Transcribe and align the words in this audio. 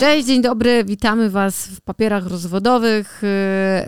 Cześć, 0.00 0.26
dzień 0.26 0.42
dobry, 0.42 0.84
witamy 0.84 1.30
Was 1.30 1.66
w 1.66 1.80
papierach 1.80 2.26
rozwodowych. 2.26 3.22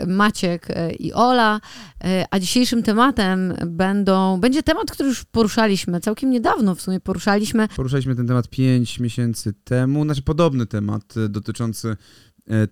y, 0.03 0.07
Maciek 0.07 0.71
y, 0.71 0.93
i 0.93 1.13
Ola. 1.13 1.61
Y, 2.05 2.25
A 2.31 2.39
dzisiejszym 2.39 2.83
tematem 2.83 3.55
będą, 3.67 4.41
będzie 4.41 4.63
temat, 4.63 4.91
który 4.91 5.09
już 5.09 5.25
poruszaliśmy 5.25 6.01
całkiem 6.01 6.31
niedawno, 6.31 6.75
w 6.75 6.81
sumie 6.83 7.01
poruszaliśmy. 7.01 7.69
Poruszaliśmy 7.77 8.17
ten 8.17 8.27
temat 8.27 8.49
5 8.49 9.01
miesięcy 9.01 9.53
temu, 9.65 10.05
znaczy 10.05 10.23
podobny 10.23 10.67
temat 10.67 11.15
dotyczący 11.29 11.97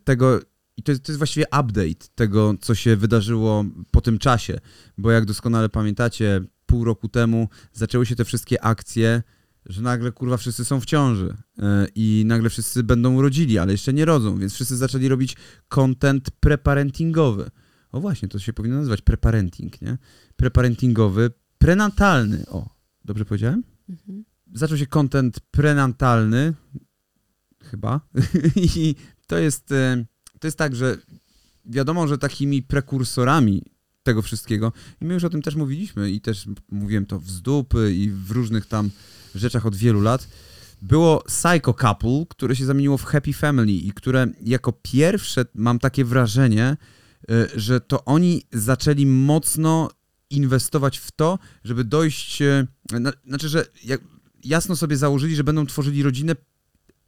tego, 0.05 0.41
i 0.77 0.83
to 0.83 0.93
jest, 0.93 1.03
to 1.05 1.13
jest 1.13 1.19
właściwie 1.19 1.47
update 1.47 2.07
tego, 2.15 2.55
co 2.61 2.75
się 2.75 2.97
wydarzyło 2.97 3.65
po 3.91 4.01
tym 4.01 4.19
czasie, 4.19 4.59
bo 4.99 5.11
jak 5.11 5.25
doskonale 5.25 5.69
pamiętacie, 5.69 6.41
pół 6.67 6.85
roku 6.85 7.09
temu 7.09 7.49
zaczęły 7.73 8.07
się 8.07 8.17
te 8.17 8.25
wszystkie 8.25 8.65
akcje, 8.65 9.23
że 9.67 9.83
nagle 9.83 10.13
kurwa 10.13 10.37
wszyscy 10.37 10.65
są 10.65 10.81
w 10.81 10.85
ciąży 10.85 11.37
e, 11.59 11.87
i 11.95 12.25
nagle 12.27 12.51
wszyscy 12.51 12.83
będą 12.83 13.15
urodzili, 13.15 13.59
ale 13.59 13.73
jeszcze 13.73 13.93
nie 13.93 14.05
rodzą, 14.05 14.39
więc 14.39 14.55
wszyscy 14.55 14.77
zaczęli 14.77 15.09
robić 15.09 15.37
content 15.69 16.31
preparentingowy. 16.31 17.51
O 17.93 18.01
właśnie, 18.01 18.29
to 18.29 18.39
się 18.39 18.53
powinno 18.53 18.77
nazywać 18.77 19.03
preparenting, 19.03 19.83
nie? 19.83 19.99
Preparentingowy, 20.37 21.31
prenatalny. 21.59 22.47
O, 22.47 22.69
dobrze 23.05 23.25
powiedziałem? 23.25 23.63
Mhm. 23.89 24.25
zaczął 24.53 24.79
się 24.79 24.87
content 24.87 25.41
prenatalny, 25.41 26.55
chyba, 27.63 28.01
i 28.77 28.95
to 29.27 29.39
jest, 29.39 29.73
e, 29.73 30.05
to 30.41 30.47
jest 30.47 30.59
tak, 30.59 30.77
że 30.77 30.99
wiadomo, 31.65 32.09
że 32.09 32.19
takimi 32.19 32.63
prekursorami 32.63 33.63
tego 34.03 34.23
wszystkiego, 34.23 34.73
i 35.01 35.05
my 35.05 35.15
już 35.15 35.25
o 35.25 35.31
tym 35.31 35.43
też 35.43 35.55
mówiliśmy 35.55 36.11
i 36.11 36.21
też 36.21 36.49
mówiłem 36.71 37.07
to 37.07 37.21
w 37.21 37.31
zdupy 37.31 37.95
i 37.95 38.11
w 38.11 38.31
różnych 38.31 38.67
tam 38.67 38.91
rzeczach 39.37 39.67
od 39.67 39.77
wielu 39.77 40.01
lat, 40.01 40.29
było 40.83 41.23
Psycho 41.27 41.75
Couple, 41.75 42.27
które 42.29 42.57
się 42.57 42.65
zamieniło 42.65 42.99
w 42.99 43.05
Happy 43.05 43.33
Family 43.33 43.73
i 43.73 43.93
które 43.93 44.27
jako 44.43 44.73
pierwsze 44.73 45.45
mam 45.55 45.79
takie 45.79 46.05
wrażenie, 46.05 46.77
e, 47.31 47.49
że 47.55 47.81
to 47.81 48.05
oni 48.05 48.43
zaczęli 48.53 49.07
mocno 49.07 49.91
inwestować 50.31 50.99
w 50.99 51.13
to, 51.13 51.39
żeby 51.65 51.85
dojść, 51.85 52.43
na, 52.91 53.13
znaczy, 53.27 53.49
że 53.49 53.65
jasno 54.45 54.77
sobie 54.77 54.97
założyli, 54.97 55.37
że 55.37 55.45
będą 55.45 55.67
tworzyli 55.67 56.03
rodzinę 56.03 56.37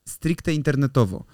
stricte 0.08 0.54
internetowo. 0.54 1.24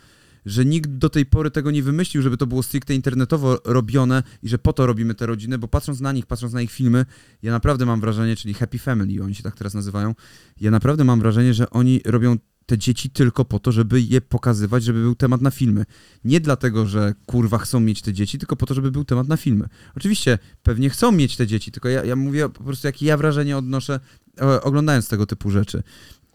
Że 0.46 0.64
nikt 0.64 0.90
do 0.90 1.08
tej 1.08 1.26
pory 1.26 1.50
tego 1.50 1.70
nie 1.70 1.82
wymyślił, 1.82 2.22
żeby 2.22 2.36
to 2.36 2.46
było 2.46 2.62
stricte 2.62 2.94
internetowo 2.94 3.58
robione 3.64 4.22
i 4.42 4.48
że 4.48 4.58
po 4.58 4.72
to 4.72 4.86
robimy 4.86 5.14
te 5.14 5.26
rodziny, 5.26 5.58
bo 5.58 5.68
patrząc 5.68 6.00
na 6.00 6.12
nich, 6.12 6.26
patrząc 6.26 6.52
na 6.52 6.62
ich 6.62 6.70
filmy, 6.70 7.06
ja 7.42 7.52
naprawdę 7.52 7.86
mam 7.86 8.00
wrażenie, 8.00 8.36
czyli 8.36 8.54
Happy 8.54 8.78
Family, 8.78 9.24
oni 9.24 9.34
się 9.34 9.42
tak 9.42 9.56
teraz 9.56 9.74
nazywają, 9.74 10.14
ja 10.60 10.70
naprawdę 10.70 11.04
mam 11.04 11.20
wrażenie, 11.20 11.54
że 11.54 11.70
oni 11.70 12.00
robią 12.04 12.36
te 12.66 12.78
dzieci 12.78 13.10
tylko 13.10 13.44
po 13.44 13.58
to, 13.58 13.72
żeby 13.72 14.00
je 14.00 14.20
pokazywać, 14.20 14.84
żeby 14.84 15.00
był 15.00 15.14
temat 15.14 15.40
na 15.40 15.50
filmy. 15.50 15.84
Nie 16.24 16.40
dlatego, 16.40 16.86
że 16.86 17.14
kurwa 17.26 17.58
chcą 17.58 17.80
mieć 17.80 18.02
te 18.02 18.12
dzieci, 18.12 18.38
tylko 18.38 18.56
po 18.56 18.66
to, 18.66 18.74
żeby 18.74 18.90
był 18.90 19.04
temat 19.04 19.28
na 19.28 19.36
filmy. 19.36 19.68
Oczywiście 19.96 20.38
pewnie 20.62 20.90
chcą 20.90 21.12
mieć 21.12 21.36
te 21.36 21.46
dzieci, 21.46 21.72
tylko 21.72 21.88
ja, 21.88 22.04
ja 22.04 22.16
mówię 22.16 22.48
po 22.48 22.64
prostu, 22.64 22.86
jakie 22.86 23.06
ja 23.06 23.16
wrażenie 23.16 23.56
odnoszę 23.56 24.00
e, 24.40 24.62
oglądając 24.62 25.08
tego 25.08 25.26
typu 25.26 25.50
rzeczy. 25.50 25.82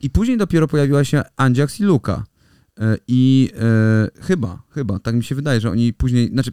I 0.01 0.09
później 0.09 0.37
dopiero 0.37 0.67
pojawiła 0.67 1.03
się 1.03 1.21
Andziax 1.37 1.79
i 1.79 1.83
Luka. 1.83 2.23
E, 2.79 2.97
I 3.07 3.49
e, 3.59 4.21
chyba, 4.21 4.63
chyba, 4.69 4.99
tak 4.99 5.15
mi 5.15 5.23
się 5.23 5.35
wydaje, 5.35 5.61
że 5.61 5.71
oni 5.71 5.93
później, 5.93 6.29
znaczy 6.29 6.51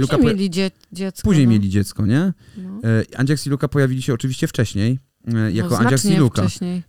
Luka 0.00 0.16
Później 0.16 0.32
poja- 0.34 0.36
mieli 0.38 0.50
dzie- 0.50 0.70
dziecko. 0.92 1.22
później 1.24 1.46
no. 1.46 1.52
mieli 1.52 1.68
dziecko, 1.70 2.06
nie? 2.06 2.32
No. 2.56 2.80
E, 2.84 3.04
Luka 3.50 3.68
pojawili 3.68 4.02
się 4.02 4.14
oczywiście 4.14 4.46
wcześniej, 4.46 4.98
e, 5.34 5.52
jako 5.52 5.70
no, 5.70 5.78
Andziax 5.78 6.04
i 6.04 6.08
znacznie 6.08 6.20
Luka. 6.20 6.42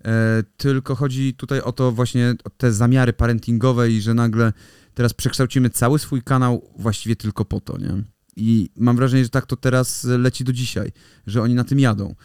E, 0.06 0.44
tylko 0.58 0.96
chodzi 0.96 1.34
tutaj 1.34 1.62
o 1.62 1.72
to 1.72 1.92
właśnie, 1.92 2.36
o 2.44 2.50
te 2.50 2.74
zamiary 2.74 3.14
parentingowe 3.14 3.92
i 3.92 4.02
że 4.02 4.14
nagle 4.14 4.54
teraz 4.94 5.14
przekształcimy 5.14 5.70
cały 5.70 6.00
swój 6.00 6.22
kanał 6.22 6.70
właściwie 6.78 7.16
tylko 7.16 7.46
po 7.46 7.60
to, 7.62 7.78
nie? 7.78 8.04
I 8.36 8.70
mam 8.76 8.96
wrażenie, 8.96 9.24
że 9.24 9.30
tak 9.30 9.46
to 9.46 9.56
teraz 9.56 10.04
leci 10.04 10.44
do 10.44 10.54
dzisiaj, 10.54 10.92
że 11.28 11.42
oni 11.42 11.56
na 11.56 11.64
tym 11.64 11.80
jadą. 11.80 12.16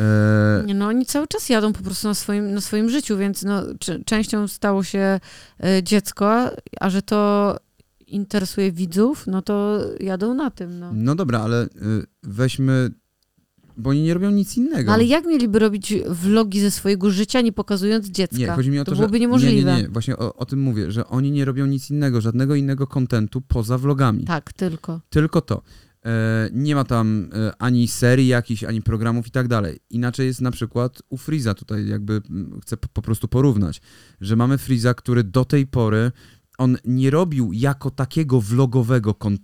E, 0.00 0.74
no 0.74 0.86
oni 0.86 1.06
cały 1.06 1.26
czas 1.26 1.48
jadą 1.48 1.72
po 1.72 1.82
prostu 1.82 2.08
na 2.08 2.14
swoim, 2.14 2.54
na 2.54 2.60
swoim 2.60 2.90
życiu, 2.90 3.16
więc 3.16 3.42
no, 3.42 3.62
częścią 4.06 4.48
stało 4.48 4.84
się 4.84 5.20
e, 5.64 5.82
dziecko, 5.82 6.50
a 6.80 6.90
że 6.90 7.02
to 7.02 7.56
interesuje 8.06 8.72
widzów, 8.72 9.26
no 9.26 9.42
to 9.42 9.80
jadą 10.00 10.34
na 10.34 10.50
tym, 10.50 10.78
no. 10.78 10.90
no 10.94 11.14
dobra, 11.14 11.40
ale 11.40 11.64
y, 11.64 11.68
weźmy, 12.22 12.90
bo 13.76 13.90
oni 13.90 14.02
nie 14.02 14.14
robią 14.14 14.30
nic 14.30 14.56
innego. 14.56 14.86
No 14.86 14.92
ale 14.92 15.04
jak 15.04 15.26
mieliby 15.26 15.58
robić 15.58 15.94
vlogi 16.08 16.60
ze 16.60 16.70
swojego 16.70 17.10
życia, 17.10 17.40
nie 17.40 17.52
pokazując 17.52 18.06
dziecka? 18.06 18.36
Nie, 18.36 18.46
chodzi 18.46 18.70
mi 18.70 18.78
o 18.78 18.84
to, 18.84 18.90
to 18.90 18.94
że... 18.94 19.00
byłoby 19.00 19.20
niemożliwe. 19.20 19.70
Nie, 19.70 19.76
nie, 19.76 19.82
nie, 19.82 19.88
właśnie 19.88 20.16
o, 20.16 20.34
o 20.34 20.46
tym 20.46 20.60
mówię, 20.60 20.90
że 20.92 21.06
oni 21.06 21.30
nie 21.30 21.44
robią 21.44 21.66
nic 21.66 21.90
innego, 21.90 22.20
żadnego 22.20 22.54
innego 22.54 22.86
kontentu 22.86 23.40
poza 23.40 23.78
vlogami. 23.78 24.24
Tak, 24.24 24.52
tylko. 24.52 25.00
Tylko 25.10 25.40
to. 25.40 25.62
E, 26.06 26.48
nie 26.52 26.74
ma 26.74 26.84
tam 26.84 27.30
e, 27.32 27.52
ani 27.58 27.88
serii 27.88 28.26
jakichś, 28.26 28.64
ani 28.64 28.82
programów 28.82 29.26
i 29.26 29.30
tak 29.30 29.48
dalej. 29.48 29.78
Inaczej 29.90 30.26
jest 30.26 30.40
na 30.40 30.50
przykład 30.50 31.02
u 31.08 31.16
Freeza 31.16 31.54
tutaj 31.54 31.88
jakby 31.88 32.20
mm, 32.30 32.60
chcę 32.60 32.76
po, 32.76 33.02
prostu 33.02 33.28
porównać, 33.28 33.80
że 34.20 34.36
mamy 34.36 34.58
Freeza, 34.58 34.94
który 34.94 35.24
do 35.24 35.44
tej 35.44 35.66
pory 35.66 36.12
on 36.58 36.76
nie 36.84 37.10
robił 37.10 37.52
jako 37.52 37.90
takiego 37.90 38.40
vlogowego 38.40 39.14
kon, 39.14 39.34
e, 39.34 39.38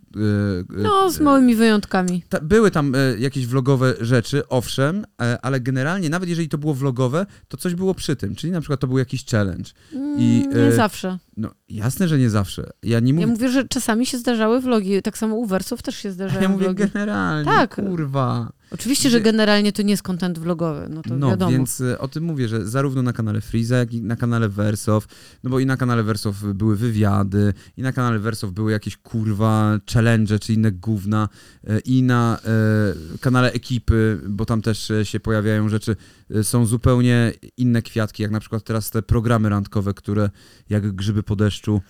e, 0.78 0.82
No, 0.82 1.10
z 1.10 1.20
małymi 1.20 1.54
wyjątkami. 1.54 2.22
ta, 2.28 2.40
były 2.40 2.70
tam 2.70 2.94
e, 2.94 2.98
jakieś 3.18 3.46
vlogowe 3.46 3.94
rzeczy, 4.00 4.48
owszem, 4.48 5.04
ale 5.42 5.60
generalnie 5.60 6.10
nawet 6.10 6.28
jeżeli 6.28 6.48
to 6.48 6.58
było 6.58 6.74
vlogowe, 6.74 7.26
to 7.48 7.56
coś 7.56 7.74
było 7.74 7.94
przy 7.94 8.16
tym, 8.16 8.34
czyli 8.34 8.52
na 8.52 8.60
przykład 8.60 8.80
to 8.80 8.86
był 8.86 8.98
jakiś 8.98 9.24
challenge. 9.26 9.70
I, 10.18 10.42
Mm, 10.46 10.58
nie 10.58 10.68
e, 10.68 10.72
zawsze. 10.72 11.18
No 11.36 11.50
jasne, 11.68 12.08
że 12.08 12.18
nie 12.18 12.30
zawsze. 12.30 12.70
Ja 12.82 13.00
nie 13.00 13.12
mówię, 13.12 13.26
Ja 13.26 13.32
mówię, 13.32 13.48
że 13.48 13.68
czasami 13.68 14.06
się 14.06 14.18
zdarzały 14.18 14.60
vlogi, 14.60 15.02
tak 15.02 15.18
samo 15.18 15.34
u 15.36 15.46
Wersów 15.46 15.82
też 15.82 15.96
się 15.96 16.12
zdarzały 16.12 16.42
ja 16.42 16.48
mówię 16.48 16.64
vlogi. 16.64 16.82
generalnie, 16.92 17.50
Tak. 17.50 17.74
kurwa. 17.74 18.52
Oczywiście, 18.74 19.10
że 19.10 19.20
generalnie 19.20 19.72
to 19.72 19.82
nie 19.82 19.90
jest 19.90 20.02
content 20.02 20.38
vlogowy, 20.38 20.86
no 20.90 21.02
to 21.02 21.16
No, 21.16 21.28
wiadomo. 21.28 21.52
więc 21.52 21.80
e, 21.80 21.98
o 21.98 22.08
tym 22.08 22.24
mówię, 22.24 22.48
że 22.48 22.66
zarówno 22.68 23.02
na 23.02 23.12
kanale 23.12 23.40
Freeza, 23.40 23.76
jak 23.76 23.94
i 23.94 24.02
na 24.02 24.16
kanale 24.16 24.48
Wersow, 24.48 25.06
no 25.44 25.50
bo 25.50 25.60
i 25.60 25.66
na 25.66 25.76
kanale 25.76 26.02
Wersow 26.02 26.42
były 26.54 26.76
wywiady, 26.76 27.54
i 27.76 27.82
na 27.82 27.92
kanale 27.92 28.18
Wersow 28.18 28.50
były 28.50 28.72
jakieś 28.72 28.96
kurwa 28.96 29.78
challenge 29.92 30.38
czy 30.38 30.52
inne 30.52 30.72
gówna, 30.72 31.28
e, 31.66 31.78
i 31.78 32.02
na 32.02 32.38
e, 32.44 33.18
kanale 33.18 33.52
Ekipy, 33.52 34.20
bo 34.28 34.44
tam 34.44 34.62
też 34.62 34.92
się 35.02 35.20
pojawiają 35.20 35.68
rzeczy, 35.68 35.96
są 36.42 36.66
zupełnie 36.66 37.32
inne 37.56 37.82
kwiatki, 37.82 38.22
jak 38.22 38.32
na 38.32 38.40
przykład 38.40 38.64
teraz 38.64 38.90
te 38.90 39.02
programy 39.02 39.48
randkowe, 39.48 39.94
które 39.94 40.30
jak 40.70 40.92
grzyby 40.92 41.22
po 41.22 41.36
deszczu 41.36 41.80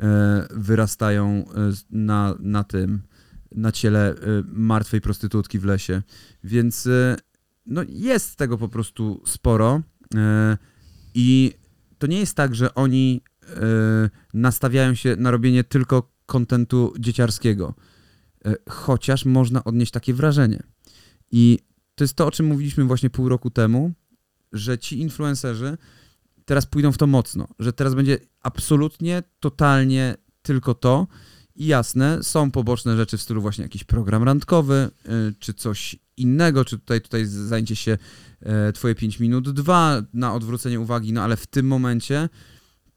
e, 0.00 0.46
wyrastają 0.50 1.44
na, 1.90 2.34
na 2.40 2.64
tym, 2.64 3.02
na 3.54 3.72
ciele 3.72 4.10
e, 4.10 4.16
martwej 4.46 5.00
prostytutki 5.00 5.58
w 5.58 5.64
lesie. 5.64 6.02
Więc 6.44 6.86
e, 6.86 7.16
no 7.66 7.82
jest 7.88 8.36
tego 8.36 8.58
po 8.58 8.68
prostu 8.68 9.22
sporo 9.26 9.82
e, 10.14 10.58
i 11.14 11.52
to 11.98 12.06
nie 12.06 12.18
jest 12.18 12.34
tak, 12.34 12.54
że 12.54 12.74
oni 12.74 13.22
nastawiają 14.34 14.94
się 14.94 15.16
na 15.16 15.30
robienie 15.30 15.64
tylko 15.64 16.12
kontentu 16.26 16.94
dzieciarskiego, 16.98 17.74
chociaż 18.68 19.24
można 19.24 19.64
odnieść 19.64 19.92
takie 19.92 20.14
wrażenie. 20.14 20.62
I 21.30 21.58
to 21.94 22.04
jest 22.04 22.14
to, 22.14 22.26
o 22.26 22.30
czym 22.30 22.46
mówiliśmy 22.46 22.84
właśnie 22.84 23.10
pół 23.10 23.28
roku 23.28 23.50
temu, 23.50 23.92
że 24.52 24.78
ci 24.78 25.00
influencerzy 25.00 25.78
teraz 26.44 26.66
pójdą 26.66 26.92
w 26.92 26.98
to 26.98 27.06
mocno, 27.06 27.48
że 27.58 27.72
teraz 27.72 27.94
będzie 27.94 28.18
absolutnie, 28.40 29.22
totalnie 29.40 30.14
tylko 30.42 30.74
to 30.74 31.06
i 31.62 31.66
jasne, 31.66 32.22
są 32.22 32.50
poboczne 32.50 32.96
rzeczy 32.96 33.18
w 33.18 33.22
stylu 33.22 33.42
właśnie 33.42 33.62
jakiś 33.62 33.84
program 33.84 34.22
randkowy, 34.22 34.90
y, 35.06 35.34
czy 35.38 35.54
coś 35.54 35.96
innego, 36.16 36.64
czy 36.64 36.78
tutaj, 36.78 37.00
tutaj 37.00 37.26
zajęcie 37.26 37.76
się 37.76 37.98
e, 38.40 38.72
twoje 38.72 38.94
5 38.94 39.20
minut 39.20 39.50
2 39.50 40.02
na 40.14 40.34
odwrócenie 40.34 40.80
uwagi, 40.80 41.12
no 41.12 41.22
ale 41.22 41.36
w 41.36 41.46
tym 41.46 41.66
momencie 41.66 42.28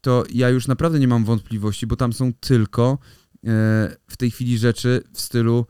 to 0.00 0.24
ja 0.32 0.48
już 0.48 0.68
naprawdę 0.68 1.00
nie 1.00 1.08
mam 1.08 1.24
wątpliwości, 1.24 1.86
bo 1.86 1.96
tam 1.96 2.12
są 2.12 2.32
tylko 2.32 2.98
e, 3.34 3.46
w 4.06 4.16
tej 4.18 4.30
chwili 4.30 4.58
rzeczy 4.58 5.02
w 5.12 5.20
stylu 5.20 5.66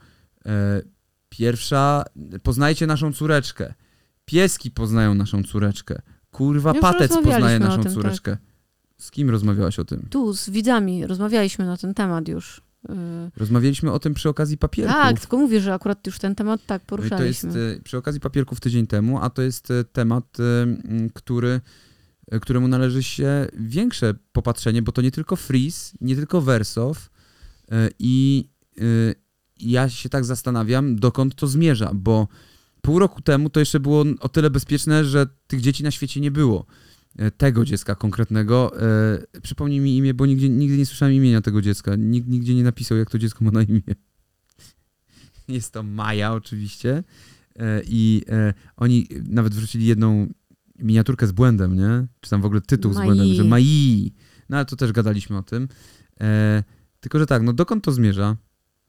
e, 0.46 0.82
pierwsza, 1.28 2.04
poznajcie 2.42 2.86
naszą 2.86 3.12
córeczkę, 3.12 3.74
pieski 4.24 4.70
poznają 4.70 5.14
naszą 5.14 5.42
córeczkę, 5.42 6.02
kurwa 6.30 6.72
Już 6.72 6.80
patec 6.80 7.14
poznaje 7.14 7.58
naszą 7.58 7.82
tym, 7.82 7.84
tak. 7.84 7.92
córeczkę. 7.92 8.36
Z 8.98 9.10
kim 9.10 9.30
rozmawiałaś 9.30 9.78
o 9.78 9.84
tym? 9.84 10.06
Tu 10.10 10.32
z 10.34 10.50
widzami 10.50 11.06
rozmawialiśmy 11.06 11.66
na 11.66 11.76
ten 11.76 11.94
temat 11.94 12.28
już. 12.28 12.65
Yy, 12.88 12.94
Rozmawialiśmy 13.36 13.92
o 13.92 13.98
tym 13.98 14.14
przy 14.14 14.28
okazji 14.28 14.58
papierków. 14.58 14.96
tak, 14.96 15.20
tylko 15.20 15.36
mówię, 15.36 15.60
że 15.60 15.74
akurat 15.74 16.06
już 16.06 16.18
ten 16.18 16.34
temat 16.34 16.60
tak 16.66 16.82
No 16.90 16.96
i 16.96 17.08
to 17.10 17.22
jest 17.24 17.40
poruszaliśmy. 17.40 17.76
e, 17.78 17.82
przy 17.82 17.96
okazji 17.98 18.20
papierków 18.20 18.60
tydzień 18.60 18.86
temu, 18.86 19.18
a 19.22 19.30
to 19.30 19.42
jest 19.42 19.70
e, 19.70 19.84
temat, 19.84 20.36
który, 21.14 21.60
któremu 22.40 22.68
należy 22.68 23.02
się 23.02 23.46
większe 23.58 24.14
popatrzenie, 24.32 24.82
bo 24.82 24.92
to 24.92 25.02
nie 25.02 25.10
tylko 25.10 25.36
Freeze, 25.36 25.96
nie 26.00 26.16
tylko 26.16 26.40
Wersow 26.40 27.10
i 27.98 28.48
ja 29.60 29.88
się 29.88 30.08
tak 30.08 30.24
zastanawiam, 30.24 30.96
dokąd 30.96 31.34
to 31.34 31.46
zmierza, 31.46 31.90
bo 31.94 32.28
pół 32.82 32.98
roku 32.98 33.22
temu 33.22 33.50
to 33.50 33.60
jeszcze 33.60 33.80
było 33.80 34.04
o 34.20 34.28
tyle 34.28 34.50
bezpieczne, 34.50 35.04
że 35.04 35.26
tych 35.46 35.60
dzieci 35.60 35.82
na 35.84 35.90
świecie 35.90 36.20
nie 36.20 36.30
było. 36.30 36.66
E, 37.16 37.30
tego 37.30 37.64
dziecka 37.64 37.94
konkretnego. 37.94 38.80
E, 38.82 39.40
przypomnij 39.42 39.80
mi 39.80 39.96
imię, 39.96 40.14
bo 40.14 40.26
nigdzie, 40.26 40.48
nigdy 40.48 40.78
nie 40.78 40.86
słyszałem 40.86 41.14
imienia 41.14 41.40
tego 41.40 41.62
dziecka. 41.62 41.96
Nikt 41.96 42.28
nigdzie 42.28 42.54
nie 42.54 42.62
napisał, 42.62 42.98
jak 42.98 43.10
to 43.10 43.18
dziecko 43.18 43.44
ma 43.44 43.50
na 43.50 43.62
imię. 43.62 43.82
Jest 45.48 45.72
to 45.72 45.82
Maja 45.82 46.32
oczywiście. 46.32 47.04
E, 47.58 47.82
I 47.86 48.22
e, 48.28 48.54
oni 48.76 49.08
nawet 49.28 49.54
wrzucili 49.54 49.86
jedną 49.86 50.26
miniaturkę 50.78 51.26
z 51.26 51.32
błędem, 51.32 51.76
nie? 51.76 52.06
Czy 52.20 52.30
tam 52.30 52.42
w 52.42 52.44
ogóle 52.44 52.60
tytuł 52.60 52.92
z 52.92 52.96
Mai. 52.96 53.06
błędem, 53.06 53.34
że 53.34 53.44
Mai. 53.44 54.12
No 54.48 54.56
ale 54.56 54.66
to 54.66 54.76
też 54.76 54.92
gadaliśmy 54.92 55.36
o 55.38 55.42
tym. 55.42 55.68
Tylko, 57.00 57.18
że 57.18 57.26
tak, 57.26 57.42
no 57.42 57.52
dokąd 57.52 57.84
to 57.84 57.92
zmierza? 57.92 58.36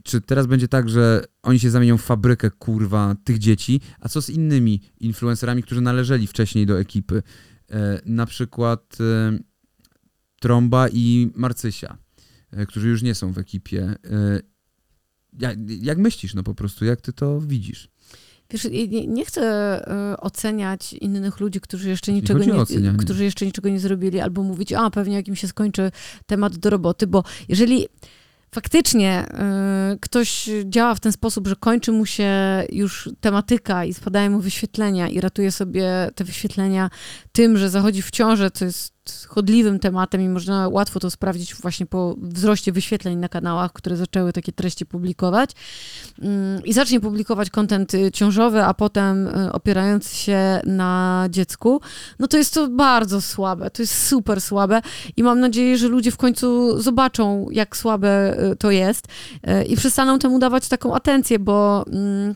Czy 0.03 0.21
teraz 0.21 0.47
będzie 0.47 0.67
tak, 0.67 0.89
że 0.89 1.25
oni 1.43 1.59
się 1.59 1.69
zamienią 1.69 1.97
w 1.97 2.01
fabrykę, 2.01 2.51
kurwa, 2.51 3.15
tych 3.23 3.37
dzieci? 3.37 3.81
A 3.99 4.09
co 4.09 4.21
z 4.21 4.29
innymi 4.29 4.81
influencerami, 4.99 5.63
którzy 5.63 5.81
należeli 5.81 6.27
wcześniej 6.27 6.65
do 6.65 6.79
ekipy? 6.79 7.23
E, 7.71 8.01
na 8.05 8.25
przykład 8.25 8.97
e, 8.99 9.39
Tromba 10.39 10.87
i 10.89 11.31
Marcysia, 11.35 11.97
e, 12.51 12.65
którzy 12.65 12.87
już 12.89 13.01
nie 13.01 13.15
są 13.15 13.31
w 13.31 13.37
ekipie. 13.37 13.95
Jak, 15.39 15.57
jak 15.81 15.97
myślisz, 15.97 16.33
no 16.33 16.43
po 16.43 16.55
prostu, 16.55 16.85
jak 16.85 17.01
ty 17.01 17.13
to 17.13 17.41
widzisz? 17.41 17.89
Wiesz, 18.49 18.63
nie, 18.71 19.07
nie 19.07 19.25
chcę 19.25 19.81
oceniać 20.19 20.93
innych 20.93 21.39
ludzi, 21.39 21.61
którzy 21.61 21.89
jeszcze 21.89 22.11
Nie 22.11 22.21
niczego 22.21 22.43
nie, 22.43 22.55
ocenianie. 22.55 22.97
którzy 22.97 23.23
jeszcze 23.23 23.45
niczego 23.45 23.69
nie 23.69 23.79
zrobili, 23.79 24.19
albo 24.19 24.43
mówić, 24.43 24.73
a 24.73 24.89
pewnie 24.89 25.15
jak 25.15 25.27
im 25.27 25.35
się 25.35 25.47
skończy 25.47 25.91
temat 26.25 26.57
do 26.57 26.69
roboty, 26.69 27.07
bo 27.07 27.23
jeżeli 27.49 27.87
faktycznie 28.51 29.25
e, 29.29 29.97
ktoś 30.01 30.49
działa 30.65 30.95
w 30.95 30.99
ten 30.99 31.11
sposób, 31.11 31.47
że 31.47 31.55
kończy 31.55 31.91
mu 31.91 32.05
się 32.05 32.31
już 32.71 33.09
tematyka 33.21 33.85
i 33.85 33.93
spadają 33.93 34.31
mu 34.31 34.39
wyświetlenia 34.39 35.07
i 35.07 35.21
ratuje 35.21 35.51
sobie 35.51 36.11
te 36.15 36.23
wyświetlenia 36.23 36.89
tym, 37.31 37.57
że 37.57 37.69
zachodzi 37.69 38.01
w 38.01 38.11
ciążę, 38.11 38.51
co 38.51 38.65
jest 38.65 38.96
chodliwym 39.27 39.79
tematem 39.79 40.21
i 40.21 40.29
można 40.29 40.67
łatwo 40.67 40.99
to 40.99 41.11
sprawdzić 41.11 41.55
właśnie 41.55 41.85
po 41.85 42.15
wzroście 42.17 42.71
wyświetleń 42.71 43.17
na 43.17 43.29
kanałach, 43.29 43.73
które 43.73 43.97
zaczęły 43.97 44.33
takie 44.33 44.51
treści 44.51 44.85
publikować. 44.85 45.51
Mm, 46.21 46.65
i 46.65 46.73
zacznie 46.73 46.99
publikować 46.99 47.49
kontent 47.49 47.93
y, 47.93 48.11
ciążowy, 48.11 48.63
a 48.63 48.73
potem 48.73 49.27
y, 49.27 49.51
opierający 49.51 50.15
się 50.15 50.61
na 50.65 51.25
dziecku, 51.29 51.81
no 52.19 52.27
to 52.27 52.37
jest 52.37 52.53
to 52.53 52.67
bardzo 52.67 53.21
słabe, 53.21 53.69
to 53.69 53.81
jest 53.81 54.07
super 54.07 54.41
słabe 54.41 54.81
i 55.17 55.23
mam 55.23 55.39
nadzieję, 55.39 55.77
że 55.77 55.87
ludzie 55.87 56.11
w 56.11 56.17
końcu 56.17 56.79
zobaczą, 56.81 57.47
jak 57.51 57.77
słabe 57.77 58.37
y, 58.51 58.55
to 58.55 58.71
jest 58.71 59.07
i 59.67 59.75
przestaną 59.75 60.19
temu 60.19 60.39
dawać 60.39 60.67
taką 60.67 60.95
atencję, 60.95 61.39
bo 61.39 61.85
mm, 61.87 62.35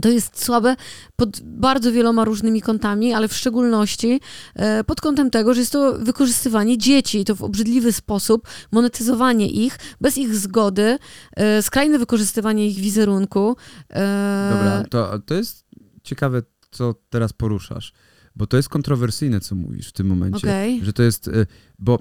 to 0.00 0.08
jest 0.08 0.44
słabe 0.44 0.76
pod 1.16 1.40
bardzo 1.40 1.92
wieloma 1.92 2.24
różnymi 2.24 2.62
kątami, 2.62 3.12
ale 3.12 3.28
w 3.28 3.36
szczególności 3.36 4.20
e, 4.54 4.84
pod 4.84 5.00
kątem 5.00 5.30
tego, 5.30 5.54
że 5.54 5.60
jest 5.60 5.72
to 5.72 5.98
wykorzystywanie 5.98 6.78
dzieci 6.78 7.20
i 7.20 7.24
to 7.24 7.34
w 7.36 7.42
obrzydliwy 7.42 7.92
sposób, 7.92 8.48
monetyzowanie 8.72 9.48
ich 9.48 9.78
bez 10.00 10.18
ich 10.18 10.34
zgody, 10.34 10.98
e, 11.36 11.62
skrajne 11.62 11.98
wykorzystywanie 11.98 12.68
ich 12.68 12.78
wizerunku. 12.78 13.56
e, 13.90 14.50
Dobra, 14.54 14.84
to, 14.90 15.18
to 15.18 15.34
jest 15.34 15.64
ciekawe, 16.02 16.42
co 16.70 16.94
teraz 17.10 17.32
poruszasz, 17.32 17.92
bo 18.36 18.46
to 18.46 18.56
jest 18.56 18.68
kontrowersyjne, 18.68 19.40
co 19.40 19.54
mówisz 19.54 19.88
w 19.88 19.92
tym 19.92 20.06
momencie. 20.06 20.48
Okej. 20.48 20.84
Że 20.84 20.92
to 20.92 21.02
jest, 21.02 21.30
bo 21.78 21.98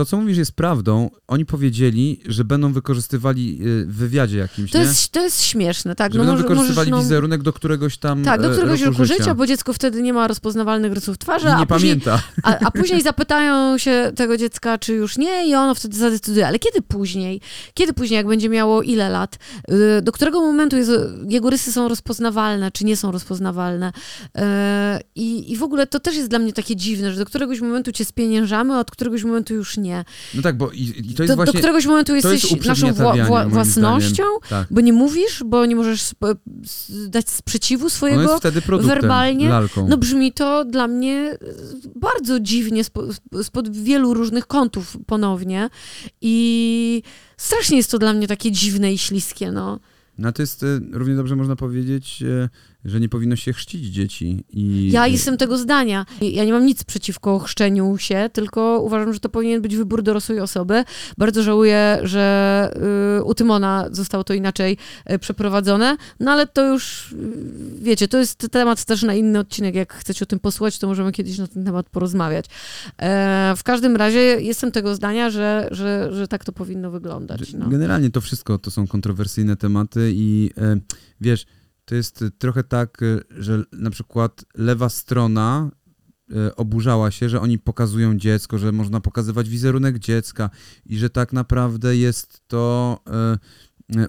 to, 0.00 0.04
co 0.06 0.16
mówisz, 0.16 0.38
jest 0.38 0.52
prawdą. 0.52 1.10
Oni 1.28 1.46
powiedzieli, 1.46 2.20
że 2.28 2.44
będą 2.44 2.72
wykorzystywali 2.72 3.58
y, 3.66 3.86
w 3.86 3.94
wywiadzie 3.96 4.38
jakimś, 4.38 4.70
To 4.70 4.78
nie? 4.78 4.84
jest, 4.84 5.08
to 5.12 5.22
jest 5.22 5.42
śmieszne, 5.42 5.94
tak. 5.96 6.12
że 6.12 6.18
będą 6.18 6.32
może- 6.32 6.42
wykorzystywali 6.42 6.90
możesz, 6.90 7.02
no, 7.04 7.08
wizerunek 7.08 7.42
do 7.42 7.52
któregoś 7.52 7.98
tam 7.98 8.24
Tak, 8.24 8.40
do 8.42 8.48
e, 8.48 8.52
któregoś 8.52 8.80
roku 8.80 8.92
roku 8.98 9.04
życia, 9.04 9.34
bo 9.34 9.46
dziecko 9.46 9.72
wtedy 9.72 10.02
nie 10.02 10.12
ma 10.12 10.28
rozpoznawalnych 10.28 10.92
rysów 10.92 11.18
twarzy, 11.18 11.46
I 11.46 11.50
a 11.50 11.58
nie 11.58 11.66
później 11.66 12.00
pamięta. 12.00 12.22
A, 12.42 12.58
a 12.66 12.70
później 12.80 13.02
zapytają 13.02 13.78
się 13.78 14.12
tego 14.16 14.36
dziecka, 14.36 14.78
czy 14.78 14.92
już 14.92 15.18
nie, 15.18 15.48
i 15.48 15.54
ono 15.54 15.74
wtedy 15.74 15.96
zadecyduje. 15.96 16.46
Ale 16.46 16.58
kiedy 16.58 16.82
później? 16.82 17.40
Kiedy 17.74 17.92
później, 17.92 18.16
jak 18.16 18.26
będzie 18.26 18.48
miało 18.48 18.82
ile 18.82 19.08
lat? 19.10 19.38
Y, 19.98 20.02
Do 20.02 20.12
którego 20.12 20.40
momentu 20.40 20.76
jest, 20.76 20.90
jego 21.28 21.50
rysy 21.50 21.72
są 21.72 21.88
rozpoznawalne, 21.88 22.70
czy 22.70 22.84
nie 22.84 22.96
są 22.96 23.12
rozpoznawalne? 23.12 23.92
Y, 24.38 24.40
I, 25.14 25.52
I 25.52 25.56
w 25.56 25.62
ogóle 25.62 25.86
to 25.86 26.00
też 26.00 26.14
jest 26.16 26.28
dla 26.28 26.38
mnie 26.38 26.52
takie 26.52 26.76
dziwne, 26.76 27.12
że 27.12 27.18
do 27.18 27.24
któregoś 27.26 27.60
momentu 27.60 27.92
cię 27.92 28.04
spieniężamy, 28.04 28.74
a 28.74 28.78
od 28.80 28.90
któregoś 28.90 29.24
momentu 29.24 29.54
już 29.54 29.76
nie. 29.76 29.89
No 30.34 30.42
tak, 30.42 30.56
bo 30.56 30.70
i, 30.70 30.82
i 30.82 31.14
to 31.14 31.22
jest 31.22 31.32
Do, 31.32 31.36
właśnie... 31.36 31.52
do 31.52 31.58
któregoś 31.58 31.86
momentu 31.86 32.14
jesteś 32.14 32.64
naszą 32.66 32.92
wła, 32.92 33.14
wła, 33.26 33.48
własnością, 33.48 34.22
Tak. 34.48 34.68
bo 34.70 34.80
nie 34.80 34.92
mówisz, 34.92 35.42
bo 35.46 35.66
nie 35.66 35.76
możesz 35.76 36.10
dać 37.08 37.30
sprzeciwu 37.30 37.90
swojego. 37.90 38.38
wtedy 38.38 38.62
produktem, 38.62 39.00
werbalnie, 39.00 39.48
lalką. 39.48 39.88
No 39.88 39.96
brzmi 39.96 40.32
to 40.32 40.64
dla 40.64 40.88
mnie 40.88 41.16
e, 41.16 41.38
bardzo 41.96 42.40
dziwnie 42.40 42.84
spo, 42.84 43.04
spod 43.42 43.76
wielu 43.76 44.14
różnych 44.14 44.46
kątów 44.46 44.96
ponownie 45.06 45.70
i 46.20 47.02
strasznie 47.36 47.76
jest 47.76 47.90
to 47.90 47.98
dla 47.98 48.12
mnie 48.12 48.28
takie 48.28 48.52
dziwne 48.52 48.92
i 48.92 48.98
śliskie, 48.98 49.52
no. 49.52 49.80
No 50.18 50.32
to 50.32 50.42
jest, 50.42 50.62
y, 50.62 50.80
równie 50.92 51.14
dobrze 51.16 51.36
można 51.36 51.56
powiedzieć, 51.56 52.22
y, 52.22 52.48
że 52.84 53.00
nie 53.00 53.08
powinno 53.08 53.36
się 53.36 53.52
chrzcić 53.52 53.84
dzieci. 53.86 54.44
I, 54.50 54.90
Ja 54.92 55.06
jestem 55.06 55.36
tego 55.36 55.58
zdania. 55.58 56.06
Ja 56.20 56.44
nie 56.44 56.52
mam 56.52 56.66
nic 56.66 56.84
przeciwko 56.84 57.38
chrzczeniu 57.38 57.98
się, 57.98 58.30
tylko 58.32 58.80
uważam, 58.80 59.14
że 59.14 59.20
to 59.20 59.28
powinien 59.28 59.62
być 59.62 59.76
wybór 59.76 60.02
dorosłej 60.02 60.40
osoby. 60.40 60.84
Bardzo 61.18 61.42
żałuję, 61.42 61.98
że 62.02 62.70
y, 63.18 63.24
u 63.24 63.34
Tymona 63.34 63.88
zostało 63.90 64.24
to 64.24 64.34
inaczej 64.34 64.76
y, 65.12 65.18
przeprowadzone, 65.18 65.96
no 66.20 66.30
ale 66.30 66.46
to 66.46 66.66
już, 66.72 67.12
y, 67.12 67.16
wiecie, 67.82 68.08
to 68.08 68.18
jest 68.18 68.48
temat 68.50 68.84
też 68.84 69.02
na 69.02 69.14
inny 69.14 69.38
odcinek. 69.38 69.74
Jak 69.74 69.94
chcecie 69.94 70.22
o 70.22 70.26
tym 70.26 70.38
posłuchać, 70.38 70.78
to 70.78 70.86
możemy 70.86 71.12
kiedyś 71.12 71.38
na 71.38 71.46
ten 71.46 71.64
temat 71.64 71.90
porozmawiać. 71.90 72.46
E, 72.98 73.54
w 73.56 73.62
każdym 73.62 73.96
razie 73.96 74.20
jestem 74.20 74.72
tego 74.72 74.94
zdania, 74.94 75.30
że, 75.30 75.68
że, 75.70 76.08
że 76.12 76.28
tak 76.28 76.44
to 76.44 76.52
powinno 76.52 76.90
wyglądać. 76.90 77.52
No. 77.52 77.68
Generalnie 77.68 78.10
to 78.10 78.20
wszystko 78.20 78.58
to 78.58 78.70
są 78.70 78.86
kontrowersyjne 78.86 79.56
tematy 79.56 80.12
i 80.14 80.50
e, 80.58 80.76
wiesz, 81.20 81.46
to 81.90 81.94
jest 81.94 82.22
e, 82.22 82.30
trochę 82.30 82.64
tak, 82.64 83.02
e, 83.02 83.20
że 83.42 83.64
na 83.72 83.90
przykład 83.90 84.44
lewa 84.54 84.88
strona 84.88 85.70
e, 86.30 86.56
oburzała 86.56 87.10
się, 87.10 87.28
że 87.28 87.40
oni 87.40 87.58
pokazują 87.58 88.16
dziecko, 88.16 88.58
że 88.58 88.72
można 88.72 89.00
pokazywać 89.00 89.48
wizerunek 89.48 89.98
dziecka 89.98 90.50
i 90.86 90.98
że 90.98 91.10
tak 91.10 91.32
naprawdę 91.32 91.96
jest 91.96 92.42
to 92.48 92.98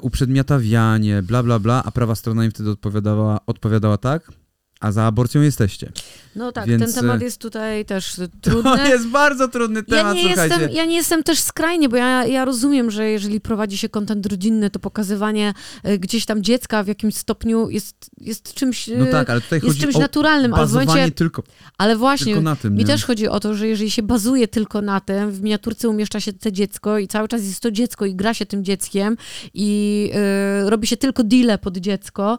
uprzedmiotawianie, 0.01 1.23
bla, 1.23 1.43
bla, 1.43 1.59
bla, 1.59 1.83
a 1.83 1.91
prawa 1.91 2.15
strona 2.15 2.45
im 2.45 2.51
wtedy 2.51 2.69
odpowiadała, 2.69 3.39
odpowiadała 3.45 3.97
tak, 3.97 4.31
a 4.81 4.91
za 4.91 5.03
aborcją 5.03 5.41
jesteście. 5.41 5.91
No 6.35 6.51
tak, 6.51 6.67
Więc, 6.67 6.83
ten 6.83 6.93
temat 6.93 7.21
jest 7.21 7.41
tutaj 7.41 7.85
też 7.85 8.15
To 8.15 8.49
trudny. 8.49 8.89
jest 8.89 9.07
bardzo 9.07 9.47
trudny 9.47 9.83
Ja 9.87 9.97
temat, 9.97 10.15
nie, 10.15 10.21
słuchajcie. 10.27 10.55
jestem, 10.55 10.75
ja 10.75 10.85
nie 10.85 10.95
jestem 10.95 11.23
też 11.23 11.39
skrajnie, 11.39 11.89
bo 11.89 11.95
ja, 11.97 12.25
ja 12.25 12.45
rozumiem, 12.45 12.91
że 12.91 13.09
jeżeli 13.09 13.41
prowadzi 13.41 13.77
się 13.77 13.89
kontent 13.89 14.25
rodzinny, 14.25 14.69
to 14.69 14.79
pokazywanie 14.79 15.53
e, 15.83 15.97
gdzieś 15.97 16.25
tam 16.25 16.43
dziecka 16.43 16.83
w 16.83 16.87
jakimś 16.87 17.15
stopniu 17.15 17.69
jest, 17.69 17.95
jest 18.17 18.53
czymś, 18.53 18.89
e, 18.89 18.97
No 18.97 19.05
tak, 19.05 19.29
ale 19.29 19.41
tutaj 19.41 19.61
jest 19.63 19.79
czymś 19.79 19.95
naturalnym, 19.97 20.53
ale 20.53 20.67
w 20.67 20.71
momencie, 20.73 21.11
tylko, 21.11 21.43
ale 21.77 21.95
właśnie, 21.95 22.25
tylko 22.33 22.41
na 22.41 22.55
tym. 22.55 22.73
mi 22.73 22.79
nie? 22.79 22.85
też 22.85 23.05
chodzi 23.05 23.27
o 23.27 23.39
to, 23.39 23.55
że 23.55 23.67
jeżeli 23.67 23.91
się 23.91 24.03
bazuje 24.03 24.47
tylko 24.47 24.81
na 24.81 24.99
tym, 24.99 25.31
w 25.31 25.41
miniaturce 25.41 25.89
umieszcza 25.89 26.19
się 26.19 26.33
te 26.33 26.51
dziecko 26.51 26.97
i 26.99 27.07
cały 27.07 27.27
czas 27.27 27.43
jest 27.43 27.59
to 27.59 27.71
dziecko 27.71 28.05
i 28.05 28.15
gra 28.15 28.33
się 28.33 28.45
tym 28.45 28.63
dzieckiem 28.63 29.17
i 29.53 30.09
e, 30.13 30.69
robi 30.69 30.87
się 30.87 30.97
tylko 30.97 31.23
deale 31.23 31.57
pod 31.57 31.77
dziecko 31.77 32.37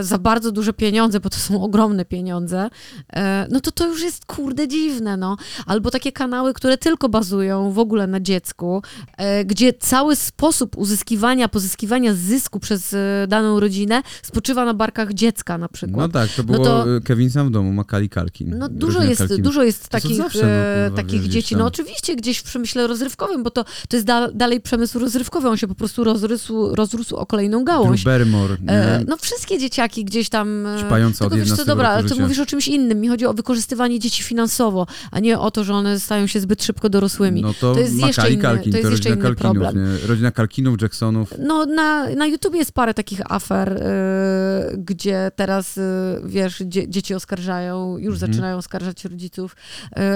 za 0.00 0.18
bardzo 0.18 0.52
duże 0.52 0.72
pieniądze, 0.72 1.20
bo 1.20 1.30
to 1.30 1.36
są 1.38 1.49
ogromne 1.56 2.04
pieniądze, 2.04 2.70
e, 3.12 3.46
no 3.50 3.60
to 3.60 3.72
to 3.72 3.86
już 3.86 4.02
jest 4.02 4.24
kurde 4.26 4.68
dziwne, 4.68 5.16
no. 5.16 5.36
Albo 5.66 5.90
takie 5.90 6.12
kanały, 6.12 6.54
które 6.54 6.78
tylko 6.78 7.08
bazują 7.08 7.72
w 7.72 7.78
ogóle 7.78 8.06
na 8.06 8.20
dziecku, 8.20 8.82
e, 9.16 9.44
gdzie 9.44 9.72
cały 9.72 10.16
sposób 10.16 10.76
uzyskiwania, 10.78 11.48
pozyskiwania 11.48 12.14
zysku 12.14 12.60
przez 12.60 12.94
e, 12.94 13.26
daną 13.28 13.60
rodzinę 13.60 14.02
spoczywa 14.22 14.64
na 14.64 14.74
barkach 14.74 15.12
dziecka 15.14 15.58
na 15.58 15.64
No 15.64 15.68
przykład. 15.68 16.12
tak, 16.12 16.30
to 16.30 16.42
No 16.42 16.52
było 16.52 16.64
to- 16.64 16.96
y, 16.96 17.00
Kevin 17.00 17.30
sam 17.30 17.48
w 17.48 17.50
domu, 17.50 17.72
Makali 17.72 18.08
Kalkin. 18.08 18.58
No 18.58 18.68
dużo 18.68 19.02
jest, 19.02 19.18
Kalkiny. 19.18 19.42
dużo 19.42 19.62
jest 19.62 19.78
To 19.78 19.84
są 19.84 19.90
takich, 19.90 20.16
zawsze, 20.16 20.86
no, 20.90 20.96
takich 20.96 21.28
dzieci. 21.28 21.56
No 21.56 21.64
oczywiście 21.66 22.16
gdzieś 22.16 22.38
w 22.38 22.42
przemyśle 22.42 22.86
rozrywkowym, 22.86 23.42
bo 23.42 23.50
to, 23.50 23.64
to 23.88 23.96
jest 23.96 24.06
da, 24.06 24.30
dalej 24.32 24.60
przemysł 24.60 24.98
rozrywkowy, 24.98 25.48
on 25.48 25.56
się 25.56 25.68
po 25.68 25.74
prostu 25.74 26.04
rozrósł, 26.04 26.74
rozrósł 26.74 27.16
o 27.16 27.26
kolejną 27.26 27.64
gałąź. 27.64 28.04
Drew 28.04 28.14
Barrymore? 28.14 28.56
E, 28.68 29.04
no 29.08 29.16
wszystkie 29.16 29.58
dzieciaki 29.58 30.04
gdzieś 30.04 30.28
tam... 30.28 30.64
Śpające 30.86 31.26
od 31.26 31.34
wiesz 31.40 31.48
11 31.48 31.56
co, 31.64 31.64
dobra, 31.76 31.88
ale 31.88 32.02
to 32.02 32.08
życia. 32.08 32.22
mówisz 32.22 32.38
o 32.38 32.46
czymś 32.46 32.68
innym. 32.68 33.00
Mi 33.00 33.08
chodzi 33.08 33.26
o 33.26 33.34
wykorzystywanie 33.34 33.98
dzieci 33.98 34.22
finansowo, 34.22 34.86
a 35.10 35.20
nie 35.20 35.38
o 35.38 35.50
to, 35.50 35.64
że 35.64 35.74
one 35.74 36.00
stają 36.00 36.26
się 36.26 36.40
zbyt 36.40 36.64
szybko 36.64 36.88
dorosłymi. 36.88 37.42
No 37.42 37.54
to, 37.54 37.74
to 37.74 37.80
jest 37.80 37.94
jeszcze 37.94 38.22
inny- 38.30 38.40
Culkin, 38.50 38.72
to 38.72 38.78
jest 38.78 38.90
jeszcze 38.90 39.08
rodzina 39.10 39.14
inny 39.14 39.22
Kalkinów, 39.22 39.52
problem. 39.62 39.92
nie? 40.02 40.06
Rodzina 40.08 40.30
Kalkinów, 40.30 40.82
Jacksonów. 40.82 41.34
No, 41.38 41.66
na, 41.66 42.08
na 42.10 42.26
YouTubie 42.26 42.58
jest 42.58 42.72
parę 42.72 42.94
takich 42.94 43.32
afer, 43.32 43.72
y, 43.72 44.78
gdzie 44.78 45.30
teraz, 45.36 45.78
y, 45.78 45.82
wiesz, 46.24 46.62
dzie, 46.66 46.88
dzieci 46.88 47.14
oskarżają, 47.14 47.98
już 47.98 48.14
Mhm. 48.14 48.32
zaczynają 48.32 48.56
oskarżać 48.56 49.04
rodziców 49.04 49.56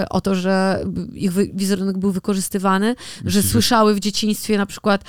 y, 0.02 0.09
o 0.09 0.21
to, 0.21 0.35
że 0.35 0.85
ich 1.12 1.33
wy, 1.33 1.50
wizerunek 1.54 1.99
był 1.99 2.12
wykorzystywany, 2.12 2.87
że 2.87 3.25
Myślisz, 3.25 3.45
że- 3.45 3.50
słyszały 3.50 3.95
w 3.95 4.00
dzieciństwie 4.00 4.59
na 4.59 4.66
przykład, 4.66 5.04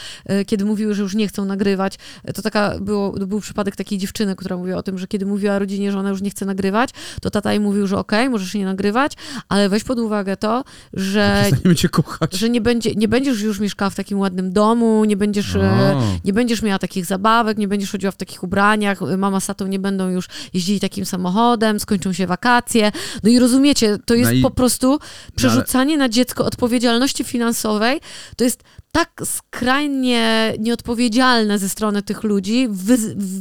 kiedy 0.45 0.65
mówiły, 0.65 0.93
że 0.93 1.01
już 1.01 1.15
nie 1.15 1.27
chcą 1.27 1.45
nagrywać, 1.45 1.95
to 2.35 2.41
taka 2.41 2.79
było, 2.79 3.19
to 3.19 3.27
był 3.27 3.39
przypadek 3.39 3.75
takiej 3.75 3.97
dziewczyny, 3.97 4.35
która 4.35 4.57
mówiła 4.57 4.77
o 4.77 4.83
tym, 4.83 4.97
że 4.97 5.07
kiedy 5.07 5.25
mówiła 5.25 5.59
rodzinie, 5.59 5.91
że 5.91 5.99
ona 5.99 6.04
ona 6.05 6.11
już 6.11 6.21
nie 6.21 6.29
chce 6.29 6.45
nagrywać, 6.45 6.89
to 7.21 7.29
tata 7.29 7.51
jej 7.51 7.59
mówił, 7.59 7.87
że 7.87 7.97
okej, 7.97 8.29
możesz 8.29 8.53
nie 8.53 8.65
nagrywać, 8.65 9.13
ale 9.49 9.69
weź 9.69 9.83
pod 9.83 9.99
uwagę 9.99 10.37
to, 10.37 10.63
że, 10.93 11.45
kochać. 11.91 12.33
że 12.37 12.49
nie, 12.49 12.61
będzie, 12.61 12.91
nie 12.95 13.07
będziesz 13.07 13.41
już 13.41 13.59
mieszkała 13.59 13.89
w 13.89 13.95
takim 13.95 14.19
ładnym 14.19 14.53
domu, 14.53 15.05
nie 15.05 15.17
będziesz, 15.17 15.55
e, 15.55 15.59
O. 15.95 16.01
nie 16.25 16.33
będziesz 16.33 16.61
miała 16.61 16.79
takich 16.79 17.05
zabawek, 17.05 17.57
nie 17.57 17.67
będziesz 17.67 17.91
chodziła 17.91 18.11
w 18.11 18.17
takich 18.17 18.43
ubraniach, 18.43 18.99
mama 19.17 19.39
z 19.39 19.45
tatą 19.45 19.67
nie 19.67 19.79
będą 19.79 20.09
już 20.09 20.25
jeździli 20.53 20.79
takim 20.79 21.05
samochodem, 21.05 21.79
skończą 21.79 22.13
się 22.13 22.27
wakacje. 22.27 22.91
No 23.23 23.29
i 23.29 23.39
rozumiecie, 23.39 23.97
to 24.05 24.13
jest 24.13 24.31
No 24.31 24.37
i- 24.37 24.41
po 24.41 24.51
prostu 24.51 24.99
przerzucanie 25.35 25.97
na 25.97 26.09
dziecko 26.09 26.45
odpowiedzialności 26.45 27.23
finansowej. 27.23 27.99
To 28.37 28.43
jest 28.43 28.63
tak 28.95 29.21
skrajnie 29.25 30.53
nieodpowiedzialne 30.59 31.59
ze 31.59 31.69
strony 31.69 32.01
tych 32.01 32.23
ludzi, 32.23 32.67
wy, 32.71 32.97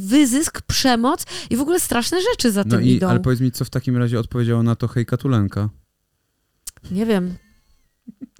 wyzysk, 0.07 0.61
przemoc 0.61 1.25
i 1.49 1.55
w 1.55 1.61
ogóle 1.61 1.79
straszne 1.79 2.21
rzeczy 2.21 2.51
za 2.51 2.63
No 2.63 2.69
tym 2.77 2.81
i, 2.85 2.89
idą. 2.91 3.07
ale 3.07 3.19
powiedz 3.19 3.39
mi, 3.39 3.51
co 3.51 3.65
w 3.65 3.69
takim 3.69 3.97
razie 3.97 4.19
odpowiedziała 4.19 4.63
na 4.63 4.75
to 4.75 4.87
hejka 4.87 5.17
Tulenka? 5.17 5.69
Nie 6.91 7.05
wiem. 7.05 7.33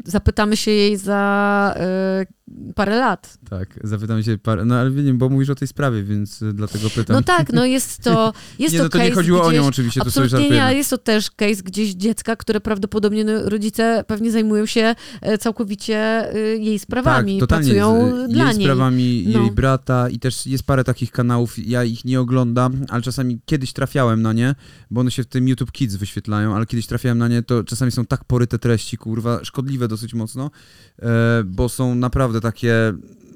Zapytamy 0.03 0.57
się 0.57 0.71
jej 0.71 0.97
za 0.97 1.75
y, 2.21 2.73
parę 2.73 2.95
lat. 2.95 3.37
Tak, 3.49 3.79
zapytam 3.83 4.23
się, 4.23 4.37
par... 4.37 4.65
no 4.65 4.75
ale 4.75 4.91
wiem, 4.91 5.17
bo 5.17 5.29
mówisz 5.29 5.49
o 5.49 5.55
tej 5.55 5.67
sprawie, 5.67 6.03
więc 6.03 6.41
y, 6.41 6.53
dlatego 6.53 6.89
pytam. 6.89 7.15
No 7.15 7.21
tak, 7.21 7.53
no 7.53 7.65
jest 7.65 8.03
to 8.03 8.33
jest 8.59 8.73
nie, 8.73 8.79
to 8.79 8.83
no 8.83 8.89
to 8.89 8.97
nie 8.97 9.11
chodziło 9.11 9.41
o 9.41 9.47
gdzieś, 9.47 9.61
nią 9.61 9.67
oczywiście, 9.67 10.01
to 10.01 10.11
sobie 10.11 10.25
nie, 10.25 10.29
żartujemy. 10.29 10.63
ale 10.63 10.75
jest 10.75 10.89
to 10.89 10.97
też 10.97 11.31
case 11.31 11.63
gdzieś 11.63 11.93
dziecka, 11.93 12.35
które 12.35 12.61
prawdopodobnie 12.61 13.23
no, 13.23 13.49
rodzice 13.49 14.03
pewnie 14.07 14.31
zajmują 14.31 14.65
się 14.65 14.95
e, 15.21 15.37
całkowicie 15.37 15.97
e, 16.33 16.39
jej 16.39 16.79
sprawami, 16.79 17.39
tak, 17.39 17.49
pracują 17.49 18.11
z, 18.27 18.31
dla 18.31 18.45
jej 18.45 18.57
niej. 18.57 18.67
sprawami 18.67 19.27
No. 19.33 19.39
jej 19.39 19.51
brata 19.51 20.09
i 20.09 20.19
też 20.19 20.47
jest 20.47 20.63
parę 20.63 20.83
takich 20.83 21.11
kanałów, 21.11 21.67
ja 21.67 21.83
ich 21.83 22.05
nie 22.05 22.19
oglądam, 22.19 22.85
ale 22.89 23.01
czasami 23.01 23.39
kiedyś 23.45 23.73
trafiałem 23.73 24.21
na 24.21 24.33
nie, 24.33 24.55
bo 24.91 25.01
one 25.01 25.11
się 25.11 25.23
w 25.23 25.27
tym 25.27 25.47
YouTube 25.47 25.71
Kids 25.71 25.95
wyświetlają, 25.95 26.55
ale 26.55 26.65
kiedyś 26.65 26.87
trafiałem 26.87 27.17
na 27.17 27.27
nie, 27.27 27.43
to 27.43 27.63
czasami 27.63 27.91
są 27.91 28.05
tak 28.05 28.23
poryte 28.23 28.59
treści, 28.59 28.97
kurwa, 28.97 29.43
szkodliwe 29.43 29.84
dosyć 29.87 30.13
mocno, 30.13 30.51
e, 30.99 31.43
bo 31.45 31.69
są 31.69 31.95
naprawdę 31.95 32.41
takie, 32.41 32.93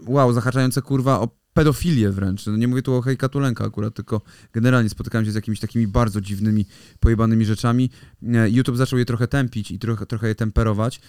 wow, 0.07 0.33
zahaczające, 0.33 0.81
kurwa, 0.81 1.19
o 1.19 1.39
pedofilię 1.53 2.11
wręcz. 2.11 2.45
No 2.45 2.57
nie 2.57 2.67
mówię 2.67 2.81
tu 2.81 2.95
o 2.95 3.01
hejka 3.01 3.29
Tulenka 3.29 3.65
akurat, 3.65 3.93
tylko 3.93 4.21
generalnie 4.53 4.89
spotykałem 4.89 5.25
się 5.25 5.31
z 5.31 5.35
jakimiś 5.35 5.59
takimi 5.59 5.87
bardzo 5.87 6.21
dziwnymi, 6.21 6.65
pojebanymi 6.99 7.45
rzeczami. 7.45 7.89
E, 8.33 8.49
YouTube 8.49 8.77
zaczął 8.77 8.99
je 8.99 9.05
trochę 9.05 9.27
tępić 9.27 9.71
i 9.71 9.79
trochę, 9.79 10.05
trochę 10.05 10.27
je 10.27 10.35
temperować. 10.35 11.01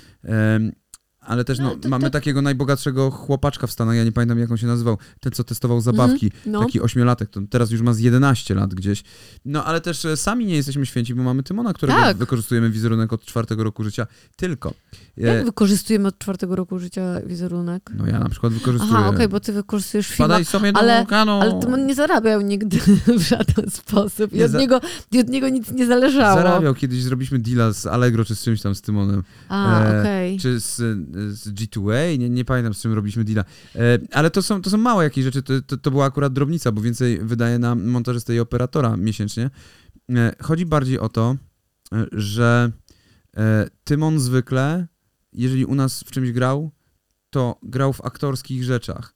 Ale 1.20 1.44
też 1.44 1.58
no, 1.58 1.64
No, 1.64 1.76
to- 1.76 1.88
mamy 1.88 2.04
to- 2.04 2.10
takiego 2.10 2.42
najbogatszego 2.42 3.10
chłopaczka 3.10 3.66
w 3.66 3.72
Stanach, 3.72 3.96
ja 3.96 4.04
nie 4.04 4.12
pamiętam 4.12 4.38
jak 4.38 4.50
on 4.50 4.56
się 4.56 4.66
nazywał, 4.66 4.98
ten 5.20 5.32
co 5.32 5.44
testował 5.44 5.80
zabawki, 5.80 6.32
No. 6.46 6.60
taki 6.60 6.80
ośmiolatek, 6.80 7.30
to 7.30 7.40
teraz 7.50 7.70
już 7.70 7.80
ma 7.82 7.92
z 7.92 7.98
11 7.98 8.54
lat 8.54 8.74
gdzieś. 8.74 9.02
No 9.44 9.64
ale 9.64 9.80
też 9.80 10.04
e, 10.04 10.16
sami 10.16 10.46
nie 10.46 10.56
jesteśmy 10.56 10.86
święci, 10.86 11.14
bo 11.14 11.22
mamy 11.22 11.42
Tymona, 11.42 11.72
którego 11.72 11.98
Tak. 12.00 12.16
wykorzystujemy 12.16 12.70
wizerunek 12.70 13.12
od 13.12 13.24
czwartego 13.24 13.64
roku 13.64 13.84
życia, 13.84 14.06
tylko. 14.36 14.70
E, 15.18 15.22
Jak 15.22 15.44
wykorzystujemy 15.44 16.08
od 16.08 16.18
czwartego 16.18 16.56
roku 16.56 16.78
życia 16.78 17.02
wizerunek? 17.26 17.90
no 17.96 18.06
ja 18.06 18.18
na 18.18 18.28
przykład 18.28 18.52
wykorzystuję. 18.52 18.94
Aha, 18.96 19.08
okej, 19.08 19.28
bo 19.28 19.40
ty 19.40 19.52
wykorzystujesz 19.52 20.06
filma, 20.08 20.24
Wpadaj 20.26 20.44
sobie 20.44 20.72
do 20.72 20.80
ale- 20.80 20.98
wulkanu. 20.98 21.32
ale 21.32 21.50
to 21.60 21.68
on 21.68 21.86
nie 21.86 21.94
zarabiał 21.94 22.40
nigdy 22.40 22.78
w 23.18 23.20
żaden 23.22 23.70
sposób 23.70 24.32
i 24.32 24.36
Nie 24.36 24.44
od, 24.44 24.50
za- 24.50 24.58
niego, 24.58 24.80
i 25.12 25.20
od 25.20 25.28
niego 25.28 25.48
nic 25.48 25.70
nie 25.70 25.86
zależało. 25.86 26.34
Zarabiał, 26.42 26.74
kiedyś 26.74 27.02
zrobiliśmy 27.02 27.38
deala 27.38 27.72
z 27.72 27.86
Allegro 27.86 28.24
czy 28.24 28.36
z 28.36 28.42
czymś 28.42 28.62
tam 28.62 28.74
z 28.74 28.82
Tymonem. 28.82 29.22
A, 29.48 29.80
E, 29.84 30.00
okej. 30.00 30.38
czy 30.38 30.60
z, 30.60 30.80
z 31.12 31.48
G2A, 31.48 32.18
nie, 32.18 32.30
nie 32.30 32.44
pamiętam 32.44 32.74
z 32.74 32.82
czym 32.82 32.92
robiliśmy 32.92 33.24
deala. 33.24 33.44
E, 33.76 33.98
ale 34.12 34.30
to 34.30 34.42
są, 34.42 34.62
to 34.62 34.70
są 34.70 34.76
małe 34.78 35.04
jakieś 35.04 35.24
rzeczy, 35.24 35.42
to, 35.42 35.62
to, 35.62 35.76
to 35.76 35.90
była 35.90 36.04
akurat 36.04 36.32
drobnica, 36.32 36.72
bo 36.72 36.80
więcej 36.80 37.18
wydaje 37.22 37.58
na 37.58 37.74
montażystę 37.74 38.34
i 38.34 38.40
operatora 38.40 38.96
miesięcznie. 38.96 39.50
E, 40.10 40.34
chodzi 40.42 40.66
bardziej 40.66 40.98
o 40.98 41.08
to, 41.08 41.36
e, 41.92 42.06
że 42.12 42.72
Tymon 43.84 44.20
zwykle, 44.20 44.86
jeżeli 45.32 45.64
u 45.64 45.74
nas 45.74 46.00
w 46.00 46.10
czymś 46.10 46.32
grał, 46.32 46.70
to 47.30 47.58
grał 47.62 47.92
w 47.92 48.00
aktorskich 48.00 48.64
rzeczach. 48.64 49.14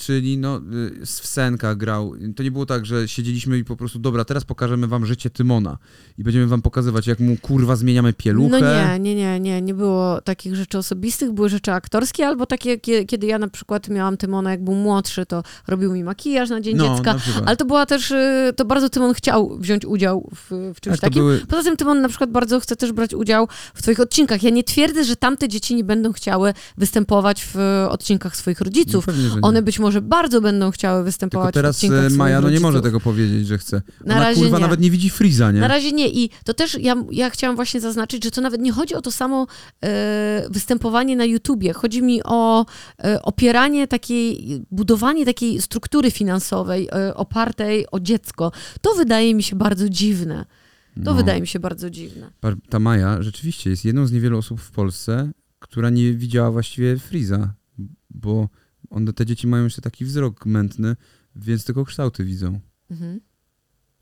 Czyli 0.00 0.38
no, 0.38 0.60
y, 1.02 1.06
w 1.06 1.76
grał. 1.76 2.14
To 2.36 2.42
nie 2.42 2.50
było 2.50 2.66
tak, 2.66 2.86
że 2.86 3.08
siedzieliśmy 3.08 3.58
i 3.58 3.64
po 3.64 3.76
prostu, 3.76 3.98
dobra, 3.98 4.24
teraz 4.24 4.44
pokażemy 4.44 4.86
wam 4.86 5.06
życie 5.06 5.30
Tymona 5.30 5.78
i 6.18 6.24
będziemy 6.24 6.46
wam 6.46 6.62
pokazywać, 6.62 7.06
jak 7.06 7.20
mu 7.20 7.36
kurwa 7.36 7.76
zmieniamy 7.76 8.12
pieluchę. 8.12 8.60
No 8.60 8.98
nie, 8.98 8.98
nie, 8.98 9.14
nie, 9.14 9.40
nie, 9.40 9.62
nie 9.62 9.74
było 9.74 10.20
takich 10.20 10.56
rzeczy 10.56 10.78
osobistych, 10.78 11.32
były 11.32 11.48
rzeczy 11.48 11.72
aktorskie, 11.72 12.26
albo 12.26 12.46
takie, 12.46 12.78
kie- 12.78 13.04
kiedy 13.06 13.26
ja 13.26 13.38
na 13.38 13.48
przykład 13.48 13.88
miałam 13.88 14.16
Tymona, 14.16 14.50
jak 14.50 14.64
był 14.64 14.74
młodszy, 14.74 15.26
to 15.26 15.42
robił 15.68 15.92
mi 15.92 16.04
makijaż 16.04 16.50
na 16.50 16.60
Dzień 16.60 16.76
no, 16.76 16.96
Dziecka, 16.96 17.14
na 17.14 17.46
ale 17.46 17.56
to 17.56 17.64
była 17.64 17.86
też, 17.86 18.10
y, 18.10 18.52
to 18.56 18.64
bardzo 18.64 18.88
Tymon 18.90 19.14
chciał 19.14 19.58
wziąć 19.58 19.84
udział 19.84 20.30
w, 20.34 20.72
w 20.74 20.80
czymś 20.80 20.96
Tak, 20.96 21.00
takim. 21.00 21.22
były, 21.22 21.40
Poza 21.48 21.62
tym 21.62 21.76
Tymon 21.76 22.00
na 22.00 22.08
przykład 22.08 22.30
bardzo 22.30 22.60
chce 22.60 22.76
też 22.76 22.92
brać 22.92 23.14
udział 23.14 23.48
w 23.74 23.82
twoich 23.82 24.00
odcinkach. 24.00 24.42
Ja 24.42 24.50
nie 24.50 24.64
twierdzę, 24.64 25.04
że 25.04 25.16
tamte 25.16 25.48
dzieci 25.48 25.74
nie 25.74 25.84
będą 25.84 26.12
chciały 26.12 26.54
występować 26.78 27.44
w 27.54 27.86
odcinkach 27.88 28.36
swoich 28.36 28.60
rodziców. 28.60 29.06
No 29.06 29.12
pewnie. 29.12 29.30
One 29.42 29.62
być 29.62 29.78
może 29.78 29.89
bardzo 30.00 30.40
będą 30.40 30.70
chciały 30.70 30.98
Tylko 30.98 31.04
występować 31.04 31.50
w 31.50 31.54
teraz 31.54 31.84
e, 31.84 31.88
swoich 31.88 32.16
Maja 32.16 32.40
no 32.40 32.50
nie 32.50 32.60
może 32.60 32.80
tego 32.82 33.00
powiedzieć, 33.00 33.46
że 33.46 33.58
chce. 33.58 33.82
Na 34.04 34.14
Ona 34.16 34.24
razie 34.24 34.40
kurwa 34.40 34.58
nie. 34.58 34.62
nawet 34.62 34.80
nie 34.80 34.90
widzi 34.90 35.10
Freeza, 35.10 35.52
nie? 35.52 35.60
Na 35.60 35.68
razie 35.68 35.92
nie 35.92 36.08
i 36.08 36.30
to 36.44 36.54
też 36.54 36.78
ja, 36.80 36.94
ja 37.10 37.30
chciałam 37.30 37.56
właśnie 37.56 37.80
zaznaczyć, 37.80 38.24
że 38.24 38.30
to 38.30 38.40
nawet 38.40 38.60
nie 38.60 38.72
chodzi 38.72 38.94
o 38.94 39.02
to 39.02 39.10
samo 39.10 39.46
e, 39.84 40.46
występowanie 40.50 41.16
na 41.16 41.24
YouTubie. 41.24 41.72
Chodzi 41.72 42.02
mi 42.02 42.20
o 42.24 42.66
e, 43.04 43.22
opieranie 43.22 43.86
takiej, 43.86 44.60
budowanie 44.70 45.26
takiej 45.26 45.60
struktury 45.62 46.10
finansowej 46.10 46.88
e, 46.92 47.14
opartej 47.14 47.86
o 47.92 48.00
dziecko. 48.00 48.52
To 48.80 48.94
wydaje 48.94 49.34
mi 49.34 49.42
się 49.42 49.56
bardzo 49.56 49.88
dziwne. 49.88 50.44
To 50.94 51.10
No. 51.10 51.14
wydaje 51.14 51.40
mi 51.40 51.46
się 51.46 51.60
bardzo 51.60 51.90
dziwne. 51.90 52.30
Ta 52.68 52.78
Maja 52.78 53.22
rzeczywiście 53.22 53.70
jest 53.70 53.84
jedną 53.84 54.06
z 54.06 54.12
niewielu 54.12 54.38
osób 54.38 54.60
w 54.60 54.70
Polsce, 54.70 55.30
która 55.58 55.90
nie 55.90 56.12
widziała 56.12 56.50
właściwie 56.50 56.96
Freeza, 56.98 57.54
bo 58.10 58.48
one, 58.90 59.12
te 59.12 59.26
dzieci 59.26 59.46
mają 59.46 59.64
jeszcze 59.64 59.82
taki 59.82 60.04
wzrok 60.04 60.46
mętny, 60.46 60.96
więc 61.36 61.64
tylko 61.64 61.84
kształty 61.84 62.24
widzą. 62.24 62.60
Mhm. 62.90 63.20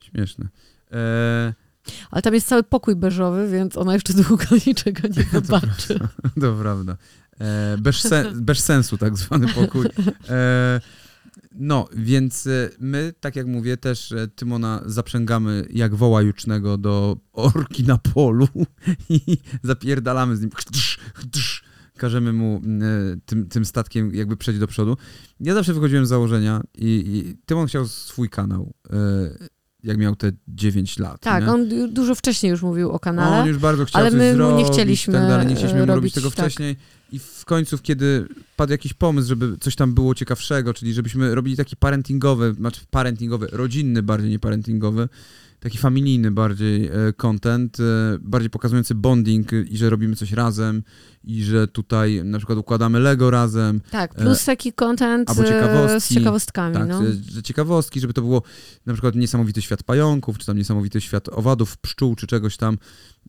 Śmieszne. 0.00 0.48
E, 0.92 1.54
Ale 2.10 2.22
tam 2.22 2.34
jest 2.34 2.48
cały 2.48 2.62
pokój 2.62 2.96
beżowy, 2.96 3.48
więc 3.50 3.76
ona 3.76 3.94
jeszcze 3.94 4.12
długo 4.12 4.44
niczego 4.66 5.08
nie 5.08 5.24
zobaczy. 5.40 5.98
to 6.40 6.54
prawda. 6.54 6.96
E, 7.40 7.76
bez, 7.78 7.96
sen, 7.96 8.44
bez 8.44 8.58
sensu 8.64 8.98
tak 8.98 9.16
zwany 9.16 9.48
pokój. 9.48 9.86
E, 10.28 10.80
no, 11.52 11.88
więc 11.96 12.46
e, 12.46 12.70
my, 12.78 13.14
tak 13.20 13.36
jak 13.36 13.46
mówię, 13.46 13.76
też 13.76 14.12
e, 14.12 14.28
Tymona 14.28 14.82
zaprzęgamy 14.86 15.66
jak 15.70 15.94
woła 15.94 16.22
jucznego 16.22 16.78
do 16.78 17.16
orki 17.32 17.84
na 17.84 17.98
polu 17.98 18.48
i 19.08 19.38
zapierdalamy 19.62 20.36
z 20.36 20.40
nim. 20.40 20.50
Każemy 21.98 22.32
mu 22.32 22.56
e, 22.56 22.60
tym, 23.26 23.48
tym 23.48 23.64
statkiem 23.64 24.14
jakby 24.14 24.36
przejść 24.36 24.60
do 24.60 24.66
przodu. 24.66 24.96
Ja 25.40 25.54
zawsze 25.54 25.74
wychodziłem 25.74 26.06
z 26.06 26.08
założenia 26.08 26.60
i, 26.78 26.86
i 26.86 27.36
Tymon 27.46 27.66
chciał 27.66 27.86
swój 27.86 28.28
kanał, 28.28 28.72
e, 28.90 28.96
jak 29.82 29.98
miał 29.98 30.16
te 30.16 30.32
9 30.48 30.98
lat. 30.98 31.20
Tak, 31.20 31.44
nie? 31.44 31.52
on 31.52 31.68
du- 31.68 31.88
dużo 31.88 32.14
wcześniej 32.14 32.50
już 32.50 32.62
mówił 32.62 32.90
o 32.90 32.98
kanale. 32.98 33.42
On 33.42 33.48
już 33.48 33.58
bardzo 33.58 33.84
chciał 33.84 34.00
ale 34.00 34.10
coś 34.10 34.18
my 34.18 34.24
mu 34.24 34.30
nie 34.30 34.36
zrobić, 34.36 34.68
chcieliśmy, 34.72 35.12
tak 35.12 35.28
dalej. 35.28 35.46
Nie 35.46 35.54
chcieliśmy 35.54 35.78
robić 35.78 35.94
robić 35.94 36.14
tego 36.14 36.30
tak. 36.30 36.38
wcześniej. 36.46 36.76
I 37.12 37.18
w 37.18 37.44
końcu, 37.44 37.78
kiedy 37.78 38.28
padł 38.56 38.72
jakiś 38.72 38.94
pomysł, 38.94 39.28
żeby 39.28 39.56
coś 39.60 39.76
tam 39.76 39.94
było 39.94 40.14
ciekawszego, 40.14 40.74
czyli 40.74 40.94
żebyśmy 40.94 41.34
robili 41.34 41.56
taki 41.56 41.76
parentingowy, 41.76 42.54
znaczy 42.54 42.80
parentingowy, 42.90 43.48
rodzinny 43.52 44.02
bardziej, 44.02 44.30
nie 44.30 44.38
parentingowy, 44.38 45.08
taki 45.60 45.78
familijny 45.78 46.30
bardziej 46.30 46.86
e, 46.86 47.12
content, 47.16 47.80
e, 47.80 47.84
bardziej 48.20 48.50
pokazujący 48.50 48.94
bonding 48.94 49.52
e, 49.52 49.62
i 49.62 49.76
że 49.76 49.90
robimy 49.90 50.16
coś 50.16 50.32
razem 50.32 50.82
i 51.24 51.42
że 51.42 51.68
tutaj 51.68 52.20
na 52.24 52.38
przykład 52.38 52.58
układamy 52.58 53.00
Lego 53.00 53.30
razem, 53.30 53.80
Tak, 53.90 54.14
plus 54.14 54.44
taki 54.44 54.72
content 54.72 55.30
e, 55.30 56.00
z 56.00 56.14
ciekawostkami. 56.14 56.74
tak, 56.74 56.88
no. 56.88 57.02
że, 57.30 57.42
ciekawostki, 57.42 58.00
żeby 58.00 58.12
to 58.12 58.22
było 58.22 58.42
na 58.86 58.92
przykład 58.92 59.14
niesamowity 59.14 59.62
świat 59.62 59.82
pająków, 59.82 60.38
czy 60.38 60.46
tam 60.46 60.56
niesamowity 60.56 61.00
świat 61.00 61.28
owadów, 61.28 61.76
pszczół, 61.76 62.14
czy 62.14 62.26
czegoś 62.26 62.56
tam, 62.56 62.78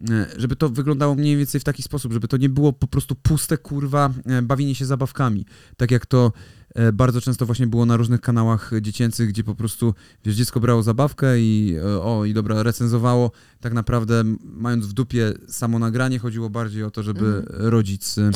e, 0.09 0.25
żeby 0.37 0.55
to 0.55 0.69
wyglądało 0.69 1.15
mniej 1.15 1.37
więcej 1.37 1.61
w 1.61 1.63
taki 1.63 1.83
sposób, 1.83 2.13
żeby 2.13 2.27
to 2.27 2.37
nie 2.37 2.49
było 2.49 2.73
po 2.73 2.87
prostu 2.87 3.15
puste, 3.15 3.57
kurwa, 3.57 4.09
e, 4.25 4.41
bawienie 4.41 4.75
się 4.75 4.85
zabawkami. 4.85 5.45
Tak 5.77 5.91
jak 5.91 6.05
to 6.05 6.31
e, 6.35 6.58
bardzo 6.93 7.21
często 7.21 7.45
właśnie 7.45 7.67
było 7.67 7.85
na 7.85 7.97
różnych 7.97 8.21
kanałach 8.21 8.71
dziecięcych, 8.81 9.29
gdzie 9.29 9.43
po 9.43 9.55
prostu, 9.55 9.93
wiesz, 10.25 10.35
dziecko 10.35 10.59
brało 10.59 10.83
zabawkę 10.83 11.39
i 11.39 11.75
e, 11.77 12.01
o, 12.01 12.25
i 12.25 12.33
dobra, 12.33 12.63
recenzowało. 12.63 13.31
Tak 13.61 13.73
naprawdę, 13.73 14.23
mając 14.43 14.85
w 14.85 14.93
dupie 14.93 15.33
samo 15.47 15.79
nagranie, 15.79 16.19
chodziło 16.19 16.49
bardziej 16.49 16.83
o 16.83 16.91
to, 16.91 17.03
żeby 17.03 17.25
Mhm. 17.25 17.45
rodzic 17.69 18.17
e, 18.17 18.31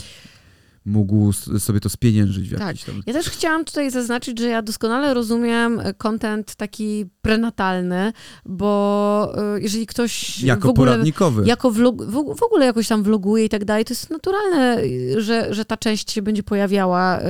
mógł 0.85 1.31
sobie 1.59 1.79
to 1.79 1.89
spieniężyć 1.89 2.49
w 2.49 2.57
Tak. 2.57 2.67
jakiś 2.67 2.83
tam... 2.83 3.01
Ja 3.05 3.13
też 3.13 3.29
chciałam 3.29 3.65
tutaj 3.65 3.91
zaznaczyć, 3.91 4.39
że 4.39 4.47
ja 4.47 4.61
doskonale 4.61 5.13
rozumiem 5.13 5.79
e, 5.79 5.93
content 5.93 6.55
taki 6.55 7.05
prenatalny, 7.21 8.13
bo 8.45 9.33
e, 9.55 9.59
jeżeli 9.61 9.87
ktoś 9.87 10.39
Jako 10.43 10.67
w 10.67 10.71
ogóle 10.71 10.91
poradnikowy. 10.91 11.43
jako 11.45 11.71
vlog, 11.71 12.03
w, 12.03 12.43
ogóle 12.43 12.65
jakoś 12.65 12.87
tam 12.87 13.03
vloguje 13.03 13.45
i 13.45 13.49
tak 13.49 13.65
dalej, 13.65 13.85
to 13.85 13.93
jest 13.93 14.09
naturalne, 14.09 14.77
że, 15.17 15.53
że 15.53 15.65
ta 15.65 15.77
część 15.77 16.11
się 16.11 16.21
będzie 16.21 16.43
pojawiała 16.43 17.19
y, 17.19 17.23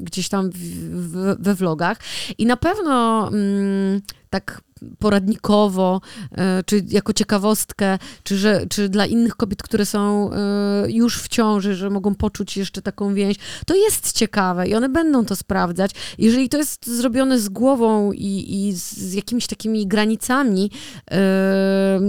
gdzieś 0.00 0.28
tam 0.28 0.50
w, 0.50 0.58
w, 0.58 1.36
we 1.38 1.54
vlogach. 1.54 1.98
I 2.38 2.46
na 2.46 2.56
pewno 2.56 3.28
mm, 3.28 4.00
tak 4.30 4.60
poradnikowo, 4.98 6.00
e, 6.32 6.62
czy 6.66 6.84
jako 6.88 7.12
ciekawostkę, 7.12 7.98
czy, 8.22 8.36
że, 8.36 8.66
czy 8.68 8.88
dla 8.88 9.06
innych 9.06 9.36
kobiet, 9.36 9.62
które 9.62 9.86
są 9.86 10.30
e, 10.32 10.90
już 10.90 11.22
w 11.22 11.28
ciąży, 11.28 11.74
że 11.74 11.90
mogą 11.90 12.14
poczuć 12.14 12.56
jeszcze 12.56 12.82
taką 12.82 13.14
więź. 13.14 13.36
To 13.66 13.74
jest 13.74 14.12
ciekawe 14.12 14.68
i 14.68 14.74
one 14.74 14.88
będą 14.88 15.24
to 15.24 15.36
sprawdzać. 15.36 15.90
Jeżeli 16.18 16.48
to 16.48 16.58
jest 16.58 16.86
zrobione 16.86 17.40
z 17.40 17.48
głową 17.48 18.12
i, 18.12 18.66
i 18.68 18.72
z 18.72 19.14
jakimiś 19.14 19.46
takimi 19.46 19.86
granicami, 19.86 20.70
e, 21.10 22.00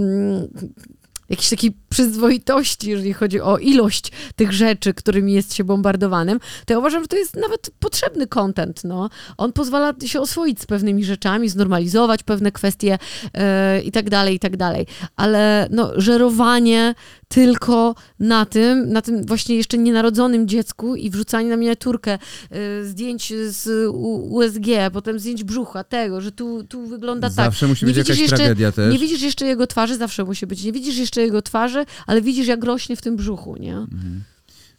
jakiejś 1.30 1.50
takiej 1.50 1.76
przyzwoitości, 1.88 2.90
jeżeli 2.90 3.12
chodzi 3.12 3.40
o 3.40 3.58
ilość 3.58 4.12
tych 4.36 4.52
rzeczy, 4.52 4.94
którymi 4.94 5.32
jest 5.32 5.54
się 5.54 5.64
bombardowanym, 5.64 6.40
to 6.66 6.72
ja 6.72 6.78
uważam, 6.78 7.02
że 7.02 7.08
to 7.08 7.16
jest 7.16 7.36
nawet 7.36 7.70
potrzebny 7.78 8.26
content. 8.26 8.84
No. 8.84 9.10
On 9.36 9.52
pozwala 9.52 9.94
się 10.06 10.20
oswoić 10.20 10.60
z 10.60 10.66
pewnymi 10.66 11.04
rzeczami, 11.04 11.48
znormalizować 11.48 12.22
pewne 12.22 12.52
kwestie 12.52 12.98
yy, 13.34 13.40
i 13.82 13.92
tak 13.92 14.10
dalej, 14.10 14.34
i 14.34 14.38
tak 14.38 14.56
dalej. 14.56 14.86
Ale 15.16 15.68
no, 15.70 15.92
żerowanie 15.96 16.94
tylko 17.28 17.94
na 18.20 18.46
tym, 18.46 18.92
na 18.92 19.02
tym 19.02 19.26
właśnie 19.26 19.56
jeszcze 19.56 19.78
nienarodzonym 19.78 20.48
dziecku 20.48 20.96
i 20.96 21.10
wrzucanie 21.10 21.50
na 21.50 21.56
miniaturkę 21.56 22.18
yy, 22.50 22.58
zdjęć 22.84 23.32
z 23.48 23.88
USG, 24.30 24.66
potem 24.92 25.18
zdjęć 25.18 25.44
brzucha, 25.44 25.84
tego, 25.84 26.20
że 26.20 26.32
tu, 26.32 26.64
tu 26.64 26.86
wygląda 26.86 27.28
zawsze 27.28 27.36
tak. 27.36 27.52
Zawsze 27.52 27.66
musi 27.66 27.86
być 27.86 27.96
jakaś 27.96 28.18
jeszcze, 28.18 28.36
tragedia 28.36 28.72
też. 28.72 28.92
Nie 28.92 28.98
widzisz 28.98 29.22
jeszcze 29.22 29.46
jego 29.46 29.66
twarzy, 29.66 29.96
zawsze 29.96 30.24
musi 30.24 30.46
być. 30.46 30.64
Nie 30.64 30.72
widzisz 30.72 30.96
jeszcze 30.96 31.13
jego 31.20 31.42
twarzy, 31.42 31.84
ale 32.06 32.22
widzisz, 32.22 32.46
jak 32.46 32.64
rośnie 32.64 32.96
w 32.96 33.02
tym 33.02 33.16
brzuchu, 33.16 33.56
nie? 33.56 33.76
Mhm. 33.76 34.22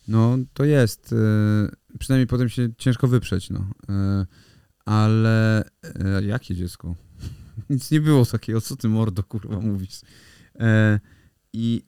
No, 0.07 0.37
to 0.53 0.65
jest. 0.65 1.13
E, 1.13 1.97
przynajmniej 1.99 2.27
potem 2.27 2.49
się 2.49 2.69
ciężko 2.77 3.07
wyprzeć, 3.07 3.49
no. 3.49 3.67
E, 3.89 4.25
ale 4.85 5.63
e, 5.83 6.23
jakie 6.23 6.55
dziecko? 6.55 6.95
Nic 7.69 7.91
nie 7.91 8.01
było 8.01 8.25
takiego, 8.25 8.61
co 8.61 8.75
ty 8.75 8.89
mordo, 8.89 9.23
kurwa, 9.23 9.59
mówisz. 9.59 10.01
I, 11.53 11.81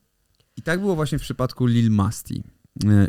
I 0.56 0.62
tak 0.62 0.80
było 0.80 0.96
właśnie 0.96 1.20
w 1.20 1.22
przypadku 1.22 1.66
Lil 1.66 1.92
Masti. 1.92 2.44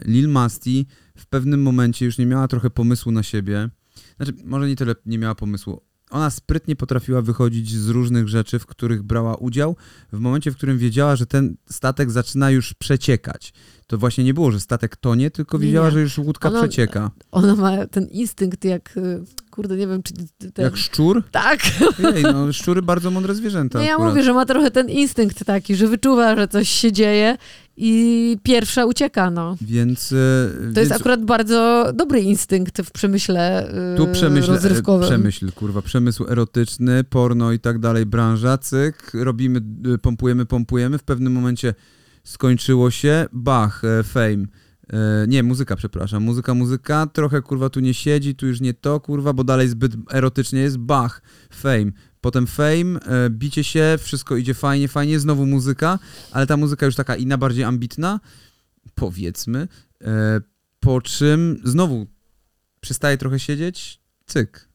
Lil 0.04 0.28
Masti 0.28 0.87
w 1.16 1.26
pewnym 1.26 1.62
momencie 1.62 2.04
już 2.04 2.18
nie 2.18 2.26
miała 2.26 2.49
trochę 2.49 2.71
pomysłu 2.71 3.12
na 3.12 3.23
siebie. 3.23 3.71
Znaczy, 4.16 4.33
może 4.45 4.68
nie 4.68 4.76
tyle 4.76 4.95
nie 5.07 5.18
miała 5.18 5.35
pomysłu 5.35 5.83
ona 6.11 6.31
sprytnie 6.31 6.77
potrafiła 6.77 7.23
wychodzić 7.23 7.71
z 7.71 7.88
różnych 7.88 8.29
rzeczy, 8.29 8.59
w 8.59 8.67
których 8.67 9.03
brała 9.03 9.35
udział, 9.35 9.77
w 10.12 10.19
momencie, 10.19 10.50
w 10.50 10.57
którym 10.57 10.79
wiedziała, 10.79 11.17
że 11.17 11.27
ten 11.27 11.57
statek 11.71 12.11
zaczyna 12.11 12.50
już 12.50 12.75
przeciekać. 12.75 13.53
To 13.87 13.99
właśnie 13.99 14.25
nie 14.25 14.35
było, 14.35 14.50
że 14.50 14.61
statek 14.61 14.97
tonie, 14.97 15.31
tylko 15.31 15.59
wiedziała, 15.59 15.87
nie, 15.87 15.91
nie. 15.91 15.95
że 15.95 16.00
już 16.00 16.19
łódka 16.19 16.49
ona, 16.49 16.61
przecieka. 16.61 17.11
Ona 17.31 17.57
ma 17.57 17.87
ten 17.87 18.07
instynkt 18.07 18.65
jak, 18.65 18.97
y, 18.97 19.25
kurde, 19.50 19.77
nie 19.77 19.87
wiem, 19.87 20.03
czy... 20.03 20.15
Ten... 20.55 20.65
Jak 20.65 20.77
szczur? 20.77 21.23
Tak. 21.31 21.61
Jej, 22.15 22.23
no, 22.23 22.53
szczury 22.53 22.83
bardzo 22.83 23.11
mądre 23.11 23.35
zwierzęta. 23.35 23.79
No 23.79 23.85
ja 23.85 23.99
mówię, 23.99 24.23
że 24.23 24.33
ma 24.33 24.47
trochę 24.47 24.71
ten 24.71 24.88
instynkt 24.88 25.45
taki, 25.45 25.77
że 25.77 25.87
wyczuwa, 25.87 26.37
że 26.37 26.49
coś 26.49 26.69
się 26.69 26.93
dzieje 26.93 27.37
i 27.80 28.37
pierwsza 28.42 28.87
ucieka, 28.87 29.30
no. 29.30 29.56
Więc... 29.61 30.08
To 30.08 30.14
więc... 30.62 30.76
jest 30.76 30.92
akurat 30.92 31.25
bardzo 31.25 31.92
dobry 31.94 32.20
instynkt 32.20 32.82
w 32.82 32.90
przemyśle 32.90 33.73
yy, 33.90 33.97
Tu 33.97 34.12
przemyśl, 34.12 34.50
rozrywkowym. 34.50 35.08
Przemyśl, 35.08 35.52
kurwa, 35.52 35.82
przemysł 35.82 36.26
erotyczny, 36.28 37.04
porno 37.04 37.52
i 37.52 37.58
tak 37.58 37.78
dalej, 37.78 38.06
branża, 38.06 38.58
cyk, 38.58 39.12
robimy, 39.14 39.61
pompujemy, 40.02 40.47
pompujemy, 40.47 40.99
w 40.99 41.02
pewnym 41.02 41.32
momencie 41.32 41.75
skończyło 42.25 42.90
się, 42.90 43.26
bach, 43.32 43.85
e, 43.85 44.02
fame. 44.02 44.47
E, 44.92 45.26
nie, 45.28 45.42
muzyka, 45.42 45.76
przepraszam. 45.76 46.23
Muzyka, 46.23 46.54
muzyka, 46.54 47.06
trochę 47.06 47.42
kurwa 47.42 47.70
tu 47.70 47.80
nie 47.80 47.94
siedzi, 47.94 48.35
tu 48.35 48.47
już 48.47 48.61
nie 48.61 48.75
to, 48.75 49.00
kurwa, 49.00 49.32
bo 49.32 49.44
dalej 49.44 49.68
zbyt 49.68 49.92
erotycznie 50.12 50.61
jest. 50.61 50.76
Bach, 50.76 51.23
fame. 51.50 51.92
Potem 52.20 52.46
fame, 52.46 53.00
e, 53.00 53.30
bicie 53.30 53.64
się, 53.64 53.98
wszystko 54.00 54.37
idzie 54.37 54.54
fajnie, 54.54 54.88
fajnie, 54.88 55.20
znowu 55.20 55.46
muzyka, 55.46 55.98
ale 56.32 56.46
ta 56.46 56.56
muzyka 56.56 56.87
już 56.87 56.94
taka 56.94 57.16
inna, 57.16 57.38
bardziej 57.38 57.64
ambitna, 57.64 58.20
powiedzmy. 58.94 59.68
Po 60.80 61.00
czym 61.00 61.60
znowu 61.64 62.06
przestaje 62.80 63.18
trochę 63.18 63.38
siedzieć, 63.38 64.00
cyk, 64.26 64.67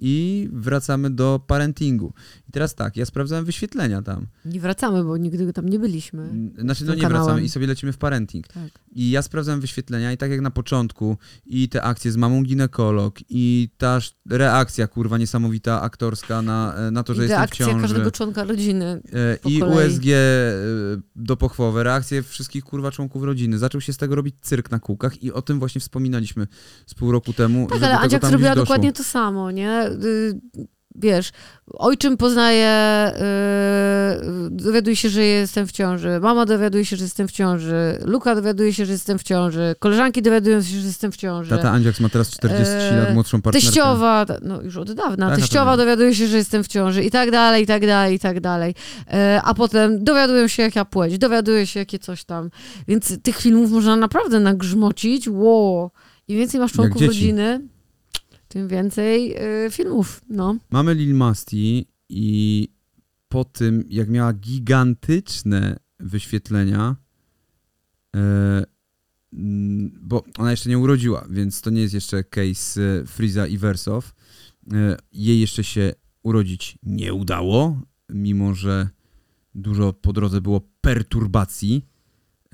i 0.00 0.48
wracamy 0.52 1.10
do 1.10 1.40
parentingu. 1.46 2.12
I 2.48 2.52
teraz 2.52 2.74
tak, 2.74 2.96
ja 2.96 3.06
sprawdzałem 3.06 3.44
wyświetlenia 3.44 4.02
tam. 4.02 4.26
Nie 4.44 4.60
wracamy, 4.60 5.04
bo 5.04 5.16
nigdy 5.16 5.52
tam 5.52 5.68
nie 5.68 5.78
byliśmy. 5.78 6.30
Znaczy, 6.58 6.84
no 6.84 6.94
nie 6.94 7.02
kanałem. 7.02 7.24
wracamy 7.24 7.42
i 7.42 7.48
sobie 7.48 7.66
lecimy 7.66 7.92
w 7.92 7.98
parenting. 7.98 8.48
Tak. 8.48 8.70
I 8.92 9.10
ja 9.10 9.22
sprawdzałem 9.22 9.60
wyświetlenia 9.60 10.12
i 10.12 10.16
tak 10.16 10.30
jak 10.30 10.40
na 10.40 10.50
początku 10.50 11.16
i 11.46 11.68
te 11.68 11.82
akcje 11.82 12.12
z 12.12 12.16
mamą 12.16 12.42
ginekolog 12.42 13.18
i 13.28 13.68
ta 13.78 13.98
reakcja, 14.30 14.86
kurwa, 14.86 15.18
niesamowita 15.18 15.82
aktorska 15.82 16.42
na, 16.42 16.74
e, 16.74 16.90
na 16.90 17.02
to, 17.02 17.14
że 17.14 17.26
I 17.26 17.28
jestem 17.28 17.46
w 17.46 17.50
ciąży. 17.50 17.80
każdego 17.80 18.10
członka 18.10 18.44
rodziny 18.44 19.02
e, 19.12 19.38
I 19.50 19.58
kolei. 19.58 19.88
USG 19.88 20.04
e, 20.06 20.10
do 21.16 21.36
pochwowy, 21.36 21.82
reakcje 21.82 22.22
wszystkich, 22.22 22.64
kurwa, 22.64 22.90
członków 22.90 23.22
rodziny. 23.22 23.58
Zaczął 23.58 23.80
się 23.80 23.92
z 23.92 23.96
tego 23.96 24.14
robić 24.14 24.34
cyrk 24.40 24.70
na 24.70 24.78
kółkach 24.78 25.22
i 25.22 25.32
o 25.32 25.42
tym 25.42 25.58
właśnie 25.58 25.80
wspominaliśmy 25.80 26.46
z 26.86 26.94
pół 26.94 27.12
roku 27.12 27.32
temu. 27.32 27.66
Tak, 27.66 27.82
ale 27.82 27.98
Andziak 27.98 28.26
zrobiła 28.26 28.54
dokładnie 28.54 28.92
to 28.92 29.04
samo, 29.04 29.50
nie? 29.50 29.89
Y, 29.90 30.40
wiesz, 30.94 31.30
ojczym 31.66 32.16
poznaje, 32.16 33.12
yy, 34.22 34.50
dowiaduje 34.50 34.96
się, 34.96 35.08
że 35.08 35.24
jestem 35.24 35.66
w 35.66 35.72
ciąży, 35.72 36.20
mama 36.20 36.46
dowiaduje 36.46 36.84
się, 36.84 36.96
że 36.96 37.04
jestem 37.04 37.28
w 37.28 37.32
ciąży, 37.32 37.98
Luka 38.04 38.34
dowiaduje 38.34 38.72
się, 38.72 38.86
że 38.86 38.92
jestem 38.92 39.18
w 39.18 39.22
ciąży, 39.22 39.74
koleżanki 39.78 40.22
dowiadują 40.22 40.62
się, 40.62 40.80
że 40.80 40.86
jestem 40.86 41.12
w 41.12 41.16
ciąży. 41.16 41.50
Tata 41.50 41.70
Andziaks 41.70 42.00
ma 42.00 42.08
teraz 42.08 42.30
40 42.30 42.74
yy, 42.74 43.00
lat 43.00 43.14
młodszą 43.14 43.42
partnerkę. 43.42 43.66
Teściowa, 43.66 44.26
no 44.42 44.62
już 44.62 44.76
od 44.76 44.92
dawna, 44.92 45.30
tak, 45.30 45.38
teściowa 45.38 45.76
dowiaduje 45.76 46.14
się, 46.14 46.26
że 46.26 46.36
jestem 46.36 46.64
w 46.64 46.68
ciąży 46.68 47.04
i 47.04 47.10
tak 47.10 47.30
dalej, 47.30 47.62
i 47.62 47.66
tak 47.66 47.86
dalej, 47.86 48.14
i 48.14 48.18
tak 48.18 48.40
dalej. 48.40 48.74
Yy, 49.06 49.14
a 49.44 49.54
potem 49.54 50.04
dowiadują 50.04 50.48
się, 50.48 50.62
jaka 50.62 50.84
płeć, 50.84 51.18
dowiaduje 51.18 51.66
się, 51.66 51.80
jakie 51.80 51.98
coś 51.98 52.24
tam. 52.24 52.50
Więc 52.88 53.22
tych 53.22 53.36
filmów 53.36 53.70
można 53.70 53.96
naprawdę 53.96 54.40
nagrzmocić, 54.40 55.28
wow. 55.28 55.90
Im 56.28 56.38
więcej 56.38 56.60
masz 56.60 56.72
członków 56.72 57.02
rodziny, 57.02 57.60
tym 58.50 58.68
więcej 58.68 59.36
y, 59.66 59.70
filmów, 59.70 60.20
no. 60.28 60.56
Mamy 60.70 60.94
Lil 60.94 61.14
Masti 61.14 61.86
i 62.08 62.68
po 63.28 63.44
tym, 63.44 63.84
jak 63.88 64.08
miała 64.08 64.32
gigantyczne 64.32 65.76
wyświetlenia, 66.00 66.96
e, 68.16 68.64
bo 70.02 70.24
ona 70.38 70.50
jeszcze 70.50 70.70
nie 70.70 70.78
urodziła, 70.78 71.26
więc 71.30 71.60
to 71.60 71.70
nie 71.70 71.80
jest 71.80 71.94
jeszcze 71.94 72.24
case 72.24 72.80
e, 72.82 73.06
Friza 73.06 73.46
i 73.46 73.58
Wersow. 73.58 74.14
E, 74.72 74.96
jej 75.12 75.40
jeszcze 75.40 75.64
się 75.64 75.92
urodzić 76.22 76.78
nie 76.82 77.14
udało, 77.14 77.80
mimo 78.08 78.54
że 78.54 78.88
dużo 79.54 79.92
po 79.92 80.12
drodze 80.12 80.40
było 80.40 80.60
perturbacji. 80.80 81.86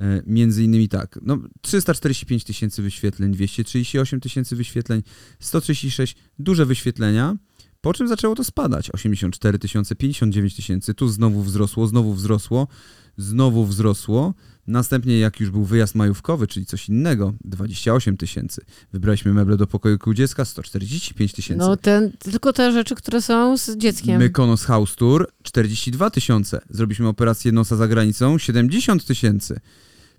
E, 0.00 0.22
między 0.26 0.64
innymi 0.64 0.88
tak, 0.88 1.18
no 1.22 1.38
345 1.60 2.44
tysięcy 2.44 2.82
wyświetleń, 2.82 3.32
238 3.32 4.20
tysięcy 4.20 4.56
wyświetleń, 4.56 5.02
136 5.40 6.16
duże 6.38 6.66
wyświetlenia, 6.66 7.36
po 7.80 7.94
czym 7.94 8.08
zaczęło 8.08 8.34
to 8.34 8.44
spadać. 8.44 8.90
84 8.90 9.58
tysiące, 9.58 9.94
59 9.94 10.56
tysięcy, 10.56 10.94
tu 10.94 11.08
znowu 11.08 11.42
wzrosło, 11.42 11.86
znowu 11.86 12.14
wzrosło, 12.14 12.68
znowu 13.16 13.64
wzrosło. 13.64 14.34
Następnie 14.66 15.18
jak 15.18 15.40
już 15.40 15.50
był 15.50 15.64
wyjazd 15.64 15.94
majówkowy, 15.94 16.46
czyli 16.46 16.66
coś 16.66 16.88
innego, 16.88 17.34
28 17.44 18.16
tysięcy. 18.16 18.64
Wybraliśmy 18.92 19.32
meble 19.32 19.56
do 19.56 19.66
pokoju 19.66 19.98
dziecka, 20.14 20.44
145 20.44 21.32
tysięcy. 21.32 21.58
No 21.58 21.76
ten, 21.76 22.12
tylko 22.18 22.52
te 22.52 22.72
rzeczy, 22.72 22.94
które 22.94 23.22
są 23.22 23.56
z 23.56 23.76
dzieckiem. 23.76 24.18
Mykonos 24.18 24.64
House 24.64 24.96
Tour, 24.96 25.32
42 25.42 26.10
tysiące. 26.10 26.60
Zrobiliśmy 26.70 27.08
operację 27.08 27.52
nosa 27.52 27.76
za 27.76 27.88
granicą, 27.88 28.38
70 28.38 29.04
tysięcy. 29.04 29.60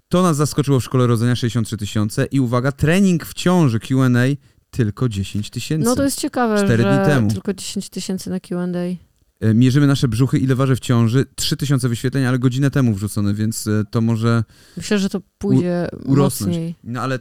To 0.10 0.22
nas 0.24 0.38
zaskoczyło 0.38 0.80
w 0.80 0.84
szkole 0.84 1.08
rodzenia 1.08 1.36
63 1.36 1.78
tysiące 1.78 2.26
i 2.26 2.40
uwaga, 2.40 2.72
trening 2.72 3.26
w 3.26 3.34
ciąży 3.34 3.80
Q&A 3.80 4.24
tylko 4.72 5.10
10 5.10 5.50
tysięcy. 5.50 5.86
No 5.86 5.96
to 5.96 6.04
jest 6.04 6.20
ciekawe, 6.20 6.64
4 6.64 6.84
że 6.84 6.96
dni 6.96 7.06
temu. 7.06 7.32
tylko 7.32 7.54
10 7.54 7.90
tysięcy 7.90 8.30
na 8.30 8.40
Q&A. 8.40 8.98
E, 9.40 9.54
mierzymy 9.54 9.88
nasze 9.88 10.08
brzuchy, 10.08 10.38
ile 10.38 10.56
waży 10.56 10.76
w 10.76 10.80
ciąży. 10.80 11.26
3000 11.36 11.90
wyświetleń, 11.90 12.26
ale 12.26 12.40
godzinę 12.40 12.72
temu 12.72 12.94
wrzucone, 12.94 13.34
więc 13.34 13.68
e, 13.68 13.84
to 13.92 14.02
może. 14.02 14.44
Myślę, 14.78 15.00
że 15.00 15.10
to 15.10 15.22
pójdzie 15.38 15.88
u, 16.06 16.12
urosnąć. 16.12 16.52
mocniej. 16.52 16.76
No 16.84 17.02
ale 17.02 17.20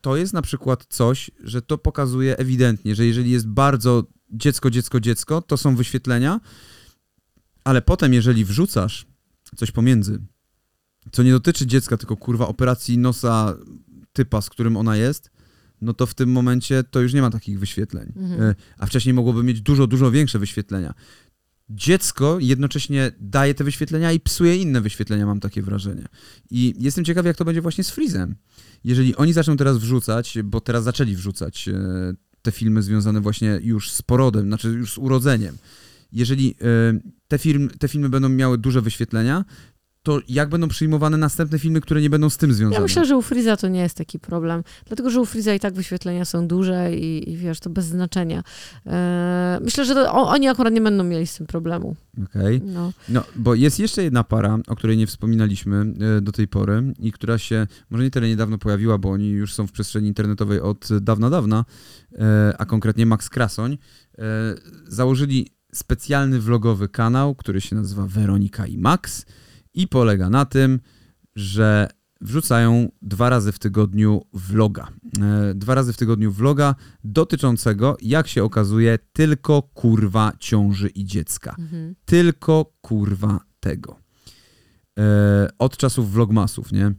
to 0.00 0.16
jest 0.16 0.32
na 0.32 0.42
przykład 0.42 0.86
coś, 0.88 1.30
że 1.44 1.62
to 1.62 1.78
pokazuje 1.78 2.36
ewidentnie, 2.36 2.94
że 2.94 3.06
jeżeli 3.06 3.30
jest 3.30 3.48
bardzo 3.48 4.04
dziecko, 4.30 4.70
dziecko, 4.70 5.00
dziecko, 5.00 5.42
to 5.42 5.56
są 5.56 5.76
wyświetlenia, 5.76 6.40
ale 7.64 7.82
potem, 7.82 8.14
jeżeli 8.14 8.44
wrzucasz 8.44 9.06
coś 9.56 9.70
pomiędzy, 9.70 10.18
co 11.12 11.22
nie 11.22 11.30
dotyczy 11.30 11.66
dziecka, 11.66 11.96
tylko 11.96 12.16
kurwa 12.16 12.48
operacji 12.48 12.98
nosa 12.98 13.56
typa, 14.12 14.40
z 14.40 14.50
którym 14.50 14.76
ona 14.76 14.96
jest, 14.96 15.30
no 15.80 15.94
to 15.94 16.06
w 16.06 16.14
tym 16.14 16.32
momencie 16.32 16.84
to 16.90 17.00
już 17.00 17.12
nie 17.12 17.22
ma 17.22 17.30
takich 17.30 17.58
wyświetleń. 17.58 18.12
Mhm. 18.16 18.42
E, 18.42 18.54
a 18.78 18.86
wcześniej 18.86 19.14
mogłoby 19.14 19.42
mieć 19.42 19.60
dużo, 19.60 19.86
dużo 19.86 20.10
większe 20.10 20.38
wyświetlenia. 20.38 20.94
Dziecko 21.68 22.38
jednocześnie 22.40 23.12
daje 23.20 23.54
te 23.54 23.64
wyświetlenia 23.64 24.12
i 24.12 24.20
psuje 24.20 24.56
inne 24.56 24.80
wyświetlenia, 24.80 25.26
mam 25.26 25.40
takie 25.40 25.62
wrażenie. 25.62 26.06
I 26.50 26.74
jestem 26.78 27.04
ciekaw, 27.04 27.26
jak 27.26 27.36
to 27.36 27.44
będzie 27.44 27.60
właśnie 27.60 27.84
z 27.84 27.90
Freezem. 27.90 28.36
Jeżeli 28.84 29.16
oni 29.16 29.32
zaczną 29.32 29.56
teraz 29.56 29.78
wrzucać, 29.78 30.38
bo 30.44 30.60
teraz 30.60 30.84
zaczęli 30.84 31.16
wrzucać 31.16 31.68
e, 31.68 32.14
te 32.42 32.52
filmy 32.52 32.82
związane 32.82 33.20
właśnie 33.20 33.60
już 33.62 33.92
z 33.92 34.02
porodem, 34.02 34.46
znaczy 34.46 34.68
już 34.68 34.92
z 34.92 34.98
urodzeniem, 34.98 35.56
jeżeli 36.14 36.50
y, 36.50 37.12
te, 37.28 37.38
film, 37.38 37.70
te 37.78 37.88
filmy 37.88 38.08
będą 38.08 38.28
miały 38.28 38.58
duże 38.58 38.82
wyświetlenia, 38.82 39.44
to 40.04 40.20
jak 40.28 40.48
będą 40.48 40.68
przyjmowane 40.68 41.16
następne 41.16 41.58
filmy, 41.58 41.80
które 41.80 42.00
nie 42.00 42.10
będą 42.10 42.30
z 42.30 42.36
tym 42.36 42.52
związane? 42.52 42.74
Ja 42.74 42.80
myślę, 42.80 43.04
że 43.04 43.16
u 43.16 43.22
Freeza 43.22 43.56
to 43.56 43.68
nie 43.68 43.80
jest 43.80 43.96
taki 43.96 44.18
problem, 44.18 44.64
dlatego 44.86 45.10
że 45.10 45.20
u 45.20 45.24
Freeza 45.24 45.54
i 45.54 45.60
tak 45.60 45.74
wyświetlenia 45.74 46.24
są 46.24 46.48
duże 46.48 46.96
i, 46.96 47.30
i 47.32 47.36
wiesz, 47.36 47.60
to 47.60 47.70
bez 47.70 47.84
znaczenia. 47.84 48.42
E, 48.86 49.58
myślę, 49.62 49.84
że 49.84 49.94
to, 49.94 50.12
o, 50.12 50.28
oni 50.28 50.48
akurat 50.48 50.74
nie 50.74 50.80
będą 50.80 51.04
mieli 51.04 51.26
z 51.26 51.36
tym 51.36 51.46
problemu. 51.46 51.96
Okej. 52.24 52.60
No. 52.64 52.92
No, 53.08 53.24
bo 53.36 53.54
jest 53.54 53.78
jeszcze 53.78 54.02
jedna 54.02 54.24
para, 54.24 54.58
o 54.66 54.76
której 54.76 54.96
nie 54.96 55.06
wspominaliśmy 55.06 55.86
e, 56.18 56.20
do 56.20 56.32
tej 56.32 56.48
pory 56.48 56.94
i 56.98 57.12
która 57.12 57.38
się 57.38 57.66
może 57.90 58.04
nie 58.04 58.10
tyle 58.10 58.28
niedawno 58.28 58.58
pojawiła, 58.58 58.98
bo 58.98 59.10
oni 59.10 59.28
już 59.28 59.54
są 59.54 59.66
w 59.66 59.72
przestrzeni 59.72 60.08
internetowej 60.08 60.60
od 60.60 60.88
dawna, 61.00 61.30
dawna, 61.30 61.64
e, 62.18 62.54
a 62.58 62.64
konkretnie 62.64 63.06
Max 63.06 63.28
Krasoń, 63.28 63.78
e, 64.18 64.24
założyli 64.88 65.54
specjalny 65.72 66.40
vlogowy 66.40 66.88
kanał, 66.88 67.34
który 67.34 67.60
się 67.60 67.76
nazywa 67.76 68.06
Weronika 68.06 68.66
i 68.66 68.78
Max 68.78 69.26
i 69.74 69.88
polega 69.88 70.30
na 70.30 70.44
tym, 70.44 70.80
że 71.36 71.88
wrzucają 72.20 72.88
dwa 73.02 73.28
razy 73.28 73.52
w 73.52 73.58
tygodniu 73.58 74.22
vloga. 74.32 74.88
E, 75.20 75.54
Dwa 75.54 75.74
razy 75.74 75.92
w 75.92 75.96
tygodniu 75.96 76.32
vloga 76.32 76.74
dotyczącego, 77.04 77.96
jak 78.02 78.28
się 78.28 78.44
okazuje, 78.44 78.98
tylko 79.12 79.62
kurwa 79.62 80.32
ciąży 80.38 80.88
i 80.88 81.04
dziecka 81.04 81.54
Mhm. 81.58 81.94
tylko 82.04 82.72
kurwa 82.80 83.40
tego. 83.60 83.98
E, 84.98 85.48
od 85.58 85.76
czasów 85.76 86.12
vlogmasów, 86.12 86.72
nie? 86.72 86.86
E, 86.86 86.94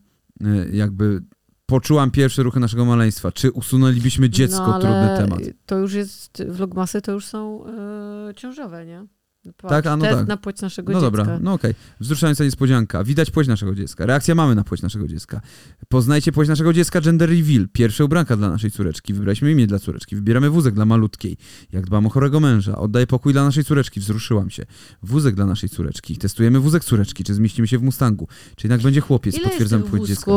jakby 0.72 1.22
poczułam 1.66 2.12
pierwsze 2.12 2.44
ruchy 2.44 2.60
naszego 2.60 2.86
maleństwa. 2.86 3.32
Czy 3.32 3.52
usunęlibyśmy 3.52 4.30
dziecko? 4.30 4.68
no, 4.68 4.76
ale 4.76 4.82
Trudny 4.84 5.18
temat. 5.28 5.56
To 5.66 5.78
już 5.78 5.94
jest, 5.94 6.44
vlogmasy 6.50 7.02
to 7.02 7.12
już 7.12 7.26
są 7.26 7.66
e, 7.68 8.34
ciążowe, 8.36 8.86
nie? 8.86 9.06
Patrz, 9.54 9.70
Tak, 9.70 9.86
a 9.88 9.98
no 9.98 10.06
test 10.06 10.18
tak. 10.18 10.28
na 10.28 10.38
płeć 10.38 10.62
naszego 10.62 10.94
No 10.94 11.00
dziecka. 11.00 11.12
dobra, 11.12 11.40
no 11.42 11.54
okej. 11.54 11.74
Wzruszająca 12.00 12.44
niespodzianka. 12.44 13.04
Widać 13.04 13.32
płeć 13.32 13.48
naszego 13.48 13.76
dziecka. 13.76 14.06
Reakcja 14.06 14.36
mamy 14.36 14.56
na 14.56 14.64
płeć 14.64 14.82
naszego 14.82 15.08
dziecka. 15.08 15.42
Poznajcie 15.90 16.32
płeć 16.32 16.50
naszego 16.50 16.74
dziecka, 16.74 17.02
gender 17.02 17.30
reveal. 17.30 17.68
Pierwsze 17.74 18.06
ubranka 18.06 18.38
dla 18.38 18.50
naszej 18.50 18.72
córeczki. 18.72 19.14
Wybraliśmy 19.14 19.52
imię 19.52 19.68
dla 19.68 19.80
córeczki. 19.80 20.16
Wybieramy 20.16 20.50
wózek 20.50 20.74
dla 20.74 20.86
malutkiej. 20.86 21.38
Jak 21.72 21.86
dbam 21.86 22.06
o 22.06 22.10
chorego 22.10 22.40
męża. 22.40 22.78
Oddaję 22.78 23.08
pokój 23.08 23.34
dla 23.34 23.44
naszej 23.44 23.64
córeczki. 23.64 24.00
Wzruszyłam 24.00 24.50
się. 24.50 24.66
Wózek 25.04 25.36
dla 25.36 25.46
naszej 25.46 25.70
córeczki. 25.70 26.18
Testujemy 26.18 26.60
wózek 26.60 26.84
córeczki. 26.84 27.24
Czy 27.24 27.34
zmieścimy 27.34 27.68
się 27.68 27.78
w 27.78 27.84
Mustangu. 27.84 28.28
Czy 28.56 28.68
jednak 28.68 28.82
będzie 28.82 29.02
chłopiec. 29.02 29.36
Ile 29.36 29.54
jest 29.56 29.70
tych 29.70 29.86
płeć 29.86 30.08
dziecka. 30.08 30.32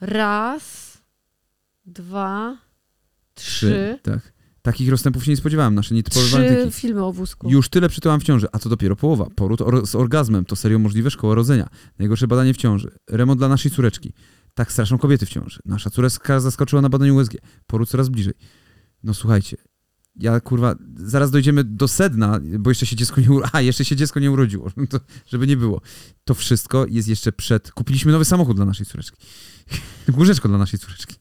Raz, 0.00 0.98
dwa, 1.86 2.56
trzy. 3.34 3.98
Tak. 4.02 4.32
Takich 4.62 4.88
rozstępów 4.88 5.24
się 5.24 5.30
nie 5.30 5.36
spodziewałem. 5.36 5.74
Nasze 5.74 5.94
nietypowe 5.94 6.26
Trzy 6.26 6.36
walentynki. 6.36 6.72
filmy 6.72 7.04
o 7.04 7.12
wózku. 7.12 7.50
Już 7.50 7.68
tyle 7.68 7.88
przytyłam 7.88 8.20
w 8.20 8.24
ciąży, 8.24 8.46
a 8.52 8.58
to 8.58 8.68
dopiero 8.68 8.96
połowa. 8.96 9.26
Poród 9.36 9.60
or 9.60 9.86
z 9.86 9.94
orgazmem 9.94 10.44
to 10.44 10.56
serio 10.56 10.78
możliwe 10.78 11.10
szkoła 11.10 11.34
rodzenia. 11.34 11.68
Najgorsze 11.98 12.26
badanie 12.26 12.54
w 12.54 12.56
ciąży. 12.56 12.90
Remont 13.10 13.40
dla 13.40 13.48
naszej 13.48 13.70
córeczki. 13.70 14.12
Tak 14.54 14.72
straszą 14.72 14.98
kobiety 14.98 15.26
w 15.26 15.28
ciąży. 15.28 15.60
Nasza 15.64 15.90
córeczka 15.90 16.40
zaskoczyła 16.40 16.82
na 16.82 16.88
badaniu 16.88 17.16
USG. 17.16 17.32
Poród 17.66 17.88
coraz 17.88 18.08
bliżej. 18.08 18.34
No 19.02 19.14
słuchajcie, 19.14 19.56
ja 20.16 20.40
kurwa, 20.40 20.74
zaraz 20.96 21.30
dojdziemy 21.30 21.64
do 21.64 21.88
sedna, 21.88 22.40
bo 22.58 22.70
jeszcze 22.70 22.86
się 22.86 22.96
dziecko 22.96 23.20
nie 23.20 23.30
urodziło. 23.30 23.50
A, 23.56 23.60
jeszcze 23.60 23.84
się 23.84 23.96
dziecko 23.96 24.20
nie 24.20 24.30
urodziło, 24.30 24.70
to, 24.90 25.00
żeby 25.26 25.46
nie 25.46 25.56
było. 25.56 25.80
To 26.24 26.34
wszystko 26.34 26.86
jest 26.88 27.08
jeszcze 27.08 27.32
przed... 27.32 27.72
Kupiliśmy 27.72 28.12
nowy 28.12 28.24
samochód 28.24 28.56
dla 28.56 28.64
naszej 28.64 28.86
córeczki. 28.86 29.16
Łóżeczko 30.18 30.48
dla 30.48 30.58
naszej 30.58 30.78
córeczki. 30.78 31.16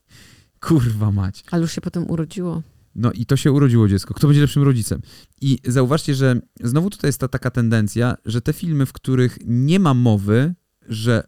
Kurwa 0.60 1.12
mać. 1.12 1.44
Ale 1.52 1.62
już 1.62 1.72
się 1.72 1.82
potem 1.82 2.10
urodziło. 2.12 2.62
No 2.96 3.12
i 3.12 3.26
to 3.26 3.38
się 3.38 3.52
urodziło 3.52 3.88
dziecko. 3.88 4.14
Kto 4.14 4.28
będzie 4.28 4.42
lepszym 4.42 4.64
rodzicem? 4.64 5.02
I 5.42 5.58
zauważcie, 5.68 6.16
że 6.16 6.36
znowu 6.64 6.90
tutaj 6.90 7.08
jest 7.08 7.20
ta 7.20 7.28
taka 7.28 7.52
tendencja, 7.52 8.16
że 8.26 8.42
te 8.42 8.54
filmy, 8.54 8.86
w 8.86 8.94
których 8.94 9.38
nie 9.46 9.80
ma 9.80 9.94
mowy, 9.94 10.54
że 10.90 11.24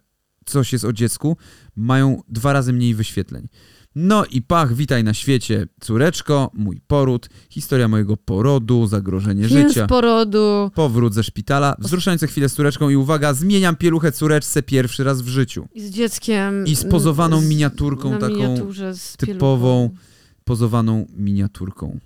coś 0.46 0.74
jest 0.74 0.86
o 0.86 0.94
dziecku, 0.94 1.38
mają 1.76 2.22
dwa 2.30 2.54
razy 2.54 2.74
mniej 2.74 2.96
wyświetleń. 2.96 3.48
No 3.96 4.26
i 4.26 4.42
pach, 4.42 4.76
witaj 4.76 5.04
na 5.04 5.14
świecie, 5.14 5.68
córeczko, 5.82 6.52
mój 6.54 6.82
poród, 6.88 7.30
historia 7.50 7.88
mojego 7.88 8.18
porodu, 8.18 8.88
zagrożenie 8.88 9.48
Film 9.48 9.68
życia, 9.70 9.88
porodu. 9.88 10.72
powrót 10.76 11.14
ze 11.14 11.24
szpitala, 11.24 11.76
wzruszające 11.80 12.28
chwile 12.28 12.50
z 12.50 12.54
córeczką 12.54 12.90
i 12.90 12.96
uwaga, 12.96 13.34
zmieniam 13.34 13.76
pieluchę 13.76 14.12
córeczce 14.12 14.64
pierwszy 14.64 15.04
raz 15.04 15.22
w 15.22 15.28
życiu. 15.28 15.68
I 15.74 15.82
z 15.82 15.90
dzieckiem. 15.90 16.68
I 16.68 16.76
z 16.76 16.84
pozowaną 16.86 17.42
z- 17.42 17.46
miniaturką 17.50 18.18
taką 18.18 18.34
miniaturze 18.36 18.96
z 18.96 19.18
typową, 19.18 19.90
pieluchą. 19.90 20.13
Pozowaną 20.44 21.06
miniaturką. 21.10 22.00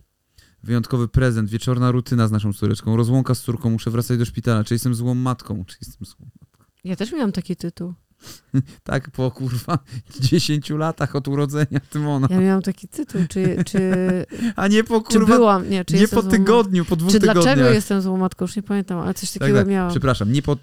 Wyjątkowy 0.64 1.08
prezent, 1.08 1.50
wieczorna 1.50 1.92
rutyna 1.92 2.28
z 2.28 2.32
naszą 2.32 2.54
córeczką, 2.54 2.96
rozłąka 2.96 3.36
z 3.36 3.42
córką, 3.42 3.70
muszę 3.70 3.92
wracać 3.92 4.18
do 4.18 4.26
szpitala, 4.26 4.64
czy 4.64 4.76
jestem 4.76 4.96
złą 4.96 5.14
matką, 5.14 5.66
czy 5.66 5.78
jestem 5.82 6.06
złą... 6.06 6.30
Ja 6.84 6.96
też 6.96 7.12
miałam 7.12 7.32
taki 7.32 7.56
tytuł. 7.56 7.94
Tak, 8.84 9.12
po 9.12 9.32
kurwa 9.32 9.80
10 10.20 10.70
latach 10.70 11.16
od 11.16 11.28
urodzenia 11.28 11.80
Tymona. 11.90 12.28
Ja 12.32 12.40
miałam 12.40 12.62
taki 12.62 12.88
tytuł. 12.88 13.22
Czy, 13.30 13.64
czy, 13.66 13.80
A 14.56 14.68
nie 14.68 14.84
po 14.84 15.02
czy 15.02 15.20
kurwa, 15.20 15.36
byłam? 15.36 15.70
Nie, 15.70 15.86
czy 15.86 15.94
nie 15.96 16.08
po 16.08 16.24
tygodniu, 16.24 16.86
po 16.86 16.90
matką? 16.90 16.96
dwóch 16.96 17.12
Czy 17.12 17.20
tygodniach. 17.20 17.44
dlaczego 17.44 17.70
jestem 17.70 18.02
złą 18.02 18.18
matką? 18.18 18.46
Już 18.46 18.56
nie 18.56 18.64
pamiętam, 18.64 19.00
ale 19.00 19.14
coś 19.14 19.32
tak, 19.32 19.40
takiego 19.40 19.60
tak, 19.60 19.68
miałam. 19.68 19.92
przepraszam, 19.92 20.32
nie 20.32 20.42
po 20.42 20.58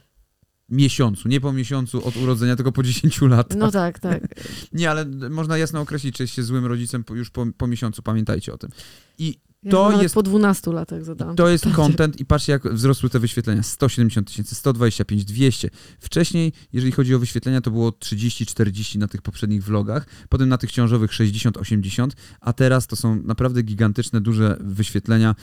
miesiącu, 0.69 1.29
nie 1.29 1.41
po 1.41 1.53
miesiącu 1.53 2.09
od 2.09 2.17
urodzenia, 2.17 2.57
tylko 2.57 2.73
po 2.73 2.83
10 2.83 3.21
latach. 3.23 3.59
No 3.59 3.71
tak, 3.71 3.99
tak. 3.99 4.23
Nie, 4.73 4.91
ale 4.91 5.05
można 5.31 5.59
jasno 5.59 5.81
określić, 5.81 6.17
czy 6.17 6.23
jesteście 6.23 6.43
złym 6.43 6.67
rodzicem 6.67 7.05
już 7.15 7.31
po, 7.31 7.47
po 7.57 7.67
miesiącu, 7.67 8.03
pamiętajcie 8.03 8.53
o 8.53 8.59
tym. 8.59 8.71
I 9.19 9.39
Ja 9.65 9.71
To 9.71 10.03
jest- 10.03 10.15
po 10.15 10.23
12 10.23 10.73
latach 10.73 11.05
zadałam. 11.05 11.37
To 11.37 11.49
jest 11.49 11.67
content 11.77 12.21
i 12.21 12.25
patrzcie, 12.25 12.53
jak 12.53 12.75
wzrosły 12.75 13.11
te 13.11 13.19
wyświetlenia. 13.19 13.63
170 13.63 14.29
tysięcy, 14.29 14.55
125, 14.55 15.25
200. 15.25 15.71
Wcześniej, 16.01 16.53
jeżeli 16.73 16.93
chodzi 16.93 17.15
o 17.15 17.19
wyświetlenia, 17.19 17.61
to 17.61 17.71
było 17.71 17.93
30, 17.93 18.47
40 18.47 18.99
na 18.99 19.09
tych 19.09 19.23
poprzednich 19.23 19.65
vlogach, 19.65 20.07
potem 20.29 20.49
na 20.49 20.59
tych 20.59 20.73
ciążowych 20.73 21.15
60, 21.15 21.57
80, 21.57 22.17
a 22.41 22.53
teraz 22.53 22.87
to 22.87 22.97
są 22.97 23.23
naprawdę 23.23 23.63
gigantyczne, 23.63 24.21
duże 24.21 24.57
wyświetlenia. 24.61 25.35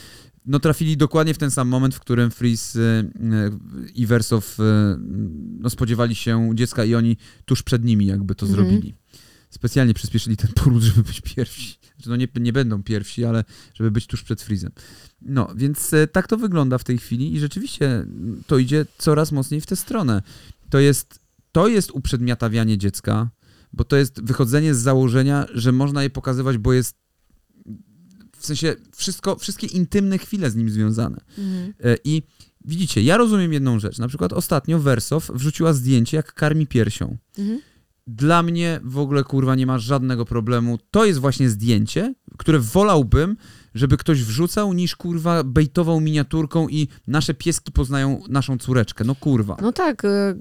No 0.45 0.59
trafili 0.59 0.97
dokładnie 0.97 1.33
w 1.33 1.37
ten 1.37 1.51
sam 1.51 1.67
moment, 1.67 1.95
w 1.95 1.99
którym 1.99 2.31
Freeze 2.31 2.79
y, 2.79 2.81
y, 2.83 3.91
i 3.95 4.05
Wersow 4.05 4.59
y, 4.59 4.63
no, 5.59 5.69
spodziewali 5.69 6.15
się 6.15 6.51
dziecka 6.53 6.85
i 6.85 6.95
oni 6.95 7.17
tuż 7.45 7.63
przed 7.63 7.83
nimi 7.83 8.05
jakby 8.05 8.35
to 8.35 8.45
Mhm. 8.45 8.69
zrobili. 8.69 8.95
Specjalnie 9.49 9.93
przyspieszyli 9.93 10.37
ten 10.37 10.51
poród, 10.53 10.83
żeby 10.93 11.03
być 11.03 11.21
pierwsi. 11.21 11.77
Znaczy, 11.95 12.09
No 12.09 12.15
nie, 12.15 12.27
nie 12.39 12.53
będą 12.53 12.83
pierwsi, 12.83 13.25
ale 13.25 13.43
żeby 13.73 13.91
być 13.91 14.07
tuż 14.07 14.23
przed 14.23 14.41
Freezem. 14.41 14.71
No, 15.21 15.47
więc 15.55 15.91
tak 16.11 16.27
to 16.27 16.37
wygląda 16.37 16.77
w 16.77 16.83
tej 16.83 16.97
chwili 16.97 17.33
i 17.35 17.39
rzeczywiście 17.39 18.05
to 18.47 18.57
idzie 18.57 18.85
coraz 18.97 19.31
mocniej 19.31 19.61
w 19.61 19.65
tę 19.65 19.75
stronę. 19.75 20.21
To 20.69 20.79
jest, 20.79 21.19
to 21.51 21.67
jest 21.67 21.91
uprzedmiotawianie 21.91 22.77
dziecka, 22.77 23.29
bo 23.73 23.83
to 23.83 23.95
jest 23.97 24.23
wychodzenie 24.23 24.75
z 24.75 24.77
założenia, 24.79 25.45
że 25.53 25.71
można 25.71 26.03
je 26.03 26.09
pokazywać, 26.09 26.57
bo 26.57 26.73
jest 26.73 26.95
w 28.41 28.45
sensie 28.45 28.75
wszystko, 28.95 29.35
wszystkie 29.35 29.67
intymne 29.67 30.17
chwile 30.17 30.51
z 30.51 30.55
nim 30.55 30.69
związane. 30.69 31.21
Mhm. 31.37 31.73
E, 31.83 31.97
I 32.03 32.23
widzicie, 32.65 33.01
ja 33.03 33.17
rozumiem 33.17 33.53
jedną 33.53 33.79
rzecz. 33.79 33.97
Na 33.97 34.07
przykład 34.07 34.33
ostatnio 34.33 34.79
Wersow 34.79 35.31
wrzuciła 35.33 35.73
zdjęcie, 35.73 36.17
jak 36.17 36.33
karmi 36.33 36.67
piersią. 36.67 37.17
Mhm. 37.37 37.59
Dla 38.07 38.43
mnie 38.43 38.79
w 38.83 38.97
ogóle 38.97 39.23
kurwa 39.23 39.55
nie 39.55 39.65
ma 39.65 39.79
żadnego 39.79 40.25
problemu. 40.25 40.79
To 40.91 41.05
jest 41.05 41.19
właśnie 41.19 41.49
zdjęcie, 41.49 42.13
które 42.37 42.59
wolałbym, 42.59 43.37
żeby 43.75 43.97
ktoś 43.97 44.23
wrzucał, 44.23 44.73
niż 44.73 44.95
kurwa 44.95 45.43
bejtował 45.43 45.99
miniaturką 45.99 46.69
i 46.69 46.87
nasze 47.07 47.33
pieski 47.33 47.71
poznają 47.71 48.21
naszą 48.29 48.57
córeczkę. 48.57 49.03
No 49.03 49.15
kurwa. 49.15 49.57
No 49.61 49.71
tak, 49.71 50.05
y, 50.05 50.35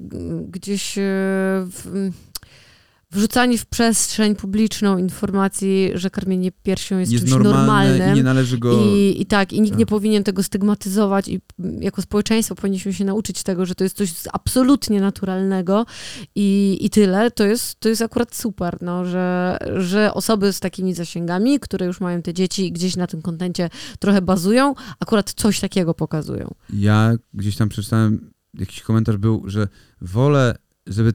gdzieś 0.49 0.99
y, 0.99 1.01
w, 1.67 2.11
wrzucanie 3.11 3.59
w 3.59 3.67
przestrzeń 3.67 4.37
publiczną 4.37 4.99
informacji, 4.99 5.91
że 5.95 6.11
karmienie 6.11 6.53
piersią 6.63 6.99
jest, 6.99 7.13
jest 7.13 7.25
czymś 7.25 7.33
normalne 7.33 7.57
normalnym. 7.89 8.13
i 8.13 8.17
nie 8.17 8.23
należy 8.23 8.59
go. 8.59 8.85
I, 8.87 9.17
I 9.21 9.27
tak, 9.27 9.53
i 9.53 9.61
nikt 9.61 9.73
Tak. 9.73 9.79
nie 9.79 9.87
powinien 9.87 10.25
tego 10.25 10.43
stygmatyzować 10.43 11.29
i 11.29 11.41
jako 11.81 12.03
społeczeństwo 12.03 12.55
powinniśmy 12.55 12.93
się 12.93 13.05
nauczyć 13.05 13.43
tego, 13.43 13.67
że 13.67 13.75
to 13.75 13.85
jest 13.85 13.97
coś 13.97 14.13
absolutnie 14.33 15.01
naturalnego 15.01 15.87
i, 16.35 16.79
i 16.81 16.91
tyle. 16.91 17.31
To 17.31 17.45
jest, 17.45 17.81
to 17.81 17.89
jest 17.89 18.03
akurat 18.03 18.35
super, 18.35 18.79
no, 18.81 19.05
że, 19.05 19.59
że 19.77 20.15
osoby 20.15 20.53
z 20.53 20.61
takimi 20.61 20.95
zasięgami, 20.95 21.61
które 21.61 21.87
już 21.87 22.01
mają 22.01 22.23
te 22.23 22.35
dzieci 22.35 22.67
i 22.67 22.73
gdzieś 22.73 22.97
na 22.97 23.07
tym 23.07 23.23
kontencie 23.23 23.71
trochę 23.99 24.23
bazują, 24.23 24.75
akurat 25.01 25.33
coś 25.33 25.61
takiego 25.61 25.95
pokazują. 25.95 26.55
Ja 26.73 27.13
gdzieś 27.35 27.57
tam 27.57 27.69
przeczytałem, 27.69 28.31
jakiś 28.55 28.83
komentarz 28.83 29.17
był, 29.17 29.43
że 29.47 29.69
wolę, 30.01 30.55
żeby 30.87 31.15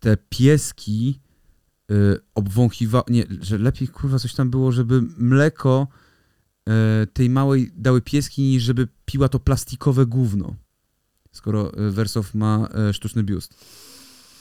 te 0.00 0.16
pieski 0.28 1.20
y, 1.90 2.18
obwąchiwały, 2.34 3.04
nie, 3.08 3.24
że 3.40 3.58
lepiej 3.58 3.88
kurwa 3.88 4.18
coś 4.18 4.34
tam 4.34 4.50
było, 4.50 4.72
żeby 4.72 5.02
mleko 5.18 5.88
y, 7.02 7.06
tej 7.06 7.30
małej 7.30 7.72
dały 7.76 8.02
pieski, 8.02 8.42
niż 8.42 8.62
żeby 8.62 8.88
piła 9.04 9.28
to 9.28 9.40
plastikowe 9.40 10.06
gówno. 10.06 10.56
Skoro 11.32 11.86
y, 11.88 11.90
Wersow 11.90 12.34
ma 12.34 12.68
sztuczny 12.92 13.22
biust. 13.22 13.54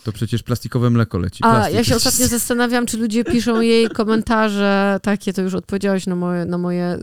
To 0.03 0.11
przecież 0.11 0.43
plastikowe 0.43 0.89
mleko 0.89 1.17
leci. 1.17 1.43
A 1.43 1.51
Plastik 1.51 1.75
ja 1.75 1.83
się 1.83 1.95
ostatnio 1.95 2.27
zastanawiam, 2.27 2.85
czy 2.85 2.97
ludzie 2.97 3.23
piszą 3.23 3.61
jej 3.61 3.89
komentarze 3.89 4.99
takie, 5.01 5.33
to 5.33 5.41
już 5.41 5.53
odpowiedziałeś 5.53 6.07
na 6.07 6.15
moje, 6.15 6.45
na 6.45 6.57
moje, 6.57 6.97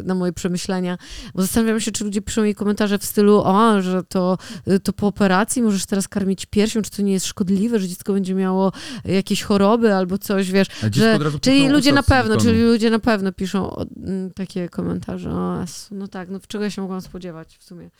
y, 0.00 0.02
na 0.04 0.14
moje 0.14 0.32
przemyślenia, 0.32 0.98
bo 1.34 1.42
zastanawiam 1.42 1.80
się, 1.80 1.92
czy 1.92 2.04
ludzie 2.04 2.22
piszą 2.22 2.44
jej 2.44 2.54
komentarze 2.54 2.98
w 2.98 3.04
stylu, 3.04 3.42
o, 3.44 3.82
że 3.82 4.02
to, 4.04 4.38
y, 4.68 4.80
to 4.80 4.92
po 4.92 5.06
operacji 5.06 5.62
możesz 5.62 5.86
teraz 5.86 6.08
karmić 6.08 6.46
piersią, 6.46 6.82
czy 6.82 6.90
to 6.90 7.02
nie 7.02 7.12
jest 7.12 7.26
szkodliwe, 7.26 7.78
że 7.78 7.88
dziecko 7.88 8.12
będzie 8.12 8.34
miało 8.34 8.72
jakieś 9.04 9.42
choroby 9.42 9.94
albo 9.94 10.18
coś, 10.18 10.50
wiesz. 10.50 10.68
A 10.82 10.86
Że, 10.92 11.18
czyli 11.40 11.68
ludzie 11.68 11.92
na 11.92 12.02
pewno, 12.02 12.36
czyli 12.36 12.62
ludzie 12.62 12.90
na 12.90 12.98
pewno 12.98 13.32
piszą 13.32 13.70
o, 13.70 13.86
mm, 13.96 14.30
takie 14.30 14.68
komentarze. 14.68 15.30
O, 15.30 15.64
no 15.90 16.08
tak, 16.08 16.30
no 16.30 16.40
czego 16.48 16.64
ja 16.64 16.70
się 16.70 16.82
mogłam 16.82 17.00
spodziewać 17.00 17.58
w 17.58 17.64
sumie. 17.64 17.90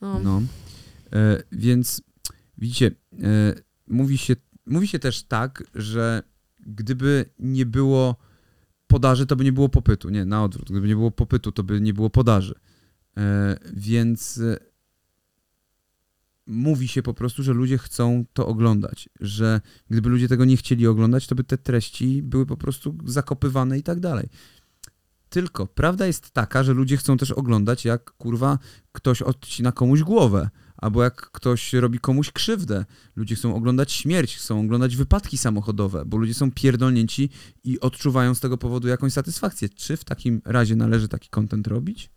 No. 0.00 0.20
No. 0.24 0.42
E, 1.12 1.42
więc 1.52 2.02
widzicie, 2.58 2.90
mówi, 3.86 4.18
się, 4.18 4.36
mówi 4.66 4.88
się 4.88 4.98
też 4.98 5.22
tak, 5.22 5.62
że 5.74 6.22
gdyby 6.66 7.24
nie 7.38 7.66
było 7.66 8.16
podaży, 8.86 9.26
to 9.26 9.36
by 9.36 9.44
nie 9.44 9.52
było 9.52 9.68
popytu. 9.68 10.10
Nie, 10.10 10.24
na 10.24 10.44
odwrót. 10.44 10.70
Gdyby 10.70 10.88
nie 10.88 10.96
było 10.96 11.10
popytu, 11.10 11.52
to 11.52 11.62
by 11.62 11.80
nie 11.80 11.94
było 11.94 12.10
podaży. 12.10 12.54
E, 13.16 13.56
więc 13.72 14.38
e, 14.38 14.56
mówi 16.46 16.88
się 16.88 17.02
po 17.02 17.14
prostu, 17.14 17.42
że 17.42 17.52
ludzie 17.52 17.78
chcą 17.78 18.24
to 18.32 18.46
oglądać. 18.46 19.08
Że 19.20 19.60
gdyby 19.90 20.08
ludzie 20.08 20.28
tego 20.28 20.44
nie 20.44 20.56
chcieli 20.56 20.86
oglądać, 20.86 21.26
to 21.26 21.34
by 21.34 21.44
te 21.44 21.58
treści 21.58 22.22
były 22.22 22.46
po 22.46 22.56
prostu 22.56 22.96
zakopywane 23.04 23.78
i 23.78 23.82
tak 23.82 24.00
dalej. 24.00 24.28
Tylko 25.34 25.66
prawda 25.66 26.06
jest 26.06 26.30
taka, 26.30 26.62
że 26.64 26.72
ludzie 26.72 26.96
chcą 26.96 27.16
też 27.16 27.30
oglądać, 27.30 27.84
jak 27.84 28.10
kurwa 28.10 28.58
ktoś 28.92 29.22
odcina 29.22 29.72
komuś 29.72 30.02
głowę, 30.02 30.50
albo 30.76 31.02
jak 31.02 31.14
ktoś 31.30 31.72
robi 31.72 31.98
komuś 31.98 32.30
krzywdę. 32.30 32.84
Ludzie 33.16 33.34
chcą 33.34 33.54
oglądać 33.54 33.92
śmierć, 33.92 34.36
chcą 34.36 34.60
oglądać 34.60 34.96
wypadki 34.96 35.38
samochodowe, 35.38 36.04
bo 36.06 36.16
ludzie 36.16 36.34
są 36.34 36.50
pierdolnięci 36.50 37.30
i 37.64 37.80
odczuwają 37.80 38.34
z 38.34 38.40
tego 38.40 38.58
powodu 38.58 38.88
jakąś 38.88 39.12
satysfakcję. 39.12 39.68
Czy 39.68 39.96
w 39.96 40.04
takim 40.04 40.42
razie 40.44 40.76
należy 40.76 41.08
taki 41.08 41.28
content 41.28 41.66
robić? 41.66 42.10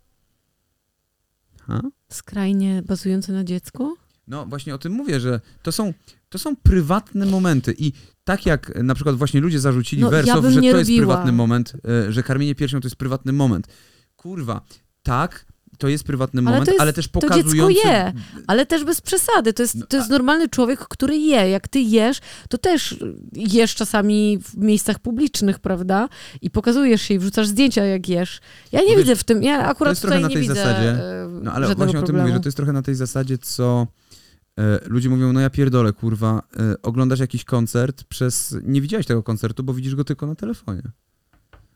Ha? 1.62 1.82
Skrajnie 2.10 2.84
bazujące 2.86 3.34
na 3.34 3.43
dziecku? 3.43 3.97
No 4.27 4.45
właśnie 4.45 4.75
o 4.75 4.77
tym 4.77 4.93
mówię, 4.93 5.19
że 5.19 5.41
to 5.63 5.71
są, 5.71 5.93
to 6.30 6.38
są 6.38 6.56
prywatne 6.56 7.25
momenty 7.25 7.75
i 7.77 7.91
tak 8.27 8.45
jak 8.45 8.83
na 8.83 8.95
przykład 8.95 9.15
właśnie 9.15 9.41
ludzie 9.41 9.59
zarzucili 9.59 10.01
No, 10.01 10.07
ja 10.07 10.11
Wersow, 10.11 10.41
bym 10.41 10.51
że 10.51 10.59
to 10.61 10.65
jest 10.65 10.77
robiła. 10.79 10.97
prywatny 11.07 11.31
moment, 11.31 11.73
e, 12.07 12.11
że 12.11 12.23
karmienie 12.23 12.55
piersią 12.55 12.81
to 12.81 12.85
jest 12.87 12.95
prywatny 12.95 13.33
moment. 13.33 13.67
Kurwa, 14.15 14.61
tak, 15.03 15.45
to 15.77 15.87
jest 15.87 16.03
prywatny 16.03 16.39
Ale 16.41 16.45
moment, 16.49 16.65
to 16.65 16.71
jest- 16.71 16.81
ale 16.81 16.93
też 16.93 17.07
to 17.07 17.19
dziecko 17.19 17.27
pokazujący... 17.35 17.87
je. 17.87 18.13
Ale 18.47 18.65
też 18.65 18.83
bez 18.83 19.01
przesady. 19.01 19.53
To 19.53 19.63
jest, 19.63 19.75
No, 19.75 19.85
to 19.85 19.97
jest 19.97 20.09
normalny 20.09 20.49
człowiek, 20.49 20.79
który 20.79 21.17
je. 21.17 21.49
Jak 21.49 21.67
ty 21.67 21.79
jesz, 21.79 22.19
to 22.49 22.57
też 22.57 22.95
jesz 23.33 23.75
czasami 23.75 24.39
w 24.43 24.57
miejscach 24.57 24.99
publicznych, 24.99 25.59
prawda? 25.59 26.09
I 26.41 26.49
pokazujesz 26.49 27.01
się 27.01 27.13
i 27.13 27.19
wrzucasz 27.19 27.47
zdjęcia, 27.47 27.85
jak 27.85 28.09
jesz. 28.09 28.39
Ja 28.71 28.81
nie 28.81 28.87
Wiesz, 28.87 28.97
widzę 28.97 29.15
w 29.15 29.23
tym, 29.23 29.43
ja 29.43 29.65
akurat 29.65 29.91
jest 29.91 30.01
trochę 30.01 30.19
na 30.19 30.29
tej 30.29 30.47
zasadzie. 30.47 30.89
e, 30.91 31.29
No 31.43 31.51
ale 31.53 31.67
właśnie 31.75 31.85
o 31.85 31.87
tym 31.93 32.03
problemu. 32.03 32.21
mówię, 32.27 32.33
że 32.33 32.39
to 32.43 32.47
jest 32.47 32.57
trochę 32.57 32.73
na 32.73 32.81
tej 32.81 32.95
zasadzie, 32.95 33.37
co 33.37 33.87
ludzie 34.85 35.09
mówią, 35.09 35.33
no 35.33 35.39
ja 35.39 35.49
pierdolę, 35.49 35.93
kurwa, 35.93 36.41
e, 36.59 36.81
oglądasz 36.81 37.19
jakiś 37.19 37.43
koncert 37.45 38.03
przez... 38.03 38.55
Nie 38.63 38.81
widziałeś 38.81 39.05
tego 39.05 39.23
koncertu, 39.23 39.63
bo 39.63 39.73
widzisz 39.73 39.95
go 39.95 40.03
tylko 40.03 40.27
na 40.27 40.35
telefonie. 40.35 40.81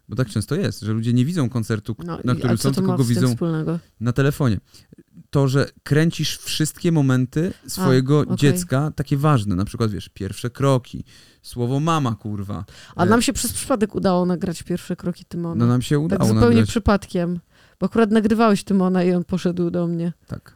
Bo 0.09 0.15
tak 0.15 0.29
często 0.29 0.55
jest, 0.55 0.81
że 0.81 0.93
ludzie 0.93 1.13
nie 1.13 1.25
widzą 1.25 1.49
koncertu, 1.49 1.95
No, 2.05 2.17
na 2.23 2.35
którym 2.35 2.53
a 2.53 2.57
są, 2.57 2.71
tylko 2.71 2.97
go 2.97 3.03
widzą 3.03 3.27
wspólnego? 3.27 3.79
na 3.99 4.13
telefonie. 4.13 4.59
To, 5.29 5.47
że 5.47 5.69
kręcisz 5.83 6.37
wszystkie 6.37 6.91
momenty 6.91 7.53
swojego 7.67 8.19
okej. 8.19 8.35
dziecka, 8.37 8.91
takie 8.95 9.17
ważne, 9.17 9.55
na 9.55 9.65
przykład, 9.65 9.91
wiesz, 9.91 10.09
pierwsze 10.09 10.49
kroki, 10.49 11.03
słowo 11.41 11.79
mama, 11.79 12.15
kurwa. 12.15 12.65
A 12.95 13.03
E, 13.03 13.09
nam 13.09 13.21
się 13.21 13.33
przez 13.33 13.53
przypadek 13.53 13.95
udało 13.95 14.25
nagrać 14.25 14.63
pierwsze 14.63 14.95
kroki 14.95 15.25
Tymona. 15.25 15.55
No 15.55 15.67
nam 15.71 15.81
się 15.81 15.95
tak 15.95 16.05
udało 16.05 16.25
zupełnie 16.25 16.47
nagrać. 16.47 16.69
przypadkiem. 16.69 17.39
Bo 17.79 17.85
akurat 17.85 18.11
nagrywałeś 18.11 18.63
Tymona 18.63 19.03
i 19.03 19.11
on 19.13 19.23
poszedł 19.23 19.69
do 19.71 19.87
mnie. 19.87 20.13
Tak. 20.27 20.55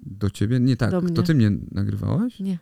Do 0.00 0.30
ciebie? 0.30 0.60
Nie 0.60 0.76
tak. 0.76 0.90
To 1.14 1.22
ty 1.22 1.34
mnie 1.34 1.50
nagrywałaś? 1.70 2.40
Nie, 2.40 2.58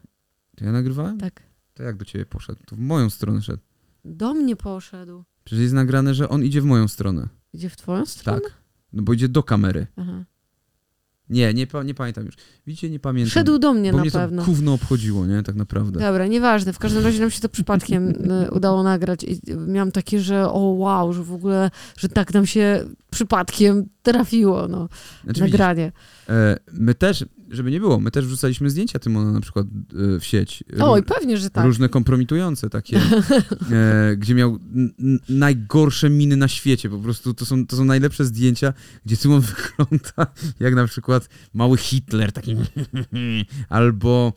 To 0.57 0.65
ja 0.65 0.73
nagrywałem? 0.73 1.19
tak. 1.19 1.43
To 1.75 1.83
jak 1.83 1.97
do 1.97 2.05
ciebie 2.05 2.27
poszedł? 2.27 2.61
To 2.67 2.77
w 2.77 2.79
moją 2.79 3.11
stronę 3.11 3.43
szedł. 3.43 3.63
Do 4.05 4.35
mnie 4.35 4.57
poszedł. 4.57 5.25
Przecież 5.45 5.63
jest 5.63 5.75
nagrane, 5.75 6.15
że 6.15 6.29
on 6.29 6.45
idzie 6.45 6.61
w 6.61 6.65
moją 6.65 6.89
stronę. 6.89 7.29
Idzie 7.53 7.71
w 7.71 7.77
twoją 7.77 8.07
stronę? 8.07 8.41
Tak. 8.41 8.53
No 8.93 9.03
bo 9.03 9.13
idzie 9.13 9.29
do 9.29 9.43
kamery. 9.43 9.87
Aha. 9.97 10.25
Nie, 11.29 11.55
nie, 11.55 11.67
nie 11.85 11.95
pamiętam 11.95 12.27
już. 12.27 12.35
Widzicie, 12.67 12.91
nie 12.91 12.99
pamiętam. 13.01 13.31
Szedł 13.31 13.59
do 13.59 13.75
mnie 13.75 13.91
bo 13.91 13.97
na 13.97 14.03
mnie 14.03 14.11
pewno. 14.11 14.43
to 14.43 14.47
gówno 14.47 14.73
obchodziło, 14.73 15.27
nie? 15.27 15.43
Tak 15.43 15.55
naprawdę. 15.55 16.01
Dobra, 16.01 16.27
nieważne. 16.27 16.73
W 16.73 16.79
każdym 16.79 17.05
razie 17.05 17.21
nam 17.21 17.31
się 17.31 17.41
to 17.41 17.49
przypadkiem 17.49 18.09
y, 18.47 18.51
udało 18.51 18.83
nagrać 18.83 19.25
i 19.25 19.41
miałam 19.67 19.93
takie, 19.93 20.21
że 20.21 20.51
o 20.51 20.59
wow, 20.59 21.13
że 21.13 21.23
w 21.23 21.33
ogóle, 21.33 21.71
że 21.97 22.09
tak 22.09 22.35
nam 22.35 22.47
się 22.47 22.85
przypadkiem 23.17 23.89
trafiło, 24.03 24.69
no, 24.69 24.89
Znaczy, 25.25 25.41
nagranie. 25.41 25.93
e, 26.29 26.57
my 26.73 26.95
też, 26.95 27.25
żeby 27.51 27.71
nie 27.71 27.81
było, 27.81 28.01
my 28.01 28.11
też 28.11 28.27
wrzucaliśmy 28.27 28.71
zdjęcia 28.71 28.99
Tymona 28.99 29.33
na 29.33 29.41
przykład 29.41 29.67
e, 29.67 30.21
w 30.21 30.25
sieć. 30.25 30.65
Oj, 30.81 31.03
pewnie, 31.03 31.37
że 31.37 31.51
tak. 31.51 31.65
Różne 31.65 31.89
kompromitujące 31.89 32.71
takie, 32.71 33.01
e, 33.73 34.17
gdzie 34.21 34.35
miał 34.35 34.59
najgorsze 35.29 36.11
miny 36.11 36.37
na 36.37 36.49
świecie. 36.49 36.91
Po 36.91 36.99
prostu 36.99 37.35
to 37.35 37.47
są, 37.47 37.67
to 37.67 37.77
są 37.77 37.85
najlepsze 37.85 38.25
zdjęcia, 38.25 38.73
gdzie 39.07 39.17
Tymon 39.17 39.41
wygląda 39.79 40.33
jak 40.61 40.75
na 40.75 40.87
przykład 40.87 41.29
mały 41.55 41.77
Hitler, 41.77 42.33
taki 42.33 42.57
albo 43.69 44.33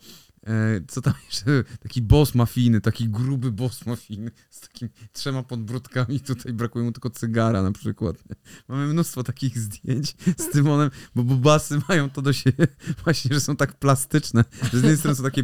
co 0.88 1.00
tam 1.00 1.14
jeszcze, 1.30 1.64
taki 1.82 2.02
boss 2.02 2.34
mafijny, 2.34 2.80
taki 2.80 3.08
gruby 3.08 3.52
boss 3.52 3.86
mafijny 3.86 4.30
z 4.50 4.60
takimi 4.60 4.90
trzema 5.12 5.42
podbródkami, 5.42 6.20
tutaj 6.20 6.52
brakuje 6.52 6.84
mu 6.84 6.92
tylko 6.92 7.10
cygara 7.10 7.62
na 7.62 7.72
przykład. 7.72 8.16
Mamy 8.68 8.86
mnóstwo 8.86 9.22
takich 9.22 9.58
zdjęć 9.58 10.14
z 10.38 10.50
Tymonem, 10.50 10.90
bo 11.14 11.22
bobasy 11.22 11.80
mają 11.88 12.10
to 12.10 12.22
do 12.22 12.32
siebie 12.32 12.66
właśnie, 13.04 13.34
że 13.34 13.40
są 13.40 13.56
tak 13.56 13.74
plastyczne, 13.78 14.44
że 14.62 14.70
z 14.70 14.74
jednej 14.74 14.96
strony 14.96 15.16
są 15.16 15.22
takie 15.22 15.42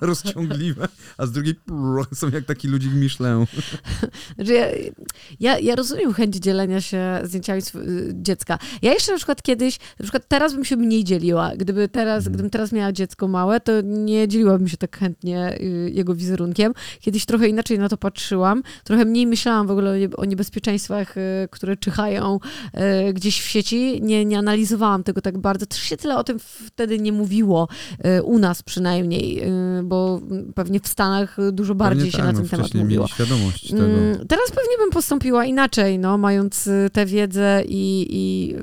rozciągliwe, 0.00 0.88
a 1.18 1.26
z 1.26 1.32
drugiej 1.32 1.54
są 2.14 2.30
jak 2.30 2.44
taki 2.44 2.68
ludzik 2.68 2.92
Michelin. 2.92 3.46
Znaczy 4.34 4.52
ja, 4.52 4.66
ja, 5.40 5.58
ja 5.58 5.74
rozumiem 5.74 6.12
chęć 6.12 6.36
dzielenia 6.36 6.80
się 6.80 7.20
zdjęciami 7.24 7.62
y, 7.76 8.12
dziecka. 8.14 8.58
Ja 8.82 8.92
jeszcze 8.92 9.12
na 9.12 9.18
przykład 9.18 9.42
kiedyś, 9.42 9.78
na 9.98 10.02
przykład 10.02 10.28
teraz 10.28 10.54
bym 10.54 10.64
się 10.64 10.76
mniej 10.76 11.04
dzieliła. 11.04 11.56
Gdyby 11.56 11.88
teraz, 11.88 12.18
Mhm. 12.18 12.32
gdybym 12.32 12.50
teraz 12.50 12.72
miała 12.72 12.92
dziecko 12.92 13.28
małe, 13.28 13.60
to 13.60 13.80
nie 13.80 14.23
dzieliłabym 14.28 14.68
się 14.68 14.76
tak 14.76 14.98
chętnie 14.98 15.58
y, 15.60 15.90
jego 15.94 16.14
wizerunkiem. 16.14 16.72
Kiedyś 17.00 17.26
trochę 17.26 17.48
inaczej 17.48 17.78
na 17.78 17.88
to 17.88 17.96
patrzyłam. 17.96 18.62
Trochę 18.84 19.04
mniej 19.04 19.26
myślałam 19.26 19.66
w 19.66 19.70
ogóle 19.70 19.90
o, 19.90 19.96
nie, 19.96 20.08
o 20.16 20.24
niebezpieczeństwach, 20.24 21.16
y, 21.16 21.20
które 21.50 21.76
czyhają 21.76 22.38
y, 23.08 23.12
gdzieś 23.12 23.40
w 23.40 23.46
sieci. 23.48 24.02
Nie, 24.02 24.24
nie 24.24 24.38
analizowałam 24.38 25.04
tego 25.04 25.20
tak 25.20 25.38
bardzo. 25.38 25.66
Też 25.66 25.78
się 25.80 25.96
tyle 25.96 26.16
o 26.16 26.24
tym 26.24 26.38
wtedy 26.38 26.98
nie 26.98 27.12
mówiło, 27.12 27.68
u 28.24 28.38
nas 28.38 28.62
przynajmniej, 28.62 29.42
bo 29.82 30.20
pewnie 30.54 30.80
w 30.80 30.88
Stanach 30.88 31.36
dużo 31.52 31.74
bardziej 31.74 31.98
Pewnie 31.98 32.12
się 32.12 32.18
tak, 32.18 32.26
na 32.26 32.32
no, 32.32 32.38
ten 32.38 32.48
temat 32.48 32.74
mówiło. 32.74 33.06
świadomość 33.06 33.70
tego. 33.70 33.84
Mm, 33.84 34.14
Teraz 34.28 34.48
pewnie 34.48 34.78
bym 34.78 34.90
postąpiła 34.90 35.44
inaczej, 35.44 35.98
no, 35.98 36.18
mając 36.18 36.68
tę 36.92 37.06
wiedzę 37.06 37.62
i, 37.68 38.06
i 38.10 38.54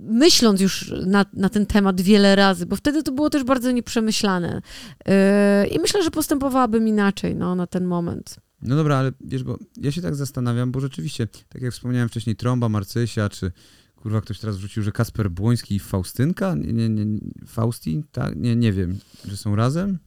myśląc 0.00 0.60
już 0.60 0.94
na, 1.06 1.26
na 1.32 1.48
ten 1.48 1.66
temat 1.66 2.00
wiele 2.00 2.36
razy, 2.36 2.66
bo 2.66 2.76
wtedy 2.76 3.02
to 3.02 3.12
było 3.12 3.30
też 3.30 3.44
bardzo 3.44 3.70
nieprzemyślane. 3.70 4.62
Y, 5.08 5.66
I 5.66 5.78
myślę, 5.78 6.02
że 6.02 6.10
postępowałabym 6.10 6.88
inaczej 6.88 7.36
no, 7.36 7.54
na 7.54 7.66
ten 7.66 7.84
moment. 7.84 8.36
No 8.62 8.76
dobra, 8.76 8.96
ale 8.96 9.12
wiesz, 9.20 9.42
bo 9.42 9.58
ja 9.76 9.92
się 9.92 10.02
tak 10.02 10.14
zastanawiam, 10.14 10.72
bo 10.72 10.80
rzeczywiście, 10.80 11.26
tak 11.48 11.62
jak 11.62 11.72
wspomniałem 11.72 12.08
wcześniej, 12.08 12.36
Trąba, 12.36 12.68
Marcysia, 12.68 13.28
czy 13.28 13.52
kurwa 13.96 14.20
ktoś 14.20 14.38
teraz 14.38 14.56
wrzucił, 14.56 14.82
że 14.82 14.92
Kasper 14.92 15.30
Błoński 15.30 15.74
i 15.74 15.78
Faustynka? 15.78 16.54
Nie, 16.54 16.72
nie, 16.72 16.88
nie, 16.88 17.20
Fausti? 17.46 18.04
Tak, 18.12 18.36
nie, 18.36 18.56
nie 18.56 18.72
wiem, 18.72 18.98
że 19.24 19.36
są 19.36 19.56
razem? 19.56 19.98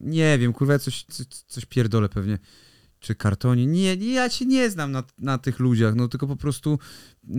Nie 0.00 0.38
wiem, 0.38 0.52
kurwa, 0.52 0.72
ja 0.72 0.78
coś, 0.78 1.04
coś, 1.04 1.26
coś 1.26 1.64
pierdolę 1.64 2.08
pewnie. 2.08 2.38
Czy 3.02 3.14
kartonie? 3.14 3.66
Nie, 3.66 3.96
nie, 3.96 4.12
ja 4.12 4.30
się 4.30 4.46
nie 4.46 4.70
znam 4.70 4.92
na, 4.92 5.02
na 5.18 5.38
tych 5.38 5.58
ludziach, 5.58 5.94
no 5.94 6.08
tylko 6.08 6.26
po 6.26 6.36
prostu 6.36 6.78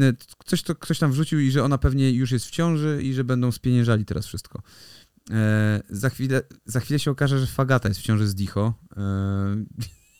e, 0.01 0.13
coś 0.45 0.63
to 0.63 0.75
ktoś 0.75 0.99
tam 0.99 1.11
wrzucił 1.11 1.39
i 1.39 1.51
że 1.51 1.63
ona 1.63 1.77
pewnie 1.77 2.11
już 2.11 2.31
jest 2.31 2.45
w 2.45 2.51
ciąży 2.51 2.99
i 3.03 3.13
że 3.13 3.23
będą 3.23 3.51
spieniężali 3.51 4.05
teraz 4.05 4.25
wszystko. 4.25 4.61
E, 5.31 5.81
za, 5.89 6.09
chwilę, 6.09 6.41
za 6.65 6.79
chwilę 6.79 6.99
się 6.99 7.11
okaże, 7.11 7.39
że 7.39 7.47
Fagata 7.47 7.89
jest 7.89 7.99
w 7.99 8.03
ciąży 8.03 8.27
z 8.27 8.35
Dicho. 8.35 8.73
E, 8.97 9.03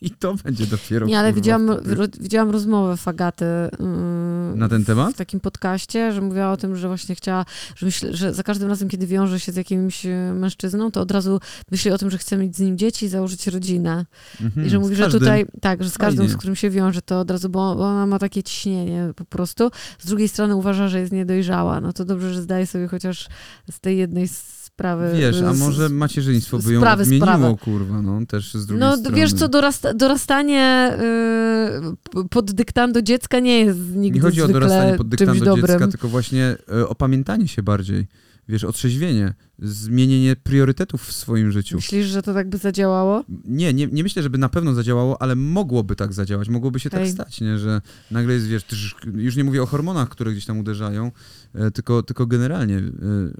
I 0.00 0.10
to 0.10 0.34
będzie 0.34 0.66
dopiero. 0.66 1.06
Nie, 1.06 1.18
ale 1.18 1.28
kurwa, 1.28 1.40
widziałam, 1.40 1.70
ro, 1.70 2.04
widziałam 2.20 2.50
rozmowę 2.50 2.96
Fagaty 2.96 3.44
y, 3.44 3.68
Na 4.56 4.68
ten 4.68 4.84
temat? 4.84 5.14
w 5.14 5.16
takim 5.16 5.40
podcaście, 5.40 6.12
że 6.12 6.20
mówiła 6.20 6.52
o 6.52 6.56
tym, 6.56 6.76
że 6.76 6.88
właśnie 6.88 7.14
chciała, 7.14 7.44
że, 7.76 7.86
myśl, 7.86 8.14
że 8.14 8.34
za 8.34 8.42
każdym 8.42 8.68
razem, 8.68 8.88
kiedy 8.88 9.06
wiąże 9.06 9.40
się 9.40 9.52
z 9.52 9.56
jakimś 9.56 10.06
y, 10.06 10.32
mężczyzną, 10.34 10.90
to 10.90 11.00
od 11.00 11.10
razu 11.10 11.40
myśli 11.70 11.90
o 11.90 11.98
tym, 11.98 12.10
że 12.10 12.18
chce 12.18 12.36
mieć 12.36 12.56
z 12.56 12.60
nim 12.60 12.78
dzieci 12.78 13.06
i 13.06 13.08
założyć 13.08 13.46
rodzinę. 13.46 14.06
Mhm, 14.40 14.66
I 14.66 14.70
że 14.70 14.78
mówi, 14.78 14.96
że 14.96 15.10
tutaj, 15.10 15.46
tak, 15.60 15.82
że 15.82 15.90
z 15.90 15.98
każdym, 15.98 16.24
Fajnie. 16.24 16.34
z 16.34 16.36
którym 16.36 16.56
się 16.56 16.70
wiąże, 16.70 17.02
to 17.02 17.20
od 17.20 17.30
razu, 17.30 17.48
bo, 17.48 17.74
bo 17.74 17.84
ona 17.84 18.06
ma 18.06 18.18
takie 18.18 18.42
ciśnienie 18.42 19.12
po 19.16 19.24
prostu. 19.24 19.70
Z 19.98 20.06
drugiej 20.06 20.28
strony 20.28 20.56
uważa, 20.56 20.88
że 20.88 21.00
jest 21.00 21.12
niedojrzała. 21.12 21.80
No 21.80 21.92
to 21.92 22.04
dobrze, 22.04 22.34
że 22.34 22.42
zdaje 22.42 22.66
sobie 22.66 22.88
chociaż 22.88 23.28
z 23.70 23.80
tej 23.80 23.98
jednej 23.98 24.28
sprawy. 24.74 25.10
Wiesz, 25.18 25.42
a 25.42 25.52
może 25.54 25.88
macierzyństwo 25.88 26.58
by 26.58 26.72
ją 26.72 26.80
sprawy, 26.80 27.02
odmieniło, 27.02 27.56
kurwa, 27.56 28.02
no 28.02 28.26
też 28.26 28.54
z 28.54 28.66
drugiej 28.66 28.80
No 28.80 28.96
strony. 28.96 29.16
wiesz 29.16 29.32
co, 29.32 29.48
dorasta, 29.48 29.94
dorastanie 29.94 30.92
y, 30.94 31.96
p- 32.12 32.28
pod 32.30 32.52
dyktando 32.52 33.02
dziecka 33.02 33.40
nie 33.40 33.60
jest 33.60 33.78
nigdy 33.94 34.18
Nie 34.18 34.22
chodzi 34.22 34.42
o 34.42 34.48
dorastanie 34.48 34.96
pod 34.96 35.08
dyktando 35.08 35.56
dziecka, 35.56 35.88
tylko 35.88 36.08
właśnie 36.08 36.56
e, 36.72 36.88
opamiętanie 36.88 37.48
się 37.48 37.62
bardziej. 37.62 38.06
Wiesz, 38.48 38.64
otrzeźwienie, 38.64 39.34
zmienienie 39.58 40.36
priorytetów 40.36 41.02
w 41.02 41.12
swoim 41.12 41.52
życiu. 41.52 41.76
Myślisz, 41.76 42.06
że 42.06 42.22
to 42.22 42.34
tak 42.34 42.48
by 42.48 42.58
zadziałało? 42.58 43.24
Nie, 43.44 43.72
nie, 43.72 43.86
nie 43.86 44.02
myślę, 44.02 44.22
żeby 44.22 44.38
na 44.38 44.48
pewno 44.48 44.74
zadziałało, 44.74 45.22
ale 45.22 45.36
mogłoby 45.36 45.96
tak 45.96 46.12
zadziałać, 46.12 46.48
mogłoby 46.48 46.80
się 46.80 46.88
Okej. 46.88 47.00
tak 47.00 47.08
stać, 47.14 47.40
nie? 47.40 47.58
że 47.58 47.80
nagle 48.10 48.34
jest, 48.34 48.46
wiesz, 48.46 48.64
już 49.14 49.36
nie 49.36 49.44
mówię 49.44 49.62
o 49.62 49.66
hormonach, 49.66 50.08
które 50.08 50.32
gdzieś 50.32 50.44
tam 50.46 50.58
uderzają, 50.58 51.12
e, 51.54 51.70
tylko, 51.70 52.02
tylko 52.02 52.26
generalnie, 52.26 52.76
e, 52.76 52.90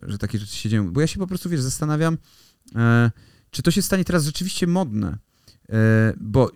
że 0.03 0.19
takie 0.19 0.39
rzeczy 0.39 0.57
się 0.57 0.69
dzieją. 0.69 0.93
Bo 0.93 1.01
ja 1.01 1.07
się 1.07 1.19
po 1.19 1.27
prostu, 1.27 1.49
wiesz, 1.49 1.61
zastanawiam, 1.61 2.19
e, 2.77 3.11
czy 3.51 3.63
to 3.63 3.71
się 3.71 3.83
stanie 3.83 4.05
teraz 4.05 4.25
rzeczywiście 4.25 4.67
modne, 4.67 5.19
bo 6.21 6.51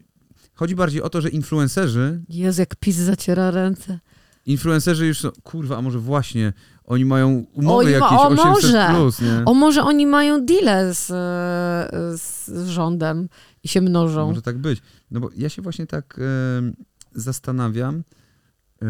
chodzi 0.54 0.74
bardziej 0.74 1.02
o 1.02 1.11
to, 1.11 1.20
że 1.20 1.28
influencerzy, 1.28 2.22
Jezu, 2.28 2.62
jak 2.62 2.76
PiS 2.76 2.96
zaciera 2.96 3.50
ręce. 3.50 3.98
influencerzy 4.46 5.06
już 5.06 5.20
są, 5.20 5.30
kurwa, 5.42 5.76
a 5.78 5.82
może 5.82 5.98
właśnie, 5.98 6.52
oni 6.88 7.05
mają 7.05 7.46
umowy 7.53 7.85
ma- 7.85 7.90
jakieś 7.90 8.18
o, 8.18 8.31
800+, 8.31 8.37
może. 8.37 8.87
plus, 8.90 9.20
nie? 9.20 9.42
O, 9.44 9.55
może 9.55 9.83
oni 9.83 10.07
mają 10.07 10.46
deale 10.46 10.94
z, 10.94 11.11
e, 11.11 12.18
z 12.18 12.68
rządem 12.68 13.29
i 13.62 13.68
się 13.68 13.81
mnożą. 13.81 14.27
Może 14.27 14.42
tak 14.42 14.59
być. 14.59 14.83
No 15.11 15.20
bo 15.20 15.31
ja 15.37 15.48
się 15.48 15.62
właśnie 15.62 15.87
tak 15.87 16.18
e, 16.18 16.22
zastanawiam, 17.14 18.03
e, 18.83 18.87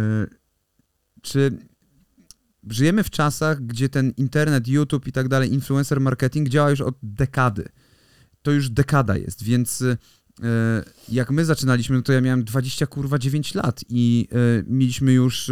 czy 1.22 1.58
żyjemy 2.70 3.04
w 3.04 3.10
czasach, 3.10 3.66
gdzie 3.66 3.88
ten 3.88 4.12
internet, 4.16 4.68
YouTube 4.68 5.06
i 5.06 5.12
tak 5.12 5.28
dalej, 5.28 5.52
influencer 5.52 6.00
marketing 6.00 6.48
działa 6.48 6.70
już 6.70 6.80
od 6.80 6.94
dekady. 7.02 7.68
To 8.42 8.50
już 8.50 8.70
dekada 8.70 9.16
jest, 9.16 9.42
więc 9.42 9.84
jak 11.08 11.30
my 11.30 11.44
zaczynaliśmy, 11.44 11.96
no 11.96 12.02
to 12.02 12.12
ja 12.12 12.20
miałem 12.20 12.44
20 12.44 12.86
kurwa 12.86 13.18
9 13.18 13.54
lat 13.54 13.80
i 13.88 14.28
mieliśmy 14.66 15.12
już 15.12 15.50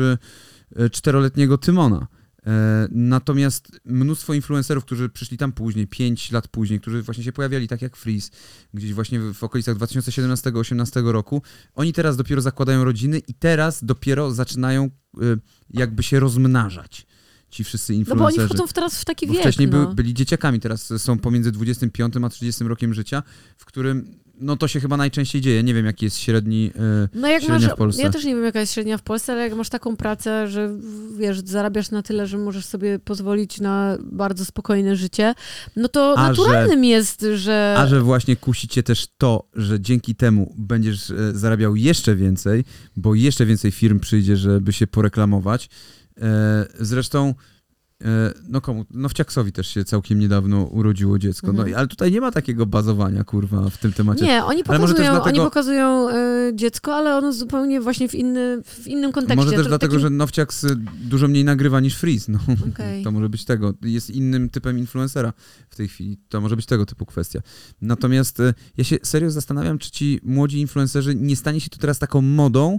czteroletniego 0.93 1.59
Tymona. 1.59 2.07
E, 2.47 2.89
Natomiast 2.91 3.81
mnóstwo 3.85 4.35
influencerów, 4.35 4.85
którzy 4.85 5.09
przyszli 5.09 5.39
tam 5.39 5.53
później, 5.53 5.87
5 5.87 6.33
lat 6.33 6.49
później, 6.49 6.81
którzy 6.81 7.03
właśnie 7.03 7.25
się 7.25 7.33
pojawiali, 7.33 7.69
tak 7.69 7.83
jak 7.83 7.97
Freeze, 7.97 8.31
gdzieś 8.75 8.95
właśnie 8.95 9.21
w 9.21 9.45
okolicach 9.45 9.77
2017-2018 9.77 11.11
roku, 11.13 11.43
oni 11.75 11.93
teraz 11.93 12.17
dopiero 12.17 12.41
zakładają 12.43 12.85
rodziny 12.85 13.19
i 13.19 13.35
teraz 13.35 13.85
dopiero 13.85 14.31
zaczynają 14.35 14.85
y, 15.23 15.39
jakby 15.71 16.03
się 16.03 16.21
rozmnażać. 16.21 17.07
Ci 17.51 17.65
wszyscy 17.65 17.93
No 17.93 17.97
bo 17.97 18.11
oni 18.11 18.19
influencerzy. 18.19 18.49
wchodzą 18.49 18.67
w 18.67 18.73
teraz 18.73 19.01
w 19.01 19.05
taki 19.05 19.27
Bo 19.27 19.33
wiek. 19.33 19.43
wcześniej 19.43 19.69
no. 19.69 19.83
były, 19.83 19.95
byli 19.95 20.15
dzieciakami, 20.15 20.61
teraz 20.61 20.93
są 20.99 21.19
pomiędzy 21.19 21.53
25 21.53 22.15
a 22.25 22.29
30 22.29 22.65
rokiem 22.65 22.95
życia, 22.95 23.23
w 23.57 23.65
którym 23.65 24.19
no 24.41 24.57
to 24.57 24.69
się 24.69 24.81
chyba 24.81 24.97
najczęściej 24.97 25.41
dzieje. 25.41 25.63
Nie 25.63 25.75
wiem, 25.75 25.87
jaki 25.87 26.05
jest 26.05 26.19
średni. 26.19 26.71
y, 26.77 27.09
No 27.15 27.29
jak 27.29 27.43
średnia 27.43 27.67
masz, 27.69 27.75
w 27.75 27.79
Polsce. 27.79 28.03
ja 28.03 28.11
też 28.11 28.25
nie 28.25 28.35
wiem 28.35 28.45
jaka 28.45 28.61
jest 28.61 28.73
średnia 28.73 28.99
w 28.99 29.03
Polsce, 29.03 29.33
ale 29.33 29.43
jak 29.43 29.55
masz 29.55 29.69
taką 29.69 29.97
pracę, 29.97 30.49
że 30.49 30.71
wiesz, 31.19 31.41
zarabiasz 31.45 31.91
na 31.91 32.03
tyle, 32.03 32.27
że 32.27 32.39
możesz 32.39 32.65
sobie 32.67 32.99
pozwolić 32.99 33.61
na 33.61 33.97
bardzo 34.03 34.45
spokojne 34.45 34.97
życie, 34.97 35.35
no 35.77 35.89
to 35.89 36.15
A 36.19 36.29
naturalnym 36.29 36.85
jest, 36.85 37.27
że... 37.35 37.75
A 37.79 37.87
że 37.87 38.01
właśnie 38.01 38.37
kusi 38.37 38.69
cię 38.69 38.83
też 38.83 39.07
to, 39.19 39.49
że 39.55 39.81
dzięki 39.81 40.15
temu 40.15 40.55
będziesz 40.59 41.11
e, 41.11 41.15
zarabiał 41.35 41.77
jeszcze 41.77 42.17
więcej, 42.17 42.65
bo 42.97 43.15
jeszcze 43.15 43.47
więcej 43.47 43.71
firm 43.71 44.01
przyjdzie, 44.01 44.37
żeby 44.37 44.73
się 44.73 44.87
poreklamować. 44.87 45.69
E, 46.21 46.67
Zresztą, 46.81 47.29
e, 47.29 47.56
no 48.49 48.61
komu? 48.61 48.85
Nowciaksowi 48.91 49.53
też 49.53 49.67
się 49.69 49.85
całkiem 49.85 50.19
niedawno 50.19 50.63
urodziło 50.63 51.19
dziecko. 51.19 51.47
No, 51.47 51.53
Mhm. 51.63 51.79
ale 51.79 51.87
tutaj 51.87 52.13
nie 52.13 52.21
ma 52.21 52.31
takiego 52.33 52.67
bazowania, 52.67 53.25
kurwa, 53.25 53.71
w 53.71 53.79
tym 53.79 53.93
temacie. 53.93 54.25
Nie, 54.25 54.45
oni 54.45 54.65
pokazują, 54.65 54.97
dlatego- 55.11 55.25
oni 55.25 55.39
pokazują 55.39 56.09
y, 56.11 56.53
dziecko, 56.55 56.95
ale 56.95 57.17
ono 57.17 57.33
zupełnie 57.33 57.81
właśnie 57.81 58.09
w, 58.09 58.15
inny, 58.15 58.63
w 58.65 58.87
innym 58.87 59.13
kontekście. 59.13 59.37
Może 59.37 59.51
też 59.57 59.63
To 59.63 59.69
dlatego, 59.69 59.91
takim- 59.93 60.01
że 60.03 60.11
Nowciaks 60.11 60.65
y, 60.65 60.77
dużo 61.05 61.29
mniej 61.29 61.45
nagrywa 61.45 61.81
niż 61.81 61.97
Freeze. 61.97 62.33
No. 62.33 62.39
Okej. 62.73 63.03
To 63.05 63.11
może 63.11 63.29
być 63.29 63.45
tego. 63.45 63.75
Jest 63.83 64.11
innym 64.11 64.49
typem 64.51 64.79
influencera 64.79 65.33
w 65.69 65.77
tej 65.77 65.89
chwili. 65.89 66.19
To 66.29 66.41
może 66.41 66.57
być 66.57 66.67
tego 66.67 66.87
typu 66.87 67.07
kwestia. 67.07 67.41
Natomiast 67.81 68.41
e, 68.41 68.55
ja 68.77 68.85
się 68.85 68.97
serio 69.03 69.31
zastanawiam, 69.31 69.79
czy 69.79 69.91
ci 69.91 70.21
młodzi 70.23 70.61
influencerzy 70.61 71.15
nie 71.15 71.37
stanie 71.37 71.61
się 71.61 71.71
to 71.71 71.79
teraz 71.79 71.99
taką 71.99 72.21
modą 72.21 72.79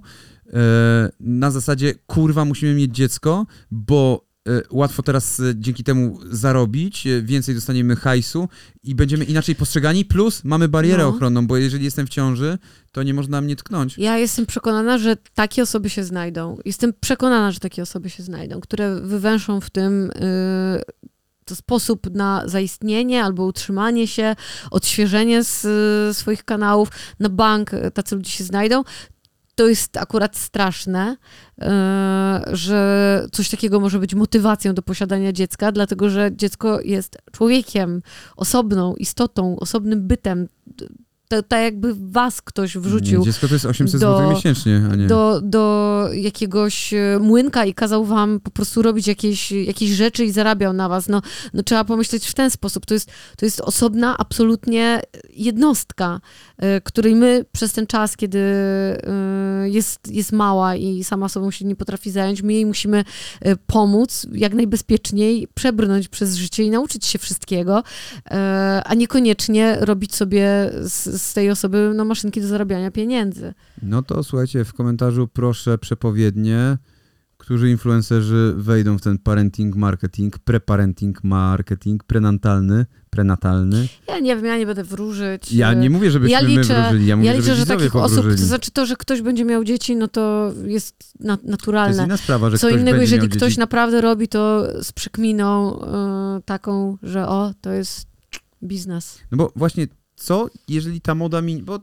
e, 0.54 1.10
na 1.20 1.52
zasadzie 1.52 1.94
kurwa 2.08 2.46
musimy 2.46 2.74
mieć 2.76 2.96
dziecko, 2.96 3.46
bo 3.72 4.24
e, 4.24 4.27
łatwo 4.72 5.04
teraz 5.04 5.40
e, 5.40 5.54
dzięki 5.56 5.84
temu 5.84 6.20
zarobić, 6.32 7.08
e, 7.08 7.22
więcej 7.22 7.56
dostaniemy 7.56 7.96
hajsu 7.96 8.50
i 8.84 8.96
będziemy 8.96 9.26
inaczej 9.26 9.56
postrzegani, 9.56 10.06
plus 10.06 10.44
mamy 10.44 10.68
barierę 10.68 11.04
No. 11.04 11.10
ochronną, 11.10 11.48
bo 11.48 11.58
jeżeli 11.58 11.86
jestem 11.86 12.08
w 12.08 12.10
ciąży, 12.10 12.58
to 12.92 13.04
nie 13.04 13.14
można 13.14 13.42
mnie 13.42 13.56
tknąć. 13.56 13.98
Ja 13.98 14.18
jestem 14.18 14.46
przekonana, 14.46 14.98
że 14.98 15.16
takie 15.34 15.64
osoby 15.64 15.90
się 15.90 16.04
znajdą. 16.04 16.58
Jestem 16.66 16.94
przekonana, 17.00 17.52
że 17.52 17.60
takie 17.60 17.82
osoby 17.82 18.10
się 18.10 18.24
znajdą, 18.24 18.60
które 18.62 19.02
wywęszą 19.02 19.62
w 19.62 19.70
tym 19.70 20.12
y, 20.12 20.82
to 21.46 21.56
sposób 21.56 22.10
na 22.16 22.44
zaistnienie 22.46 23.24
albo 23.24 23.46
utrzymanie 23.46 24.08
się, 24.08 24.36
odświeżenie 24.72 25.44
z 25.44 25.66
y, 26.12 26.14
swoich 26.14 26.44
kanałów. 26.44 26.90
Na 27.20 27.30
bank 27.30 27.74
y, 27.74 27.92
tacy 27.92 28.16
ludzie 28.16 28.32
się 28.32 28.44
znajdą. 28.44 28.84
To 29.58 29.68
jest 29.68 29.98
akurat 29.98 30.38
straszne, 30.38 31.18
y, 31.58 31.66
że 32.56 33.28
coś 33.32 33.50
takiego 33.50 33.80
może 33.80 34.00
być 34.00 34.16
motywacją 34.16 34.74
do 34.74 34.82
posiadania 34.82 35.32
dziecka, 35.34 35.72
dlatego 35.72 36.10
że 36.10 36.30
dziecko 36.36 36.82
jest 36.82 37.18
człowiekiem, 37.32 38.02
osobną 38.36 38.96
istotą, 38.96 39.60
osobnym 39.60 40.08
bytem. 40.08 40.48
To, 41.28 41.44
tak 41.44 41.64
jakby 41.64 41.94
was 41.96 42.42
ktoś 42.42 42.78
wrzucił 42.78 43.24
dziecko 43.24 43.48
to 43.48 43.54
jest 43.54 43.66
800 43.66 44.02
do- 44.02 44.18
zł 44.18 44.36
miesięcznie, 44.36 44.82
a 44.92 44.96
nie. 44.96 45.08
do, 45.08 45.42
do 45.42 46.10
jakiegoś 46.14 46.94
e, 46.94 47.20
młynka 47.22 47.66
i 47.66 47.74
kazał 47.74 48.06
wam 48.06 48.40
po 48.40 48.52
prostu 48.52 48.82
robić 48.82 49.08
jakieś, 49.08 49.52
jakieś 49.52 49.90
rzeczy 49.90 50.26
i 50.26 50.32
zarabiał 50.32 50.74
na 50.74 50.90
was. 50.90 51.08
No, 51.08 51.22
no 51.54 51.64
trzeba 51.64 51.84
pomyśleć 51.84 52.28
w 52.28 52.34
ten 52.34 52.50
sposób. 52.52 52.86
To 52.86 52.94
jest, 52.94 53.12
to 53.38 53.46
jest 53.46 53.62
osobna 53.62 54.18
absolutnie 54.18 55.02
jednostka, 55.34 56.20
e, 56.58 56.82
której 56.82 57.16
my 57.16 57.46
przez 57.52 57.74
ten 57.74 57.88
czas, 57.88 58.18
kiedy 58.18 58.40
e, 58.40 59.70
jest, 59.70 60.12
jest 60.12 60.32
mała 60.32 60.76
i 60.76 61.04
sama 61.04 61.30
sobą 61.30 61.52
się 61.52 61.66
nie 61.66 61.76
potrafi 61.76 62.12
zająć, 62.12 62.42
my 62.42 62.54
jej 62.54 62.66
musimy 62.66 63.04
pomóc 63.68 64.28
jak 64.32 64.54
najbezpieczniej 64.54 65.48
przebrnąć 65.54 66.08
przez 66.08 66.36
życie 66.36 66.64
i 66.64 66.70
nauczyć 66.70 67.06
się 67.06 67.20
wszystkiego, 67.20 67.84
a 68.86 68.94
niekoniecznie 68.94 69.78
robić 69.80 70.16
sobie 70.16 70.72
z, 70.82 71.17
z 71.18 71.34
tej 71.34 71.50
osoby 71.52 71.92
no, 71.96 72.06
maszynki 72.06 72.42
do 72.42 72.48
zarabiania 72.48 72.92
pieniędzy. 72.92 73.54
No 73.82 74.02
to 74.04 74.24
słuchajcie, 74.24 74.66
w 74.66 74.74
komentarzu 74.74 75.28
proszę 75.28 75.78
przepowiednie, 75.78 76.78
którzy 77.38 77.70
influencerzy 77.70 78.54
wejdą 78.58 78.98
w 78.98 79.02
ten 79.02 79.18
parenting 79.18 79.76
marketing, 79.76 80.40
preparenting 80.40 81.24
marketing, 81.24 82.04
prenatalny, 82.04 82.86
prenatalny. 83.10 83.88
Ja 84.08 84.20
nie 84.20 84.36
wiem, 84.36 84.46
ja 84.46 84.58
nie 84.58 84.66
będę 84.66 84.84
wróżyć. 84.84 85.52
Ja 85.52 85.74
nie 85.74 85.90
mówię, 85.90 86.12
żebyśmy 86.12 86.32
Ja 86.32 86.42
my 86.42 86.48
liczę- 86.48 86.82
wróżyli, 86.82 87.08
ja 87.08 87.16
mówię, 87.18 87.30
ja 87.30 87.36
liczę, 87.38 87.56
że 87.56 87.66
takich 87.66 87.96
osób, 87.96 88.16
powróżyli. 88.18 88.42
to 88.42 88.48
znaczy 88.48 88.72
to, 88.72 88.86
że 88.86 88.96
ktoś 88.96 89.22
będzie 89.22 89.46
miał 89.46 89.64
dzieci, 89.64 89.96
no 89.96 90.08
to 90.08 90.54
jest 90.66 91.14
na, 91.20 91.38
To 91.38 91.42
jest 91.44 91.52
naturalne. 91.52 92.04
inna 92.04 92.18
sprawa, 92.18 92.50
że 92.50 92.58
Co 92.58 92.70
innego, 92.70 93.02
jeżeli 93.02 93.30
ktoś 93.30 93.50
dzieci. 93.50 93.60
naprawdę 93.60 94.02
robi 94.02 94.28
to 94.28 94.68
z 94.84 94.92
przekminą 94.92 95.80
y, 96.38 96.42
taką, 96.46 96.98
że 97.04 97.28
o, 97.28 97.54
to 97.62 97.72
jest 97.72 98.08
biznes. 98.64 99.20
No 99.32 99.38
bo 99.38 99.52
właśnie, 99.56 99.88
co 100.18 100.50
jeżeli 100.68 101.02
ta 101.02 101.16
moda 101.16 101.42
minie, 101.42 101.64
bo 101.64 101.80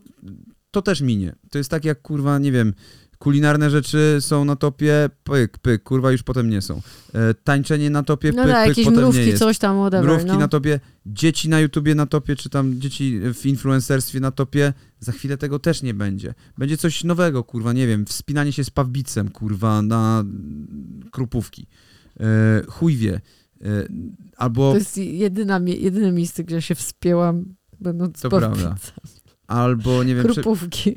to 0.71 0.83
też 0.83 1.01
minie. 1.01 1.35
To 1.51 1.59
jest 1.59 1.71
tak 1.71 1.85
jak, 1.85 2.03
kurwa, 2.03 2.39
nie 2.39 2.53
wiem, 2.53 2.75
kulinarne 3.19 3.71
rzeczy 3.71 4.17
są 4.21 4.45
na 4.45 4.57
topie, 4.57 5.11
pyk, 5.25 5.59
pyk, 5.59 5.83
kurwa, 5.83 6.13
już 6.13 6.23
potem 6.23 6.51
nie 6.51 6.63
są. 6.63 6.83
E, 7.15 7.35
tańczenie 7.35 7.91
na 7.91 8.03
topie, 8.03 8.33
No 8.33 8.43
pyk, 8.43 8.53
tak, 8.53 8.67
pyk, 8.67 8.69
jakieś 8.69 8.85
potem 8.85 9.01
nie 9.01 9.07
mrówki, 9.07 9.27
jest. 9.27 9.39
coś 9.39 9.59
tam, 9.59 9.77
whatever, 9.77 10.11
Mrówki 10.11 10.27
no. 10.27 10.39
na 10.39 10.49
topie, 10.49 10.81
dzieci 11.07 11.49
na 11.49 11.61
YouTubie 11.61 11.95
na 11.95 12.07
topie, 12.07 12.37
czy 12.37 12.51
tam 12.51 12.81
dzieci 12.81 13.21
w 13.35 13.47
influencerstwie 13.47 14.21
na 14.21 14.31
topie, 14.31 14.73
za 15.01 15.13
chwilę 15.13 15.37
tego 15.37 15.59
też 15.59 15.83
nie 15.83 15.95
będzie. 15.95 16.35
Będzie 16.59 16.77
coś 16.77 17.05
nowego, 17.05 17.45
kurwa, 17.45 17.73
nie 17.73 17.87
wiem, 17.87 18.07
wspinanie 18.07 18.53
się 18.53 18.65
z 18.65 18.71
pawbicem, 18.71 19.29
kurwa, 19.29 19.83
na 19.83 20.25
krupówki. 21.11 21.67
E, 22.21 22.63
chuj 22.69 22.97
wie. 22.97 23.21
E, 23.65 23.69
albo, 24.37 24.71
To 24.71 24.79
jest 24.79 24.97
jedyna, 24.97 25.61
jedyne 25.67 26.13
miejsce, 26.13 26.45
gdzie 26.45 26.63
się 26.63 26.75
wspięłam, 26.75 27.45
będąc 27.85 28.21
To 28.21 28.29
prawda. 28.29 28.75
albo, 29.47 30.05
nie 30.05 30.15
wiem, 30.15 30.27
prze, 30.27 30.43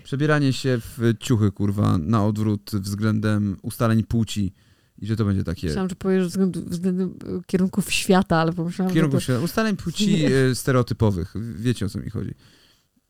przebieranie 0.03 0.53
się 0.53 0.77
w 0.79 1.13
ciuchy, 1.19 1.51
kurwa, 1.51 1.97
na 1.97 2.25
odwrót 2.25 2.71
względem 2.73 3.57
ustaleń 3.61 4.03
płci 4.03 4.53
i 4.97 5.05
że 5.05 5.15
to 5.15 5.25
będzie 5.25 5.43
takie... 5.43 5.67
Myślałam, 5.67 5.89
że 5.89 5.95
powiesz 5.95 6.27
względem, 6.27 6.65
względem 6.69 7.13
kierunków 7.45 7.91
świata, 7.91 8.37
ale 8.37 8.53
pomyślałam, 8.53 8.91
W 8.91 8.95
kierunku 8.95 9.19
że 9.19 9.25
się, 9.25 9.39
ustaleń 9.39 9.75
płci 9.75 10.25
e, 10.51 10.55
stereotypowych. 10.55 11.33
Wiecie 11.55 11.85
o 11.85 11.89
co 11.89 11.99
mi 11.99 12.09
chodzi. 12.09 12.33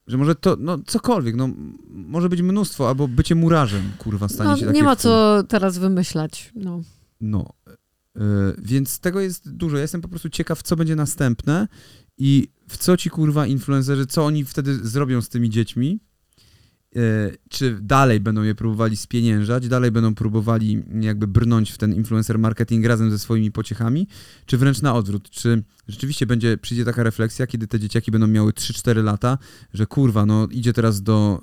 Że 0.08 0.18
może 0.18 0.36
to, 0.36 0.58
no 0.60 0.80
cokolwiek, 0.86 1.36
no 1.36 1.50
może 1.90 2.30
być 2.30 2.42
mnóstwo, 2.42 2.90
albo 2.90 3.08
bycie 3.08 3.36
murarzem, 3.36 3.92
kurwa, 3.98 4.28
to, 4.28 4.34
stanie 4.34 4.50
no, 4.50 4.58
się 4.58 4.66
takie 4.66 4.78
nie 4.78 4.84
ma 4.84 4.96
co 4.96 5.44
teraz 5.44 5.78
wymyślać. 5.78 6.52
No. 6.56 6.82
No. 7.22 7.54
Więc 8.58 9.00
tego 9.00 9.20
jest 9.22 9.52
dużo. 9.52 9.76
Ja 9.76 9.82
jestem 9.82 10.02
po 10.02 10.08
prostu 10.08 10.30
ciekaw, 10.30 10.64
co 10.64 10.76
będzie 10.76 10.96
następne 10.96 11.68
i 12.18 12.48
w 12.68 12.78
co 12.78 12.98
ci 12.98 13.10
kurwa 13.10 13.48
influencerzy, 13.48 14.08
co 14.08 14.26
oni 14.26 14.46
wtedy 14.46 14.88
zrobią 14.88 15.22
z 15.22 15.30
tymi 15.30 15.50
dziećmi. 15.50 16.00
Czy 17.50 17.78
dalej 17.82 18.20
będą 18.20 18.44
je 18.44 18.56
próbowali 18.56 18.98
spieniężać, 18.98 19.68
dalej 19.68 19.92
będą 19.92 20.16
próbowali 20.16 20.84
jakby 21.02 21.28
brnąć 21.28 21.72
w 21.72 21.78
ten 21.78 21.94
influencer 21.94 22.40
marketing 22.40 22.86
razem 22.86 23.12
ze 23.12 23.20
swoimi 23.20 23.52
pociechami, 23.52 24.08
czy 24.46 24.58
wręcz 24.58 24.82
na 24.82 24.94
odwrót, 24.94 25.30
czy 25.30 25.64
rzeczywiście 25.88 26.26
będzie, 26.26 26.58
przyjdzie 26.58 26.86
taka 26.86 27.04
refleksja, 27.04 27.48
kiedy 27.48 27.68
te 27.68 27.80
dzieciaki 27.80 28.12
będą 28.12 28.28
miały 28.28 28.52
3-4 28.52 29.04
lata, 29.04 29.38
że 29.74 29.86
kurwa, 29.86 30.26
no 30.26 30.48
idzie 30.52 30.74
teraz 30.74 31.02
do 31.02 31.42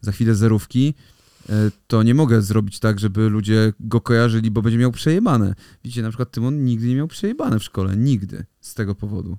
za 0.00 0.12
chwilę 0.12 0.34
zerówki, 0.34 0.94
E, 1.48 1.70
to 1.86 2.02
nie 2.02 2.14
mogę 2.14 2.42
zrobić 2.42 2.78
tak, 2.78 3.00
żeby 3.00 3.28
ludzie 3.28 3.72
go 3.80 4.00
kojarzyli, 4.00 4.50
bo 4.50 4.62
będzie 4.62 4.78
miał 4.78 4.92
przejebane. 4.92 5.54
Widzicie, 5.84 6.02
na 6.02 6.08
przykład 6.08 6.30
Tymon 6.30 6.64
nigdy 6.64 6.86
nie 6.86 6.96
miał 6.96 7.08
przejebane 7.08 7.58
w 7.58 7.64
szkole, 7.64 7.96
nigdy 7.96 8.44
z 8.60 8.74
tego 8.74 8.94
powodu. 8.94 9.38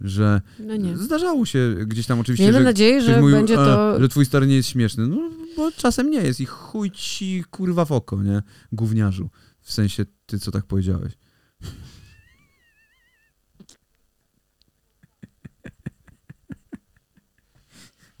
Że 0.00 0.40
no 0.58 0.96
zdarzało 0.96 1.46
się 1.46 1.76
gdzieś 1.86 2.06
tam 2.06 2.20
oczywiście. 2.20 2.44
Miejmy 2.44 2.58
że 2.58 2.64
nadzieję, 2.64 3.02
że 3.02 3.20
mówił, 3.20 3.36
będzie 3.36 3.54
to. 3.56 4.00
że 4.00 4.08
twój 4.08 4.26
stary 4.26 4.46
nie 4.46 4.56
jest 4.56 4.68
śmieszny. 4.68 5.06
No, 5.06 5.30
bo 5.56 5.72
czasem 5.72 6.10
nie 6.10 6.22
jest 6.22 6.40
i 6.40 6.46
chuj 6.46 6.90
ci 6.90 7.44
kurwa 7.50 7.84
w 7.84 7.92
oko, 7.92 8.22
nie? 8.22 8.42
Gówniarzu. 8.72 9.30
W 9.60 9.72
sensie 9.72 10.06
ty, 10.26 10.38
co 10.38 10.50
tak 10.50 10.64
powiedziałeś. 10.64 11.12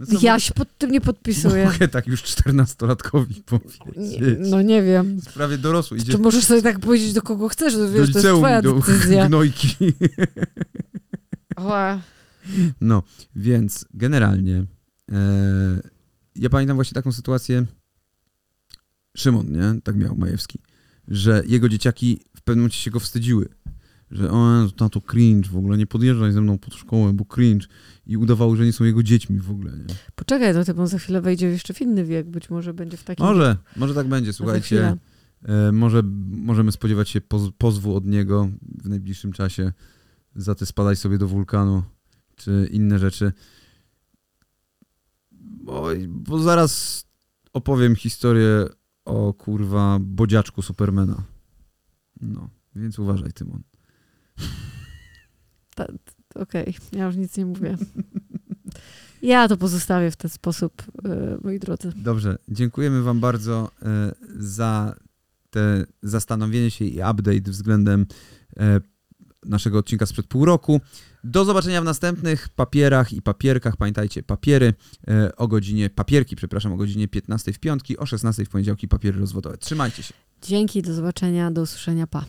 No 0.08 0.18
ja 0.22 0.40
się 0.40 0.54
pod 0.54 0.78
tym 0.78 0.90
nie 0.90 1.00
podpisuję. 1.00 1.64
Mogę 1.64 1.88
tak 1.88 2.06
już 2.06 2.22
czternastolatkowi 2.22 3.42
powiedzieć. 3.46 3.80
Nie, 3.96 4.50
no 4.50 4.62
nie 4.62 4.82
wiem. 4.82 5.20
Prawie 5.34 5.58
dorosły. 5.58 5.98
Idzie... 5.98 6.12
Czy 6.12 6.18
możesz 6.18 6.44
sobie 6.44 6.62
tak 6.62 6.78
powiedzieć 6.78 7.12
do 7.12 7.22
kogo 7.22 7.48
chcesz, 7.48 7.74
to 7.74 7.90
wiesz, 7.90 8.10
do 8.10 8.18
liceum, 8.18 8.42
to 8.42 8.48
jest 8.48 8.62
twoja 8.62 8.62
decyzja. 8.62 9.26
gnojki. 9.26 9.76
No, 12.80 13.02
więc 13.36 13.86
generalnie 13.94 14.64
e, 15.12 15.80
ja 16.36 16.50
pamiętam 16.50 16.76
właśnie 16.76 16.94
taką 16.94 17.12
sytuację 17.12 17.66
Szymon, 19.16 19.52
nie? 19.52 19.80
Tak 19.82 19.96
miał 19.96 20.16
Majewski, 20.16 20.58
że 21.08 21.42
jego 21.46 21.68
dzieciaki 21.68 22.20
w 22.36 22.42
pewnym 22.42 22.62
momencie 22.62 22.78
się 22.78 22.90
go 22.90 23.00
wstydziły 23.00 23.48
że 24.10 24.30
o, 24.30 24.68
to 24.90 25.00
cringe, 25.00 25.48
w 25.48 25.56
ogóle 25.56 25.78
nie 25.78 25.86
podjeżdżaj 25.86 26.32
ze 26.32 26.40
mną 26.40 26.58
pod 26.58 26.74
szkołę, 26.74 27.12
bo 27.12 27.24
cringe. 27.24 27.66
I 28.06 28.16
udawały, 28.16 28.56
że 28.56 28.64
nie 28.64 28.72
są 28.72 28.84
jego 28.84 29.02
dziećmi 29.02 29.38
w 29.38 29.50
ogóle, 29.50 29.70
nie? 29.70 29.94
Poczekaj, 30.14 30.54
to 30.54 30.64
typu 30.64 30.86
za 30.86 30.98
chwilę 30.98 31.20
wejdzie 31.20 31.46
jeszcze 31.46 31.74
w 31.74 31.80
inny 31.80 32.04
wiek, 32.04 32.30
być 32.30 32.50
może 32.50 32.74
będzie 32.74 32.96
w 32.96 33.04
takim... 33.04 33.26
Może, 33.26 33.56
może 33.76 33.94
tak 33.94 34.08
będzie, 34.08 34.32
słuchajcie. 34.32 34.96
E, 35.42 35.72
może 35.72 36.02
możemy 36.30 36.72
spodziewać 36.72 37.08
się 37.08 37.20
poz 37.20 37.42
pozwu 37.58 37.96
od 37.96 38.06
niego 38.06 38.50
w 38.84 38.88
najbliższym 38.88 39.32
czasie 39.32 39.72
za 40.36 40.54
te 40.54 40.66
spadaj 40.66 40.96
sobie 40.96 41.18
do 41.18 41.28
wulkanu, 41.28 41.82
czy 42.36 42.68
inne 42.70 42.98
rzeczy. 42.98 43.32
Bo, 45.40 45.88
bo 46.08 46.38
zaraz 46.38 47.04
opowiem 47.52 47.96
historię 47.96 48.66
o 49.04 49.34
kurwa 49.34 49.98
bodziaczku 50.00 50.62
Supermana. 50.62 51.22
No, 52.20 52.50
więc 52.74 52.98
uważaj, 52.98 53.32
Tymon. 53.32 53.62
Okej, 56.34 56.62
okay. 56.62 56.74
ja 56.92 57.06
już 57.06 57.16
nic 57.16 57.36
nie 57.36 57.46
mówię. 57.46 57.76
Ja 59.22 59.48
to 59.48 59.56
pozostawię 59.56 60.10
w 60.10 60.16
ten 60.16 60.30
sposób, 60.30 60.82
e, 61.04 61.38
moi 61.44 61.58
drodzy. 61.58 61.92
Dobrze, 61.96 62.38
dziękujemy 62.48 63.02
Wam 63.02 63.20
bardzo 63.20 63.70
e, 63.82 64.12
za 64.38 64.94
te 65.50 65.84
zastanowienie 66.02 66.70
się 66.70 66.84
i 66.84 66.96
update 66.96 67.50
względem 67.50 68.06
e, 68.56 68.80
naszego 69.46 69.78
odcinka 69.78 70.06
sprzed 70.06 70.26
pół 70.26 70.44
roku. 70.44 70.80
Do 71.24 71.44
zobaczenia 71.44 71.80
w 71.80 71.84
następnych 71.84 72.48
papierach 72.48 73.12
i 73.12 73.22
papierkach. 73.22 73.76
Pamiętajcie, 73.76 74.22
papiery 74.22 74.74
o 75.36 75.48
godzinie, 75.48 75.90
papierki, 75.90 76.36
przepraszam, 76.36 76.72
o 76.72 76.76
godzinie 76.76 77.08
15 77.08 77.52
w 77.52 77.58
piątki, 77.58 77.98
o 77.98 78.06
16 78.06 78.44
w 78.44 78.48
poniedziałki 78.48 78.88
papiery 78.88 79.20
rozwodowe. 79.20 79.58
Trzymajcie 79.58 80.02
się. 80.02 80.14
Dzięki, 80.42 80.82
do 80.82 80.94
zobaczenia, 80.94 81.50
do 81.50 81.62
usłyszenia, 81.62 82.06
pa. 82.06 82.24